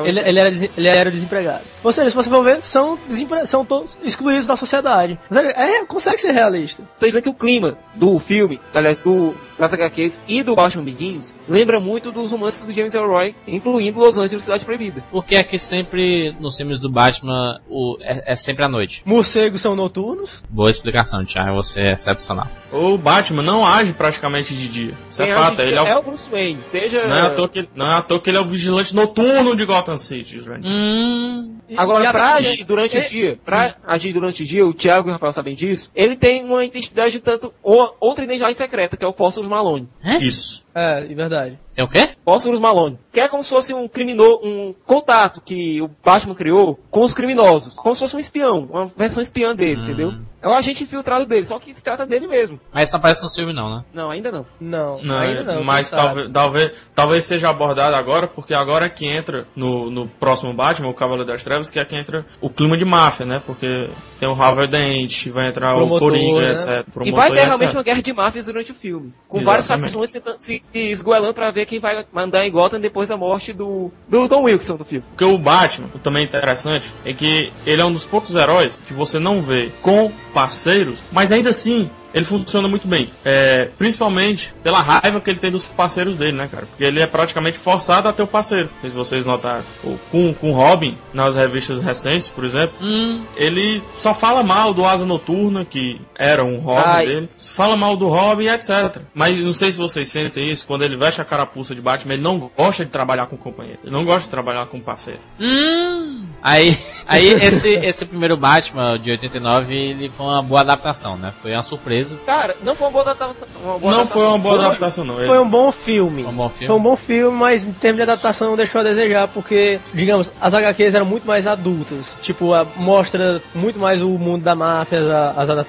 [0.05, 1.61] Ele, ele, era, ele era desempregado.
[1.83, 5.19] Ou seja, se você for ver, são, desempre- são todos excluídos da sociedade.
[5.55, 6.83] É, consegue ser realista.
[6.99, 11.35] Tô dizendo que o clima do filme, aliás, do, das HQs e do Batman Begins
[11.47, 15.03] lembra muito dos romances do James Elroy, incluindo Los Angeles Cidade Proibida.
[15.11, 18.82] Porque é que sempre, nos filmes do Batman, o, é, é sempre à noite.
[19.05, 20.43] Morcegos são noturnos.
[20.49, 21.55] Boa explicação, Thiago.
[21.55, 22.47] Você é excepcional.
[22.71, 24.93] O Batman não age praticamente de dia.
[25.09, 25.61] Isso é fato.
[25.61, 27.05] Ele é o, é o Bruce Wayne, seja...
[27.07, 29.55] não, é à toa que, não é à toa que ele é o vigilante noturno
[29.55, 30.41] de Gotham City.
[30.63, 31.57] Hum.
[31.77, 35.11] Agora, pra agir durante o ele- dia, pra agir durante o dia, o Thiago e
[35.11, 39.07] o Rafael sabem disso, ele tem uma identidade tanto, ou, outra identidade secreta, que é
[39.07, 39.87] o Fósforos Malone.
[40.19, 40.65] Isso.
[40.75, 41.59] É, é verdade.
[41.75, 42.09] Tem o quê?
[42.23, 42.99] Fósforos Malone.
[43.11, 47.13] Que é como se fosse um criminoso, um contato que o Batman criou com os
[47.13, 47.73] criminosos.
[47.75, 49.83] Como se fosse um espião, uma versão espiã dele, Hum.
[49.83, 50.13] entendeu?
[50.43, 52.59] É um agente infiltrado dele, só que se trata dele mesmo.
[52.73, 53.85] Mas isso não aparece no filme, não, né?
[53.93, 54.45] Não, ainda não.
[54.59, 55.63] Não, Não, ainda não.
[55.63, 56.03] mas quem sabe.
[56.03, 60.89] talvez, talvez, talvez seja abordado agora, porque agora é que entra no, no próximo Batman,
[60.89, 63.41] o Cavaleiro das Trevas, que é que entra o clima de máfia, né?
[63.45, 63.89] Porque
[64.19, 66.51] tem o Harvey Dent, vai entrar Promotor, o Coringa, né?
[66.51, 66.87] etc.
[66.87, 67.75] e promotor vai ter realmente etc.
[67.77, 69.13] uma guerra de máfias durante o filme.
[69.29, 73.15] Com várias facções tentando se esgoelando pra ver quem vai mandar em Gotham depois da
[73.15, 75.05] morte do, do Tom Wilson do filme.
[75.09, 78.93] Porque o Batman, o também interessante, é que ele é um dos poucos heróis que
[78.93, 83.09] você não vê com parceiros, mas ainda assim ele funciona muito bem.
[83.25, 86.65] É, principalmente pela raiva que ele tem dos parceiros dele, né, cara?
[86.65, 88.69] Porque ele é praticamente forçado a ter o parceiro.
[88.75, 89.63] Não sei se vocês notaram.
[90.11, 93.21] Com, com o Robin, nas revistas recentes, por exemplo, Hum.
[93.35, 97.05] ele só fala mal do Asa Noturna, que era um Robin Ai.
[97.07, 97.29] dele.
[97.37, 99.01] Fala mal do Robin, etc.
[99.13, 102.23] Mas não sei se vocês sentem isso, quando ele veste a carapuça de Batman, ele
[102.23, 103.79] não gosta de trabalhar com companheiro.
[103.83, 105.19] Ele não gosta de trabalhar com parceiro.
[105.39, 106.25] Hum.
[106.41, 111.33] Aí, aí esse, esse primeiro Batman de 89, ele foi uma boa adaptação, né?
[111.41, 113.47] Foi uma surpresa Cara, não foi uma boa adaptação.
[113.63, 114.21] Uma boa Não adaptação.
[114.21, 115.17] foi uma boa adaptação, não.
[115.19, 116.23] Ele- Foi um bom filme.
[116.25, 116.67] Um bom filme.
[116.67, 120.53] Foi um bom filme, mas em termos de adaptação deixou a desejar, porque, digamos, as
[120.53, 122.17] HQs eram muito mais adultas.
[122.21, 125.65] Tipo, a, mostra muito mais o mundo da máfia, a- as, a,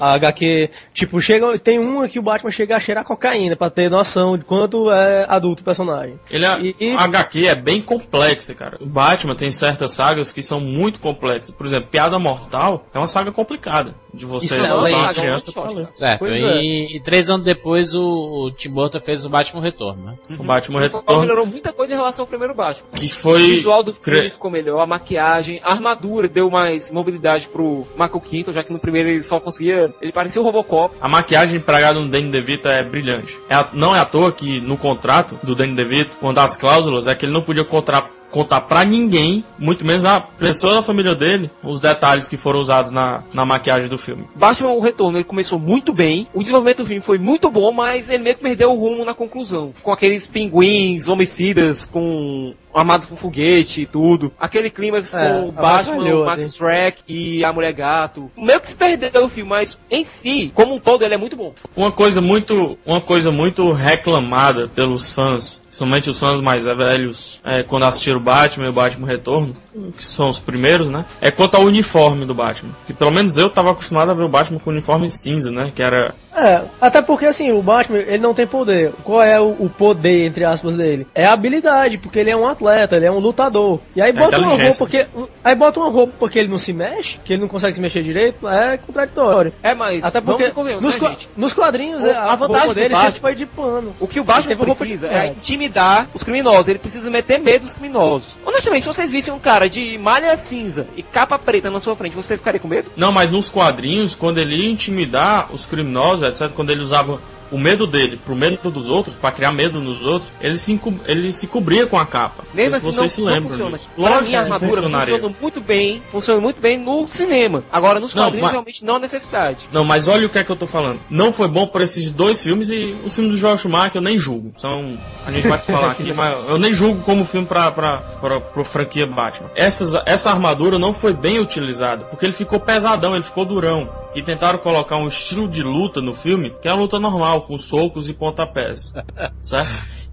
[0.00, 0.70] a HQ.
[0.92, 4.44] Tipo, chega, tem uma que o Batman chega a cheirar cocaína, pra ter noção de
[4.44, 6.18] quanto é adulto o personagem.
[6.30, 8.76] Ele é, E- e- a HQ é bem complexa, cara.
[8.80, 11.50] O Batman tem certas sagas que são muito complexas.
[11.50, 15.52] Por exemplo, Piada Mortal é uma saga complicada de você Isso é uma saga criança
[15.84, 15.90] cara.
[15.94, 18.00] Certo, Pois e, e três anos depois o,
[18.46, 20.14] o Tim Burton fez o Batman Retorno, né?
[20.38, 22.88] O Batman Ele Retorno, melhorou muita coisa em relação ao primeiro Batman.
[22.96, 23.42] que O foi...
[23.50, 28.20] visual do filme cre- ficou melhor, a maquiagem, a armadura deu mais mobilidade pro Michael
[28.20, 29.92] Keaton, já que no primeiro ele só conseguia.
[30.00, 30.94] Ele parecia o Robocop.
[31.00, 33.36] A maquiagem empregada no Danny DeVito é brilhante.
[33.48, 37.06] É a- não é à toa que no contrato do Danny DeVito, uma das cláusulas
[37.06, 41.14] é que ele não podia contar, contar pra ninguém, muito menos a pessoa da família
[41.14, 44.26] dele, os detalhes que foram usados na, na maquiagem do filme.
[44.34, 48.08] Batman o Retorno ele começou muito bem, o desenvolvimento do filme foi muito bom, mas
[48.08, 49.72] ele meio que perdeu o rumo na conclusão.
[49.82, 54.32] Com aqueles pinguins, homicidas, com armados com foguete e tudo.
[54.38, 56.48] Aquele clímax É, com o Batman, avacalhou, o Max né?
[56.48, 58.30] Shrek e a Mulher Gato.
[58.36, 61.36] Meio que se perdeu o filme, mas em si, como um todo, ele é muito
[61.36, 61.54] bom.
[61.74, 67.62] Uma coisa muito, uma coisa muito reclamada pelos fãs, somente os fãs mais velhos, é,
[67.62, 69.54] quando assistiram o Batman e o Batman Retorno,
[69.96, 71.04] que são os primeiros, né?
[71.20, 72.74] É quanto ao uniforme do Batman.
[72.86, 75.72] Que pelo menos eu tava acostumado a ver o Batman com uniforme cinza, né?
[75.74, 78.92] Que era É, até porque assim, o Batman, ele não tem poder.
[79.02, 81.06] Qual é o, o poder, entre aspas, dele?
[81.14, 83.80] É a habilidade, porque ele é um atleta, ele é um lutador.
[83.94, 84.84] E aí bota uma inteligência.
[84.84, 85.18] roupa que.
[85.18, 87.80] um- Aí bota uma roupa porque ele não se mexe, que ele não consegue se
[87.80, 89.52] mexer direito, é contraditório.
[89.62, 93.20] É, mas Até porque nos, né, nos quadrinhos O- é, a a, vantagem dele sempre
[93.20, 93.94] foi de pano.
[94.00, 96.68] O que o Batman roupa de precisa é intimidar os criminosos.
[96.68, 98.38] Ele precisa meter medo dos criminosos.
[98.44, 102.14] Honestamente, se vocês vissem um cara de malha cinza e capa preta na sua frente,
[102.14, 102.90] você ficaria com medo?
[102.96, 107.58] Não, mas nos quadrinhos, quando ele ia intimidar os criminosos, etc., quando ele usava o
[107.58, 111.46] medo dele pro medo dos outros, pra criar medo nos outros, ele se, ele se
[111.46, 112.44] cobria com a capa.
[112.52, 113.90] Não sei assim, se não, vocês se lembram disso.
[113.96, 115.14] Lógico que armadura funcionaria.
[115.14, 117.62] funciona muito bem, funciona muito bem no cinema.
[117.70, 119.68] Agora, nos Não, quadrinhos, mas- realmente não há necessidade.
[119.72, 120.98] Não, mas olha o que é que eu tô falando.
[121.08, 124.18] Não foi bom por esses dois filmes e o filme do Joel Schumacher eu nem
[124.18, 124.52] julgo.
[124.56, 128.40] São, a gente vai falar aqui, mas eu nem julgo como filme pra, pra, pra,
[128.40, 129.50] pra franquia Batman.
[129.54, 133.88] Essas, essa armadura não foi bem utilizada, porque ele ficou pesadão, ele ficou durão.
[134.16, 137.58] E tentaram colocar um estilo de luta no filme, que é uma luta normal, com
[137.58, 138.94] socos e pontapés.
[139.42, 139.70] certo?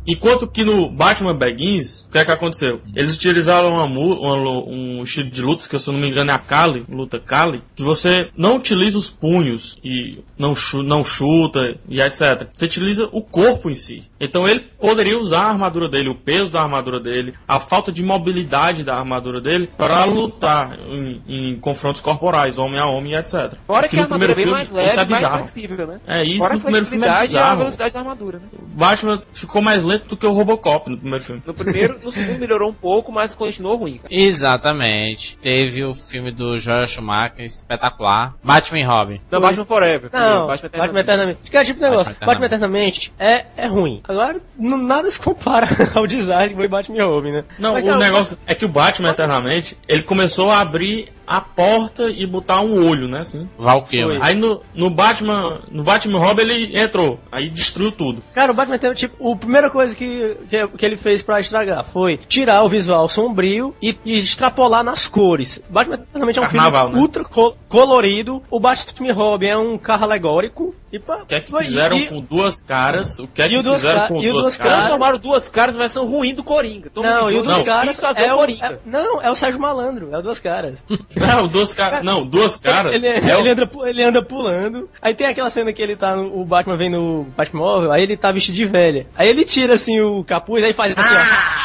[0.07, 2.81] Enquanto que no Batman Begins, o que é que aconteceu?
[2.95, 6.33] Eles utilizaram uma, uma um estilo de luta, que se eu não me engano é
[6.33, 10.53] a Kali, luta Kali, que você não utiliza os punhos e não,
[10.83, 12.47] não chuta e etc.
[12.53, 14.03] Você utiliza o corpo em si.
[14.19, 18.03] Então ele poderia usar a armadura dele, o peso da armadura dele, a falta de
[18.03, 23.53] mobilidade da armadura dele para lutar em, em confrontos corporais, homem a homem e etc.
[23.65, 25.37] Fora que, no a armadura é bem mais leve isso é mais bizarro.
[25.37, 25.99] flexível, né?
[26.07, 27.57] É, isso Fora no primeiro filme é e a bizarro.
[27.59, 28.45] velocidade da armadura, né?
[28.53, 31.41] O Batman ficou mais lento do que o Robocop no primeiro filme.
[31.45, 34.13] No primeiro, no segundo melhorou um pouco, mas continuou ruim, cara.
[34.13, 35.37] Exatamente.
[35.41, 38.35] Teve o filme do Joel Schumacher, espetacular.
[38.43, 39.21] Batman e Robin.
[39.31, 40.09] Não, Batman Forever.
[40.11, 41.39] Não, Batman Batman, Eternamente.
[41.51, 42.13] Que é tipo de negócio.
[42.13, 44.01] Batman Batman Eternamente é, é ruim.
[44.03, 47.43] Agora, n- nada se compara ao design que foi Batman e Robin, né?
[47.59, 51.39] Não, Mas, o cara, negócio é que o Batman Eternamente, ele começou a abrir a
[51.39, 53.49] porta e botar um olho, né, assim.
[53.57, 54.19] Val Kilmer.
[54.21, 58.21] Aí no, no Batman, no Batman Robin ele entrou, aí destruiu tudo.
[58.33, 61.83] Cara, o Batman tem, tipo, a primeira coisa que, que, que ele fez pra estragar
[61.83, 65.59] foi tirar o visual sombrio e, e extrapolar nas cores.
[65.69, 67.01] Batman realmente é um Carnaval, filme né?
[67.01, 68.43] ultra co- colorido.
[68.51, 70.75] O Batman e Robin é um carro alegórico.
[70.91, 73.17] E, pá, O que é que fizeram e- com duas caras?
[73.17, 74.73] O que é que duas fizeram com duas duas caras?
[74.75, 76.91] Transformaram duas caras, mas são ruins do Coringa.
[76.93, 77.63] Tô Não, e o Não.
[77.63, 78.65] caras fazer é o Coringa.
[78.67, 80.83] é- Não, é o Sérgio Malandro, é o Duas Caras.
[81.15, 82.05] Não, duas caras.
[82.05, 82.93] Não, duas caras.
[82.93, 84.87] Ele, é o- ele anda, ele anda pulando.
[85.01, 86.39] Aí tem aquela cena que ele tá no.
[86.39, 89.07] O Batman vem no Batmóvel, aí ele tá vestido de velha.
[89.15, 91.63] Aí ele tira assim o capuz, aí faz assim, ó.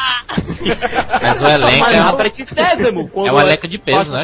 [1.21, 4.23] Mas o elenco é, a um- Brett Sésamo, É um elenco de peso, né.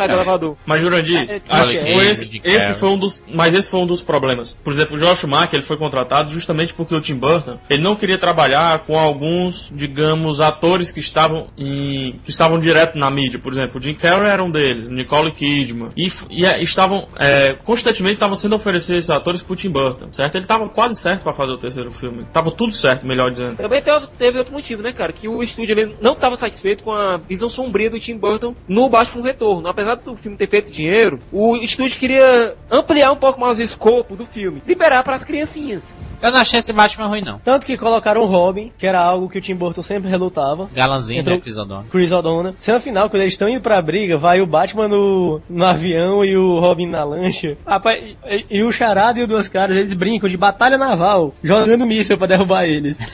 [0.66, 2.74] Mas Jurandir, É, acho é, que foi é, esse, de esse Carrey.
[2.76, 4.56] foi um dos, mas esse foi um dos problemas.
[4.64, 7.96] Por exemplo, o Joel Schumacher, ele foi contratado justamente porque o Tim Burton, ele não
[7.96, 13.40] queria trabalhar com alguns, digamos, atores que estavam em, que estavam direto na mídia.
[13.40, 17.54] Por exemplo, o Jim Carrey era um deles, Nicole Kidman, e, e é, estavam é,
[17.64, 20.36] constantemente estavam sendo oferecidos esses atores pro Tim Burton, certo?
[20.36, 22.26] Ele estava quase certo para fazer o terceiro filme.
[22.32, 23.56] Tava tudo certo, melhor dizendo.
[23.82, 25.12] Também teve, teve outro motivo, né, cara?
[25.12, 28.90] Que o estúdio ele não estava satisfeito com a visão sombria do Tim Burton no
[28.90, 29.68] Batman Retorno.
[29.68, 34.16] Apesar do filme ter feito dinheiro, o estúdio queria ampliar um pouco mais o escopo
[34.16, 35.98] do filme, liberar para as criancinhas.
[36.22, 37.40] Eu não achei esse Batman ruim, não.
[37.40, 40.70] Tanto que colocaram o Robin, que era algo que o Tim Burton sempre relutava.
[40.74, 41.86] Galanzinho, Entrou- né, Chris O'Donnell.
[41.92, 42.54] Chris O'Donnell.
[42.58, 46.36] Cena final, quando eles estão indo pra briga, vai o Batman no, no avião e
[46.38, 47.58] o Robin na lancha.
[47.66, 51.86] Rapaz, e, e o Charada e o Duas Caras, eles brincam de batalha naval, jogando
[51.86, 52.98] míssil pra derrubar eles.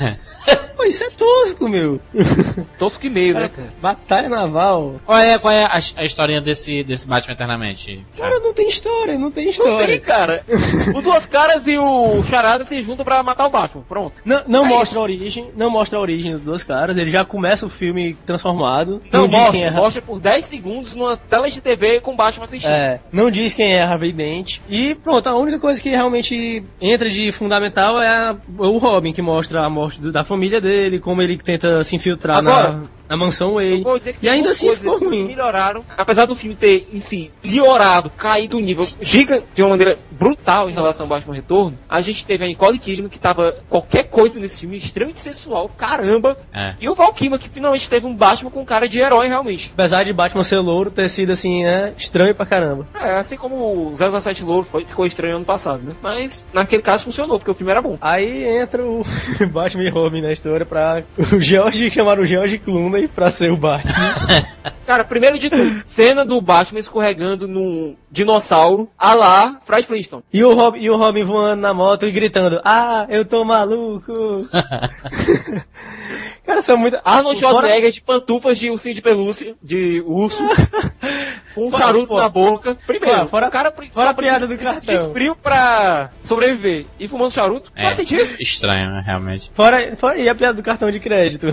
[0.82, 1.99] Pô, isso é tosco, meu.
[2.80, 3.72] Tosco e meio, né, cara?
[3.82, 4.95] batalha naval.
[5.06, 8.03] Qual é, qual é a, a historinha desse, desse Batman Eternamente?
[8.18, 9.86] Cara, não tem história, não tem Não história.
[9.88, 10.44] tem, cara.
[10.95, 13.84] Os Duas Caras e o Charada se juntam pra matar o Batman.
[13.88, 14.14] Pronto.
[14.26, 17.24] Não, não É mostra a origem, não mostra a origem dos dois caras, ele já
[17.24, 19.02] começa o filme transformado.
[19.12, 22.16] Não, diz mostra, quem é, mostra por 10 segundos numa tela de TV com o
[22.16, 22.72] Batman assistindo.
[22.72, 24.60] É, não diz quem é Harvey Dent.
[24.70, 29.22] E pronto, a única coisa que realmente entra de fundamental é a- o Robin, que
[29.22, 33.18] mostra a morte do- da família dele, como ele tenta se infiltrar Agora, na, na
[33.18, 33.84] mansão Eu Wayne.
[33.84, 35.26] vou dizer que E ainda assim ficou ruim.
[35.28, 35.84] melhoraram.
[35.98, 40.70] Apesar do filme ter, em si, piorado, caído um nível gigante, de uma maneira brutal
[40.70, 44.40] em relação ao Batman Retorno, a gente teve a Nicole Kidman, que tava qualquer coisa
[44.40, 46.38] nesse filme, extremamente sensual, caramba.
[46.54, 46.76] É.
[46.80, 49.72] E o Val Kilmer, que finalmente teve um Batman com cara de herói, realmente.
[49.74, 52.88] Apesar de Batman ser louro, ter sido assim, né, estranho pra caramba.
[52.98, 55.94] É, assim como o 007 Louro foi, ficou estranho ano passado, né?
[56.02, 57.98] Mas, naquele caso, funcionou, porque o filme era bom.
[58.00, 59.04] Aí entra o
[59.52, 63.57] Batman e Robin na história pra o George, chamaram o George Clooney pra ser o
[63.57, 63.91] Batman.
[64.86, 70.23] Cara, primeiro de tudo, cena do Batman escorregando num dinossauro, a lá Fred Flintstone.
[70.34, 74.45] E o, Robin, e o Robin voando na moto e gritando, ah, eu tô maluco.
[76.45, 76.98] Cara, são muito...
[77.06, 80.44] Arnold Fora- Schwarzenegger de pantufas de ursinho de pelúcia, de urso,
[81.56, 82.18] com um Fora, charuto pô.
[82.18, 82.76] na boca.
[82.88, 85.07] Primeiro, Fora- fora- o cara fora a piada do cartão.
[85.07, 88.36] de frio pra sobreviver e fumando charuto, É, faz sentido.
[88.41, 89.52] estranho, né, realmente.
[89.53, 91.48] Fora, fora e a piada do cartão de crédito.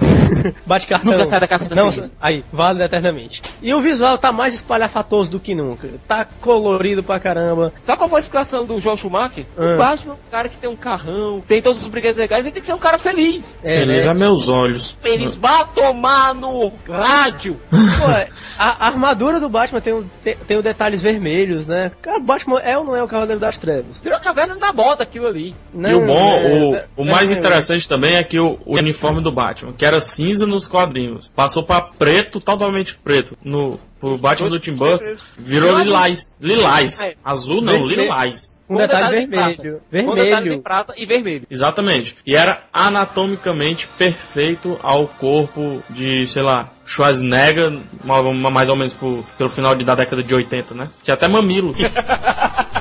[0.67, 1.13] Bate cartão.
[1.13, 2.11] Nunca da carta da Não, família.
[2.21, 3.43] aí, vale eternamente.
[3.63, 5.89] E o visual tá mais espalhafatoso do que nunca.
[6.07, 7.73] Tá colorido pra caramba.
[7.83, 9.47] Sabe qual foi a explicação do Joel Schumacher?
[9.57, 9.75] Ah.
[9.75, 12.53] O Batman é um cara que tem um carrão, tem todos os brinquedos legais, ele
[12.53, 13.59] tem que ser um cara feliz.
[13.63, 14.11] É, Feliz né?
[14.11, 14.97] a meus olhos.
[15.01, 17.57] Feliz, vá tomar no rádio.
[17.71, 18.29] Pô, é,
[18.59, 21.91] a, a armadura do Batman tem, um, tem, tem os detalhes vermelhos, né?
[22.03, 24.01] Cara, o Batman é ou não é o Cavaleiro das Trevas?
[24.01, 25.55] Virou a caverna da moda aquilo ali.
[25.75, 28.77] E o bom, o, é, o é, mais é, interessante também é que o, o
[28.77, 33.37] uniforme do Batman, que era cinza nos quadrinhos, passou pra preto, totalmente preto.
[33.45, 36.37] No pro Batman do Tim Burton, virou lilás.
[36.41, 37.01] Lilás.
[37.01, 37.15] É.
[37.25, 38.03] Azul não, Vermelho.
[38.03, 38.65] lilás.
[38.69, 39.49] Um Com detalhe prata.
[39.57, 39.81] vermelho.
[39.91, 40.63] Com detalhes em Vermelho.
[40.63, 41.47] prata e vermelho.
[41.51, 42.17] Exatamente.
[42.25, 48.95] E era anatomicamente perfeito ao corpo de, sei lá, Schwarzenegger, ma- ma- mais ou menos
[48.95, 50.89] por- pelo final de- da década de 80, né?
[51.03, 51.79] Tinha até mamilos.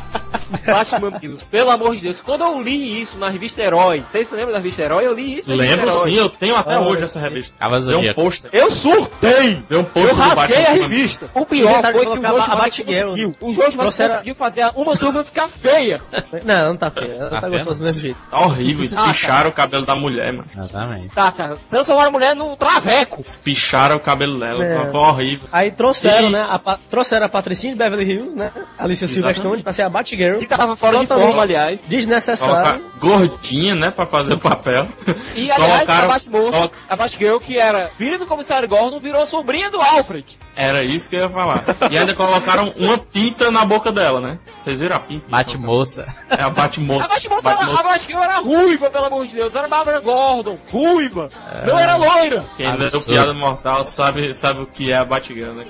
[0.68, 1.12] Batman
[1.50, 2.20] pelo amor de Deus.
[2.22, 5.06] Quando eu li isso na revista Herói, vocês se lembram da revista Herói?
[5.08, 6.12] Eu li isso na revista Lembro Herói.
[6.12, 7.56] sim, eu tenho até Ah, hoje essa revista.
[7.60, 8.50] Cavalo Deu um pôster.
[8.54, 9.64] Eu surtei!
[9.70, 11.30] Deu um Eu pôster do rasguei a revista.
[11.34, 13.10] O pior foi que o a Schumacher Batgirl.
[13.10, 13.36] conseguiu.
[13.40, 16.02] O Trouxeram- conseguiu fazer uma turma ficar feia.
[16.44, 17.12] Não, não tá feio.
[17.14, 18.18] Ela Tá tá, gostosa do mesmo jeito.
[18.30, 20.48] Tá horrível, espicharam o cabelo da mulher, mano.
[20.54, 21.10] Exatamente.
[21.16, 21.58] Tá, cara.
[21.70, 23.24] Transformaram a mulher num traveco.
[23.26, 24.86] Espicharam o cabelo dela, É.
[24.86, 25.48] ficou horrível.
[25.52, 26.42] Aí trouxeram, E- né?
[26.50, 28.52] A, trouxeram a Patricinha de Beverly Hills, né?
[28.78, 29.14] Alicia Exatamente.
[29.14, 30.38] Silverstone pra ser a Batgirl.
[30.40, 31.80] Que tava fora de Totalmente forma, aliás.
[31.82, 32.82] Colocar Desnecessário.
[33.00, 34.88] gordinha, né, pra fazer o papel.
[35.36, 39.70] E aliás, Colocaram- a Batmoça, a Batgirl, que era filha do comissário Gordon, virou sobrinha
[39.72, 40.38] do Alfred.
[40.56, 41.64] Era isso que eu ia falar.
[41.92, 44.40] E ainda colocaram uma pinta na boca dela, né?
[44.56, 45.26] Vocês viram a pinta?
[45.30, 46.06] Bate moça.
[46.30, 47.06] É a Batmoça.
[47.06, 47.80] A Batmoça, era- Batmoça.
[47.80, 49.54] a Batgirl era ruiva, pelo amor de Deus.
[49.56, 51.30] Era Barbara Gordon, ruiva.
[51.66, 52.44] Não era loira.
[52.58, 53.06] Quem leu Absurdo.
[53.06, 55.66] Piada Mortal sabe, sabe o que é a Batgirl, né?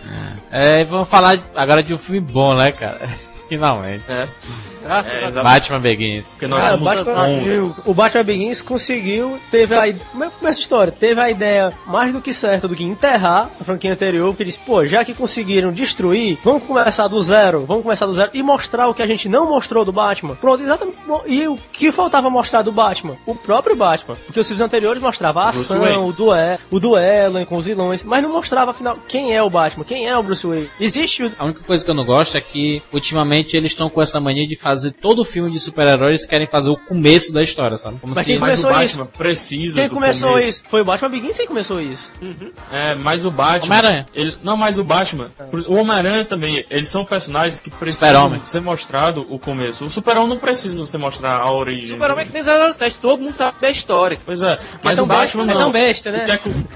[0.52, 3.10] É, vamos falar agora de um filme bom, né, cara?
[3.50, 4.04] Finalmente.
[4.10, 4.26] É,
[4.88, 5.34] Graças É, a Deus.
[5.36, 6.28] Batman Begins.
[6.30, 10.30] porque nós Cara, o somos Batman, o Batman Begins conseguiu, teve a ideia, como é
[10.30, 10.92] que começa a história?
[10.92, 14.60] Teve a ideia mais do que certa do que enterrar a franquia anterior, porque disse,
[14.60, 18.88] pô, já que conseguiram destruir, vamos começar do zero, vamos começar do zero e mostrar
[18.88, 20.36] o que a gente não mostrou do Batman.
[20.36, 20.98] Pronto, exatamente.
[21.28, 23.18] E o que faltava mostrar do Batman?
[23.26, 24.16] O próprio Batman.
[24.26, 25.98] Porque os filmes anteriores mostravam a Bruce ação, Wayne.
[25.98, 29.84] o duelo, o duelo com os vilões, mas não mostrava afinal quem é o Batman,
[29.84, 30.70] quem é o Bruce Wayne.
[30.80, 34.02] Existe o A única coisa que eu não gosto é que, ultimamente, eles estão com
[34.02, 37.98] essa mania de fazer todo filme de super-heróis querem fazer o começo da história, sabe?
[38.00, 38.32] Como Mas se...
[38.32, 40.50] quem Mas o começou Batman precisa Quem do começou começo.
[40.50, 40.64] isso?
[40.70, 42.12] Foi o Batman Begins quem começou isso.
[42.72, 43.76] É, mas o Batman.
[43.78, 44.06] Homem-Aranha.
[44.14, 45.32] ele- Não, mas o Batman.
[45.68, 46.66] O Homem-Aranha também.
[46.70, 49.86] Eles são personagens que precisam ser mostrado o começo.
[49.86, 51.90] O Super-Homem não precisa você mostrar a origem.
[51.98, 54.18] Super-Homem é que tem 007, todo mundo sabe da história.
[54.26, 55.62] Pois é, mas tão o Batman besta, é não.
[55.64, 56.18] tão besta, né?
[56.22, 56.68] O que, é que, o-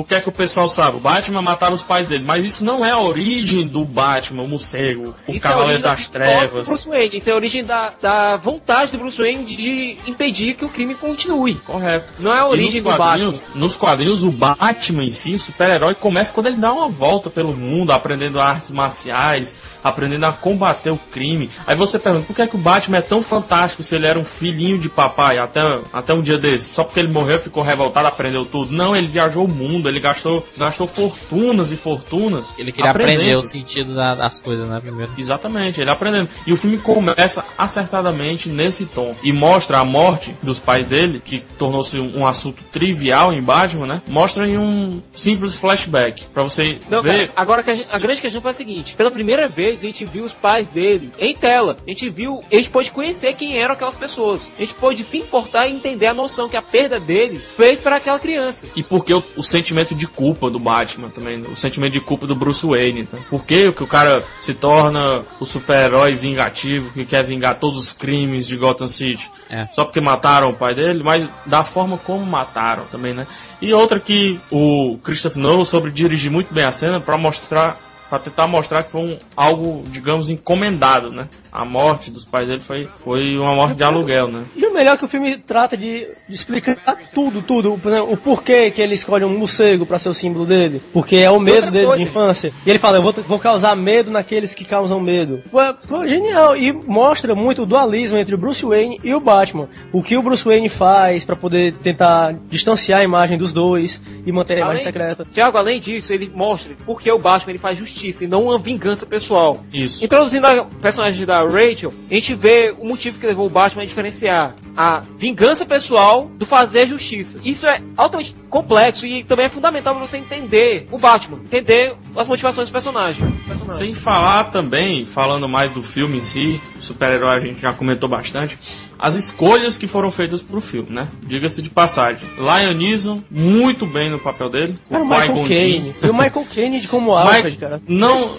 [0.00, 0.96] o que é que o pessoal sabe?
[0.96, 4.48] O Batman mataram os pais dele, mas isso não é a origem do Batman, o
[4.48, 6.68] morcego, o Isso é Cavaleiro origem das Trevas.
[6.68, 7.04] Isso é
[7.34, 11.54] a origem da, da vontade do Bruce Wayne de impedir que o crime continue.
[11.56, 12.12] Correto.
[12.18, 13.06] Não é a origem nos do Batman.
[13.06, 17.28] quadrinhos, nos quadrinhos, o Batman em si, o super-herói, começa quando ele dá uma volta
[17.30, 21.50] pelo mundo, aprendendo artes marciais, aprendendo a combater o crime.
[21.66, 24.18] Aí você pergunta, por que, é que o Batman é tão fantástico se ele era
[24.18, 25.60] um filhinho de papai até,
[25.92, 26.72] até um dia desse?
[26.72, 28.72] Só porque ele morreu, ficou revoltado, aprendeu tudo?
[28.72, 32.54] Não, ele viajou o mundo, ele gastou, gastou fortunas e fortunas.
[32.58, 33.16] Ele queria aprendendo.
[33.18, 35.10] aprender o sentido da- das coisas, né, primeiro.
[35.18, 36.28] Exatamente, ele aprendendo.
[36.46, 37.23] E o filme começa
[37.56, 39.14] acertadamente nesse tom.
[39.22, 44.02] E mostra a morte dos pais dele, que tornou-se um, assunto trivial em Batman, né?
[44.08, 46.24] Mostra em um simples flashback.
[46.32, 47.28] Pra você Não, ver.
[47.28, 49.86] cara, agora que a, gente- a grande questão foi a seguinte: pela primeira vez a
[49.86, 51.76] gente viu os pais dele em tela.
[51.86, 54.52] A gente viu, a gente pôde conhecer quem eram aquelas pessoas.
[54.58, 57.96] A gente pôde se importar e entender a noção que a perda deles fez para
[57.96, 58.66] aquela criança.
[58.74, 62.34] E porque o, o sentimento de culpa do Batman também, o sentimento de culpa do
[62.34, 63.04] Bruce Wayne.
[63.04, 63.18] Tá?
[63.28, 67.92] Por que que o cara se torna o super-herói vingativo que quer vingar todos os
[67.92, 69.30] crimes de Gotham City?
[69.48, 69.68] É.
[69.72, 73.24] Só porque mataram o pai dele, mas da forma como mataram também, né?
[73.62, 77.78] E outra que o Christopher Nolan soube dirigir muito bem a cena pra mostrar,
[78.14, 81.28] para tentar mostrar que foi um, algo, digamos, encomendado, né?
[81.50, 84.44] A morte dos pais dele foi, foi uma morte de aluguel, né?
[84.54, 86.76] E o melhor é que o filme trata de, de explicar
[87.12, 87.76] tudo, tudo.
[87.76, 90.80] Por exemplo, o porquê que ele escolhe um morcego pra ser o símbolo dele.
[90.92, 92.02] Porque é o medo dele coisa.
[92.04, 92.52] de infância.
[92.64, 95.42] E ele fala, eu vou, vou causar medo naqueles que causam medo.
[95.50, 96.56] Foi, foi genial.
[96.56, 99.68] E mostra muito o dualismo entre o Bruce Wayne e o Batman.
[99.92, 104.30] O que o Bruce Wayne faz pra poder tentar distanciar a imagem dos dois e
[104.30, 105.26] manter a imagem Além- secreta.
[105.32, 109.06] Tiago, além disso, ele mostra porque o Batman ele faz justiça e não uma vingança
[109.06, 109.64] pessoal.
[109.72, 110.04] Isso.
[110.04, 113.86] Introduzindo a personagem da Rachel, a gente vê o motivo que levou o Batman a
[113.86, 117.38] diferenciar a vingança pessoal do fazer justiça.
[117.44, 122.28] Isso é altamente complexo e também é fundamental para você entender o Batman, entender as
[122.28, 123.24] motivações dos personagens.
[123.34, 123.78] dos personagens.
[123.78, 128.58] Sem falar também, falando mais do filme em si, super-herói a gente já comentou bastante,
[129.04, 131.10] as escolhas que foram feitas pro filme, né?
[131.26, 132.26] Diga-se de passagem.
[132.38, 134.78] Lion Neeson, muito bem no papel dele.
[134.88, 135.46] Cara, o Michael.
[135.46, 135.92] Jinn.
[136.02, 137.82] E o Michael Caine como Alfred, cara.
[137.86, 138.30] Não,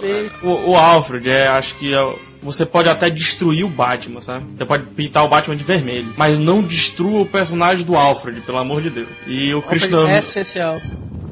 [0.42, 4.46] o, o Alfred, é, acho que é você pode até destruir o Batman, sabe?
[4.58, 8.58] Você pode pintar o Batman de vermelho, mas não destrua o personagem do Alfred, pelo
[8.58, 9.08] amor de Deus.
[9.28, 10.82] E o Alfred Christopher, é essencial.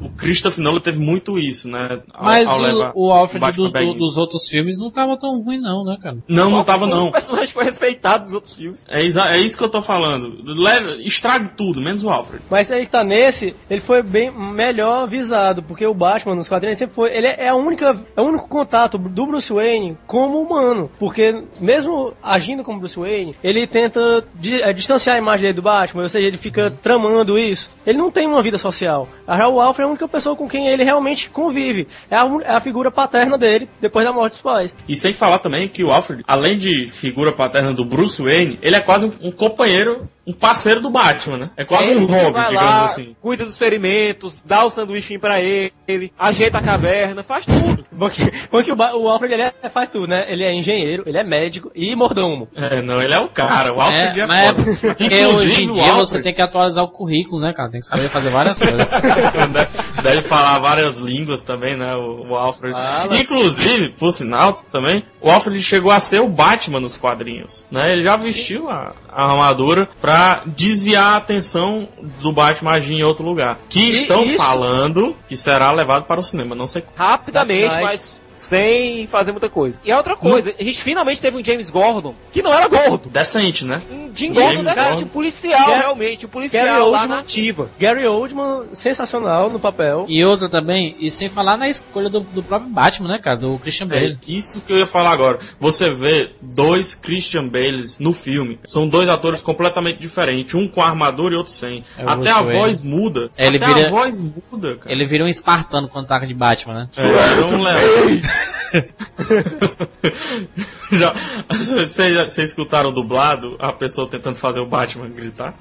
[0.06, 2.00] O Christopher Nolan teve muito isso, né?
[2.12, 5.40] Ao- Mas ao o, levar o Alfred do- do- dos outros filmes não tava tão
[5.42, 6.18] ruim, não, né, cara?
[6.28, 7.10] Não, não tava O não.
[7.12, 8.84] personagem foi respeitado nos outros filmes.
[8.88, 10.42] É, é isso que eu tô falando.
[10.60, 12.42] Leve, estrague tudo, menos o Alfred.
[12.50, 16.78] Mas aí que tá nesse, ele foi bem melhor avisado, porque o Batman nos quadrinhos
[16.78, 17.14] sempre foi.
[17.16, 20.90] Ele é a única, é o único contato do Bruce Wayne como humano.
[20.98, 25.62] Porque mesmo agindo como Bruce Wayne, ele tenta di- eh, distanciar a imagem dele do
[25.62, 27.70] Batman, ou seja, ele fica tramando isso.
[27.86, 29.08] Ele não tem uma vida social.
[29.26, 31.86] Já o Alfred é a única pessoa com quem ele realmente convive.
[32.10, 34.76] É a, é a figura paterna dele depois da morte dos pais.
[34.88, 38.76] E sem falar também que o Alfred, além de figura paterna do Bruce Wayne, ele
[38.76, 41.50] é quase um, um companheiro, um parceiro do Batman, né?
[41.56, 43.14] É quase Ele um vai digamos lá, assim.
[43.20, 45.72] Cuida dos ferimentos, dá o sanduíche pra ele,
[46.18, 47.84] ajeita a caverna, faz tudo.
[47.96, 50.24] Porque, porque o, o Alfred ele é- faz tudo, né?
[50.28, 52.48] Ele é engenheiro, ele é médico e mordomo.
[52.56, 53.72] É, não, ele é o cara.
[53.72, 54.62] O Alfred é, É, mas é foda.
[54.94, 57.70] porque Inclusive, hoje em o dia Alfred você tem que atualizar o currículo, né, cara?
[57.70, 58.88] Tem que saber fazer várias coisas.
[60.02, 61.94] Deve falar várias línguas também, né?
[61.94, 62.72] O, o Alfred.
[62.74, 63.16] Fala.
[63.16, 67.66] Inclusive, por sinal, também, o Alfred chegou a ser o Batman nos quadrinhos.
[67.70, 67.92] Né?
[67.92, 71.88] Ele já vestiu a, a armadura pra desviar a atenção
[72.20, 73.58] do Batman agir em outro lugar.
[73.68, 76.54] Que E estão isso- falando que será levado para o cinema.
[76.54, 76.96] Não sei como.
[76.96, 79.80] Rapidamente, mas sem fazer muita coisa.
[79.84, 83.08] E a outra coisa, a gente finalmente teve um James Gordon que não era gordo.
[83.08, 83.80] Decente, né?
[83.90, 85.04] Um Jim Gordon James decente, Gordon.
[85.04, 87.06] um policial Gary- realmente, um Gary policial lá Oldman.
[87.08, 87.70] na ativa.
[87.78, 90.06] Gary Oldman, sensacional no papel.
[90.08, 93.36] E outra também, e sem falar na escolha do, do próprio Batman, né, cara?
[93.38, 94.18] Do Christian É Bale.
[94.26, 95.38] isso que eu ia falar agora.
[95.58, 98.58] Você vê dois Christian Bales no filme.
[98.66, 100.54] São dois atores completamente diferentes.
[100.54, 101.82] Um com armadura e outro sem.
[101.98, 102.60] É Até a Wayne.
[102.60, 103.30] voz muda.
[103.36, 104.92] Ele Até vira- a voz muda, cara.
[104.94, 106.88] Ele vira um espartano quando taca de Batman, né?
[106.96, 107.78] É, é um leão.
[110.90, 111.14] Já,
[111.48, 115.54] vocês escutaram dublado a pessoa tentando fazer o Batman gritar?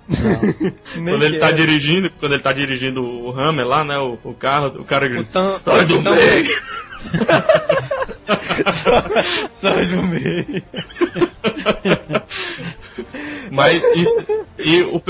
[0.93, 4.67] Quando ele tá dirigindo, quando ele tá dirigindo o Hammer lá, né, o, o carro,
[4.79, 5.59] o cara grita.
[5.63, 6.45] Sai do meio!
[9.53, 10.63] Sai do meio.
[13.51, 14.25] Mas isso,
[14.57, 15.01] e o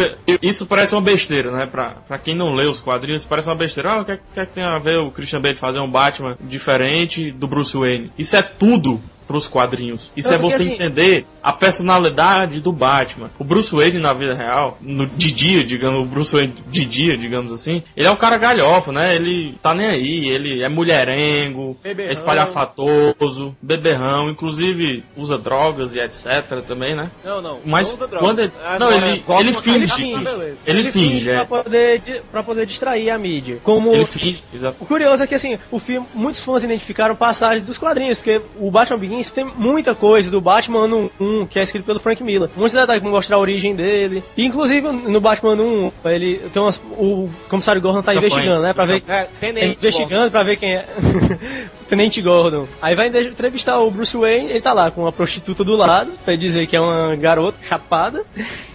[0.42, 1.66] isso parece uma besteira, né?
[1.66, 3.94] Pra, pra quem não lê os quadrinhos, isso parece uma besteira.
[3.94, 5.90] Ah, o que, é- que, é que tem a ver o Christian Bale fazer um
[5.90, 8.12] Batman diferente do Bruce Wayne?
[8.18, 10.12] Isso é tudo pros quadrinhos.
[10.16, 13.30] Isso Não, é você assim- entender a personalidade do Batman.
[13.38, 17.18] O Bruce Wayne na vida real, no, de dia, digamos, o Bruce Wayne de dia,
[17.18, 19.16] digamos assim, ele é um cara galhofa, né?
[19.16, 22.10] Ele tá nem aí, ele é mulherengo, Beberrão.
[22.10, 27.10] é espalhafatoso, beberrão, inclusive usa drogas e etc também, né?
[27.24, 27.60] Não, não.
[27.66, 30.58] Mas não quando ele, Ah, não, ele, volta ele finge, coisa que- assim, beleza.
[30.66, 31.46] ele finge, pra é.
[31.46, 33.60] poder, di- pra poder distrair a mídia.
[33.64, 34.78] Como Ele finge, exato.
[34.80, 38.72] O curioso é que, assim, o filme, muitos fãs identificaram passagens dos quadrinhos, porque o
[38.72, 42.50] Batman Begins tem muita coisa do Batman ano 1, que é escrito pelo Frank Miller.
[42.56, 44.24] Muitos detalhes como mostrar a origem dele.
[44.38, 48.74] E, inclusive, no Batman ano 1, ele tem umas, o comissário Gordon tá investigando, né,
[48.74, 49.04] pra ver...
[49.08, 50.86] É, tenente, investigando pra ver quem é.
[51.94, 52.68] Tenente Gordon.
[52.82, 56.34] Aí vai entrevistar o Bruce Wayne, ele tá lá com uma prostituta do lado, pra
[56.34, 58.26] ele dizer que é uma garota chapada,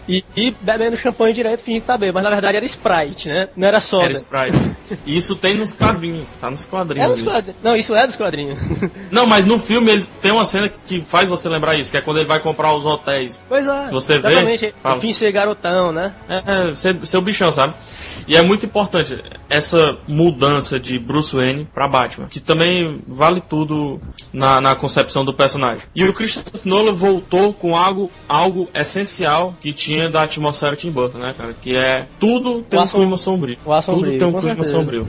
[0.09, 2.13] e, e bebendo champanhe direto, fingindo que tá bem.
[2.13, 3.49] Mas na verdade era Sprite, né?
[3.57, 4.05] Não era soda.
[4.05, 4.57] Era Sprite.
[5.05, 7.09] E isso tem nos quadrinhos, tá nos É quadrinhos.
[7.09, 7.31] dos isso.
[7.31, 7.61] quadrinhos.
[7.61, 8.59] Não, isso é dos quadrinhos.
[9.11, 12.01] Não, mas no filme ele tem uma cena que faz você lembrar isso, que é
[12.01, 13.37] quando ele vai comprar os hotéis.
[13.49, 13.87] Pois é.
[13.87, 14.97] Se você vê, fala.
[14.97, 16.15] Enfim, ser garotão, né?
[16.29, 17.75] É, é ser, ser o bichão, sabe?
[18.29, 24.01] E é muito importante essa mudança de Bruce Wayne pra Batman, que também vale tudo
[24.33, 25.87] na, na concepção do personagem.
[25.95, 31.19] E o Christopher Nolan voltou com algo, algo essencial que tinha da atmosfera Tim Burton,
[31.19, 31.55] né, cara?
[31.61, 33.59] Que é tudo tem um clima sombrio.
[33.85, 35.09] tudo tem um clima sombrio.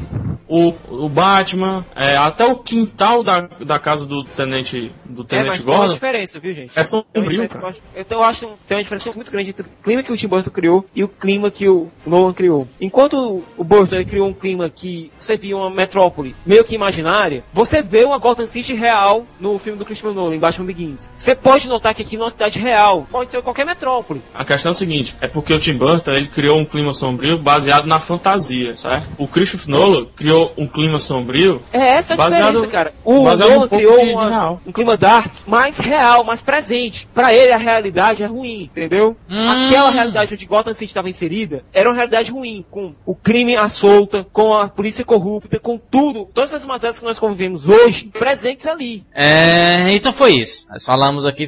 [0.50, 5.48] O, o Batman, é, até o quintal da, da casa do Tenente, do É, Tenente
[5.50, 6.72] mas tem uma Gordon diferença, viu, gente?
[6.76, 7.60] é sombrio, cara.
[7.60, 10.18] que eu acho- eu acho tem uma diferença muito grande entre o clima que o
[10.18, 12.68] Tim Burton criou e o clima que o Nolan criou.
[12.82, 17.44] Enquanto o Burton ele criou um clima que você via uma metrópole meio que imaginária,
[17.54, 21.12] você vê uma Gotham City real no filme do Christopher Nolan, em Batman Begins.
[21.16, 24.22] Você pode notar que aqui é uma cidade real, pode ser qualquer metrópole.
[24.34, 27.38] A questão é a seguinte, é porque o Tim Burton ele criou um clima sombrio
[27.38, 29.08] baseado na fantasia, certo?
[29.18, 32.94] O Christopher Nolan criou um clima sombrio É essa a Baseado- diferença, cara.
[33.04, 37.08] O Nolan um criou uma- um clima dark mais real, mais presente.
[37.14, 39.16] Pra ele a realidade é ruim, entendeu?
[39.30, 39.50] Hum.
[39.68, 43.68] Aquela realidade onde Gotham City estava inserida era uma realidade ruim, com o crime à
[43.70, 48.66] solta, com a polícia corrupta, com tudo, todas as mazelas que nós convivemos hoje, presentes
[48.68, 49.04] ali.
[49.14, 50.66] É, então foi isso.
[50.70, 51.48] Nós falamos aqui,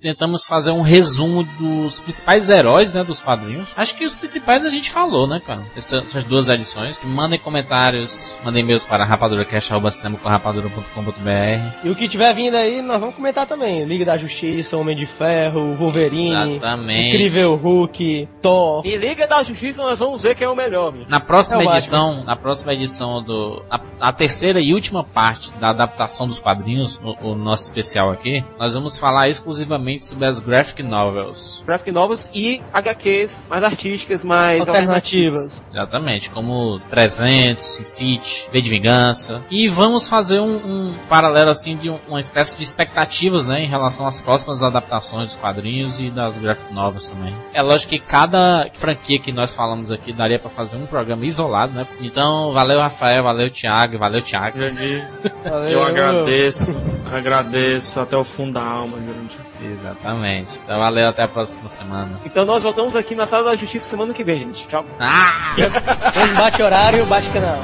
[0.00, 3.68] tentamos fazer um resumo dos principais heróis, né, dos quadrinhos.
[3.76, 5.62] Acho que os principais a gente falou, né, cara?
[5.76, 7.00] Essa- Essas duas edições.
[7.04, 11.84] Mandem comentários, mandem e-mails para rapaduracast.com.br.
[11.84, 13.84] E o que tiver vindo aí, nós vamos comentar também.
[13.84, 17.16] Liga da Justiça, Homem de Ferro, Wolverine, Exatamente.
[17.16, 18.86] Incrível Hulk, Thor.
[18.86, 21.06] Em Liga da Justiça nós vamos ver quem é o melhor, meu.
[21.08, 25.52] Na próxima É o edição, na próxima edição do, a, a terceira e última parte
[25.54, 30.38] da adaptação dos quadrinhos, o, o nosso especial aqui, nós vamos falar exclusivamente sobre as
[30.38, 31.62] graphic novels.
[31.66, 35.64] Graphic novels e HQs mais artísticas, mais Alternativas.
[35.72, 39.42] Exatamente, como 300, Sin City, V de Vingança.
[39.50, 43.66] E vamos fazer um, um paralelo assim de um- uma espécie de expectativas, né, em
[43.66, 47.34] relação às próximas adaptações dos quadrinhos e das graphic novels também.
[47.52, 51.72] É lógico que cada franquia que nós falamos aqui daria pra fazer um programa isolado,
[51.72, 51.86] né?
[52.00, 54.58] Então, valeu Rafael, valeu Thiago, valeu Thiago.
[54.58, 55.06] Jurandir.
[55.44, 55.70] Valeu.
[55.70, 56.76] Eu agradeço,
[57.12, 59.38] agradeço até o fundo da alma, Jurandir.
[59.72, 60.58] Exatamente.
[60.64, 62.10] Então, valeu até a próxima semana.
[62.26, 64.66] Então nós voltamos aqui na Sala da Justiça semana que vem, gente.
[64.66, 64.84] Tchau.
[64.98, 65.54] Ah!
[66.36, 67.60] Bate horário, bate canal.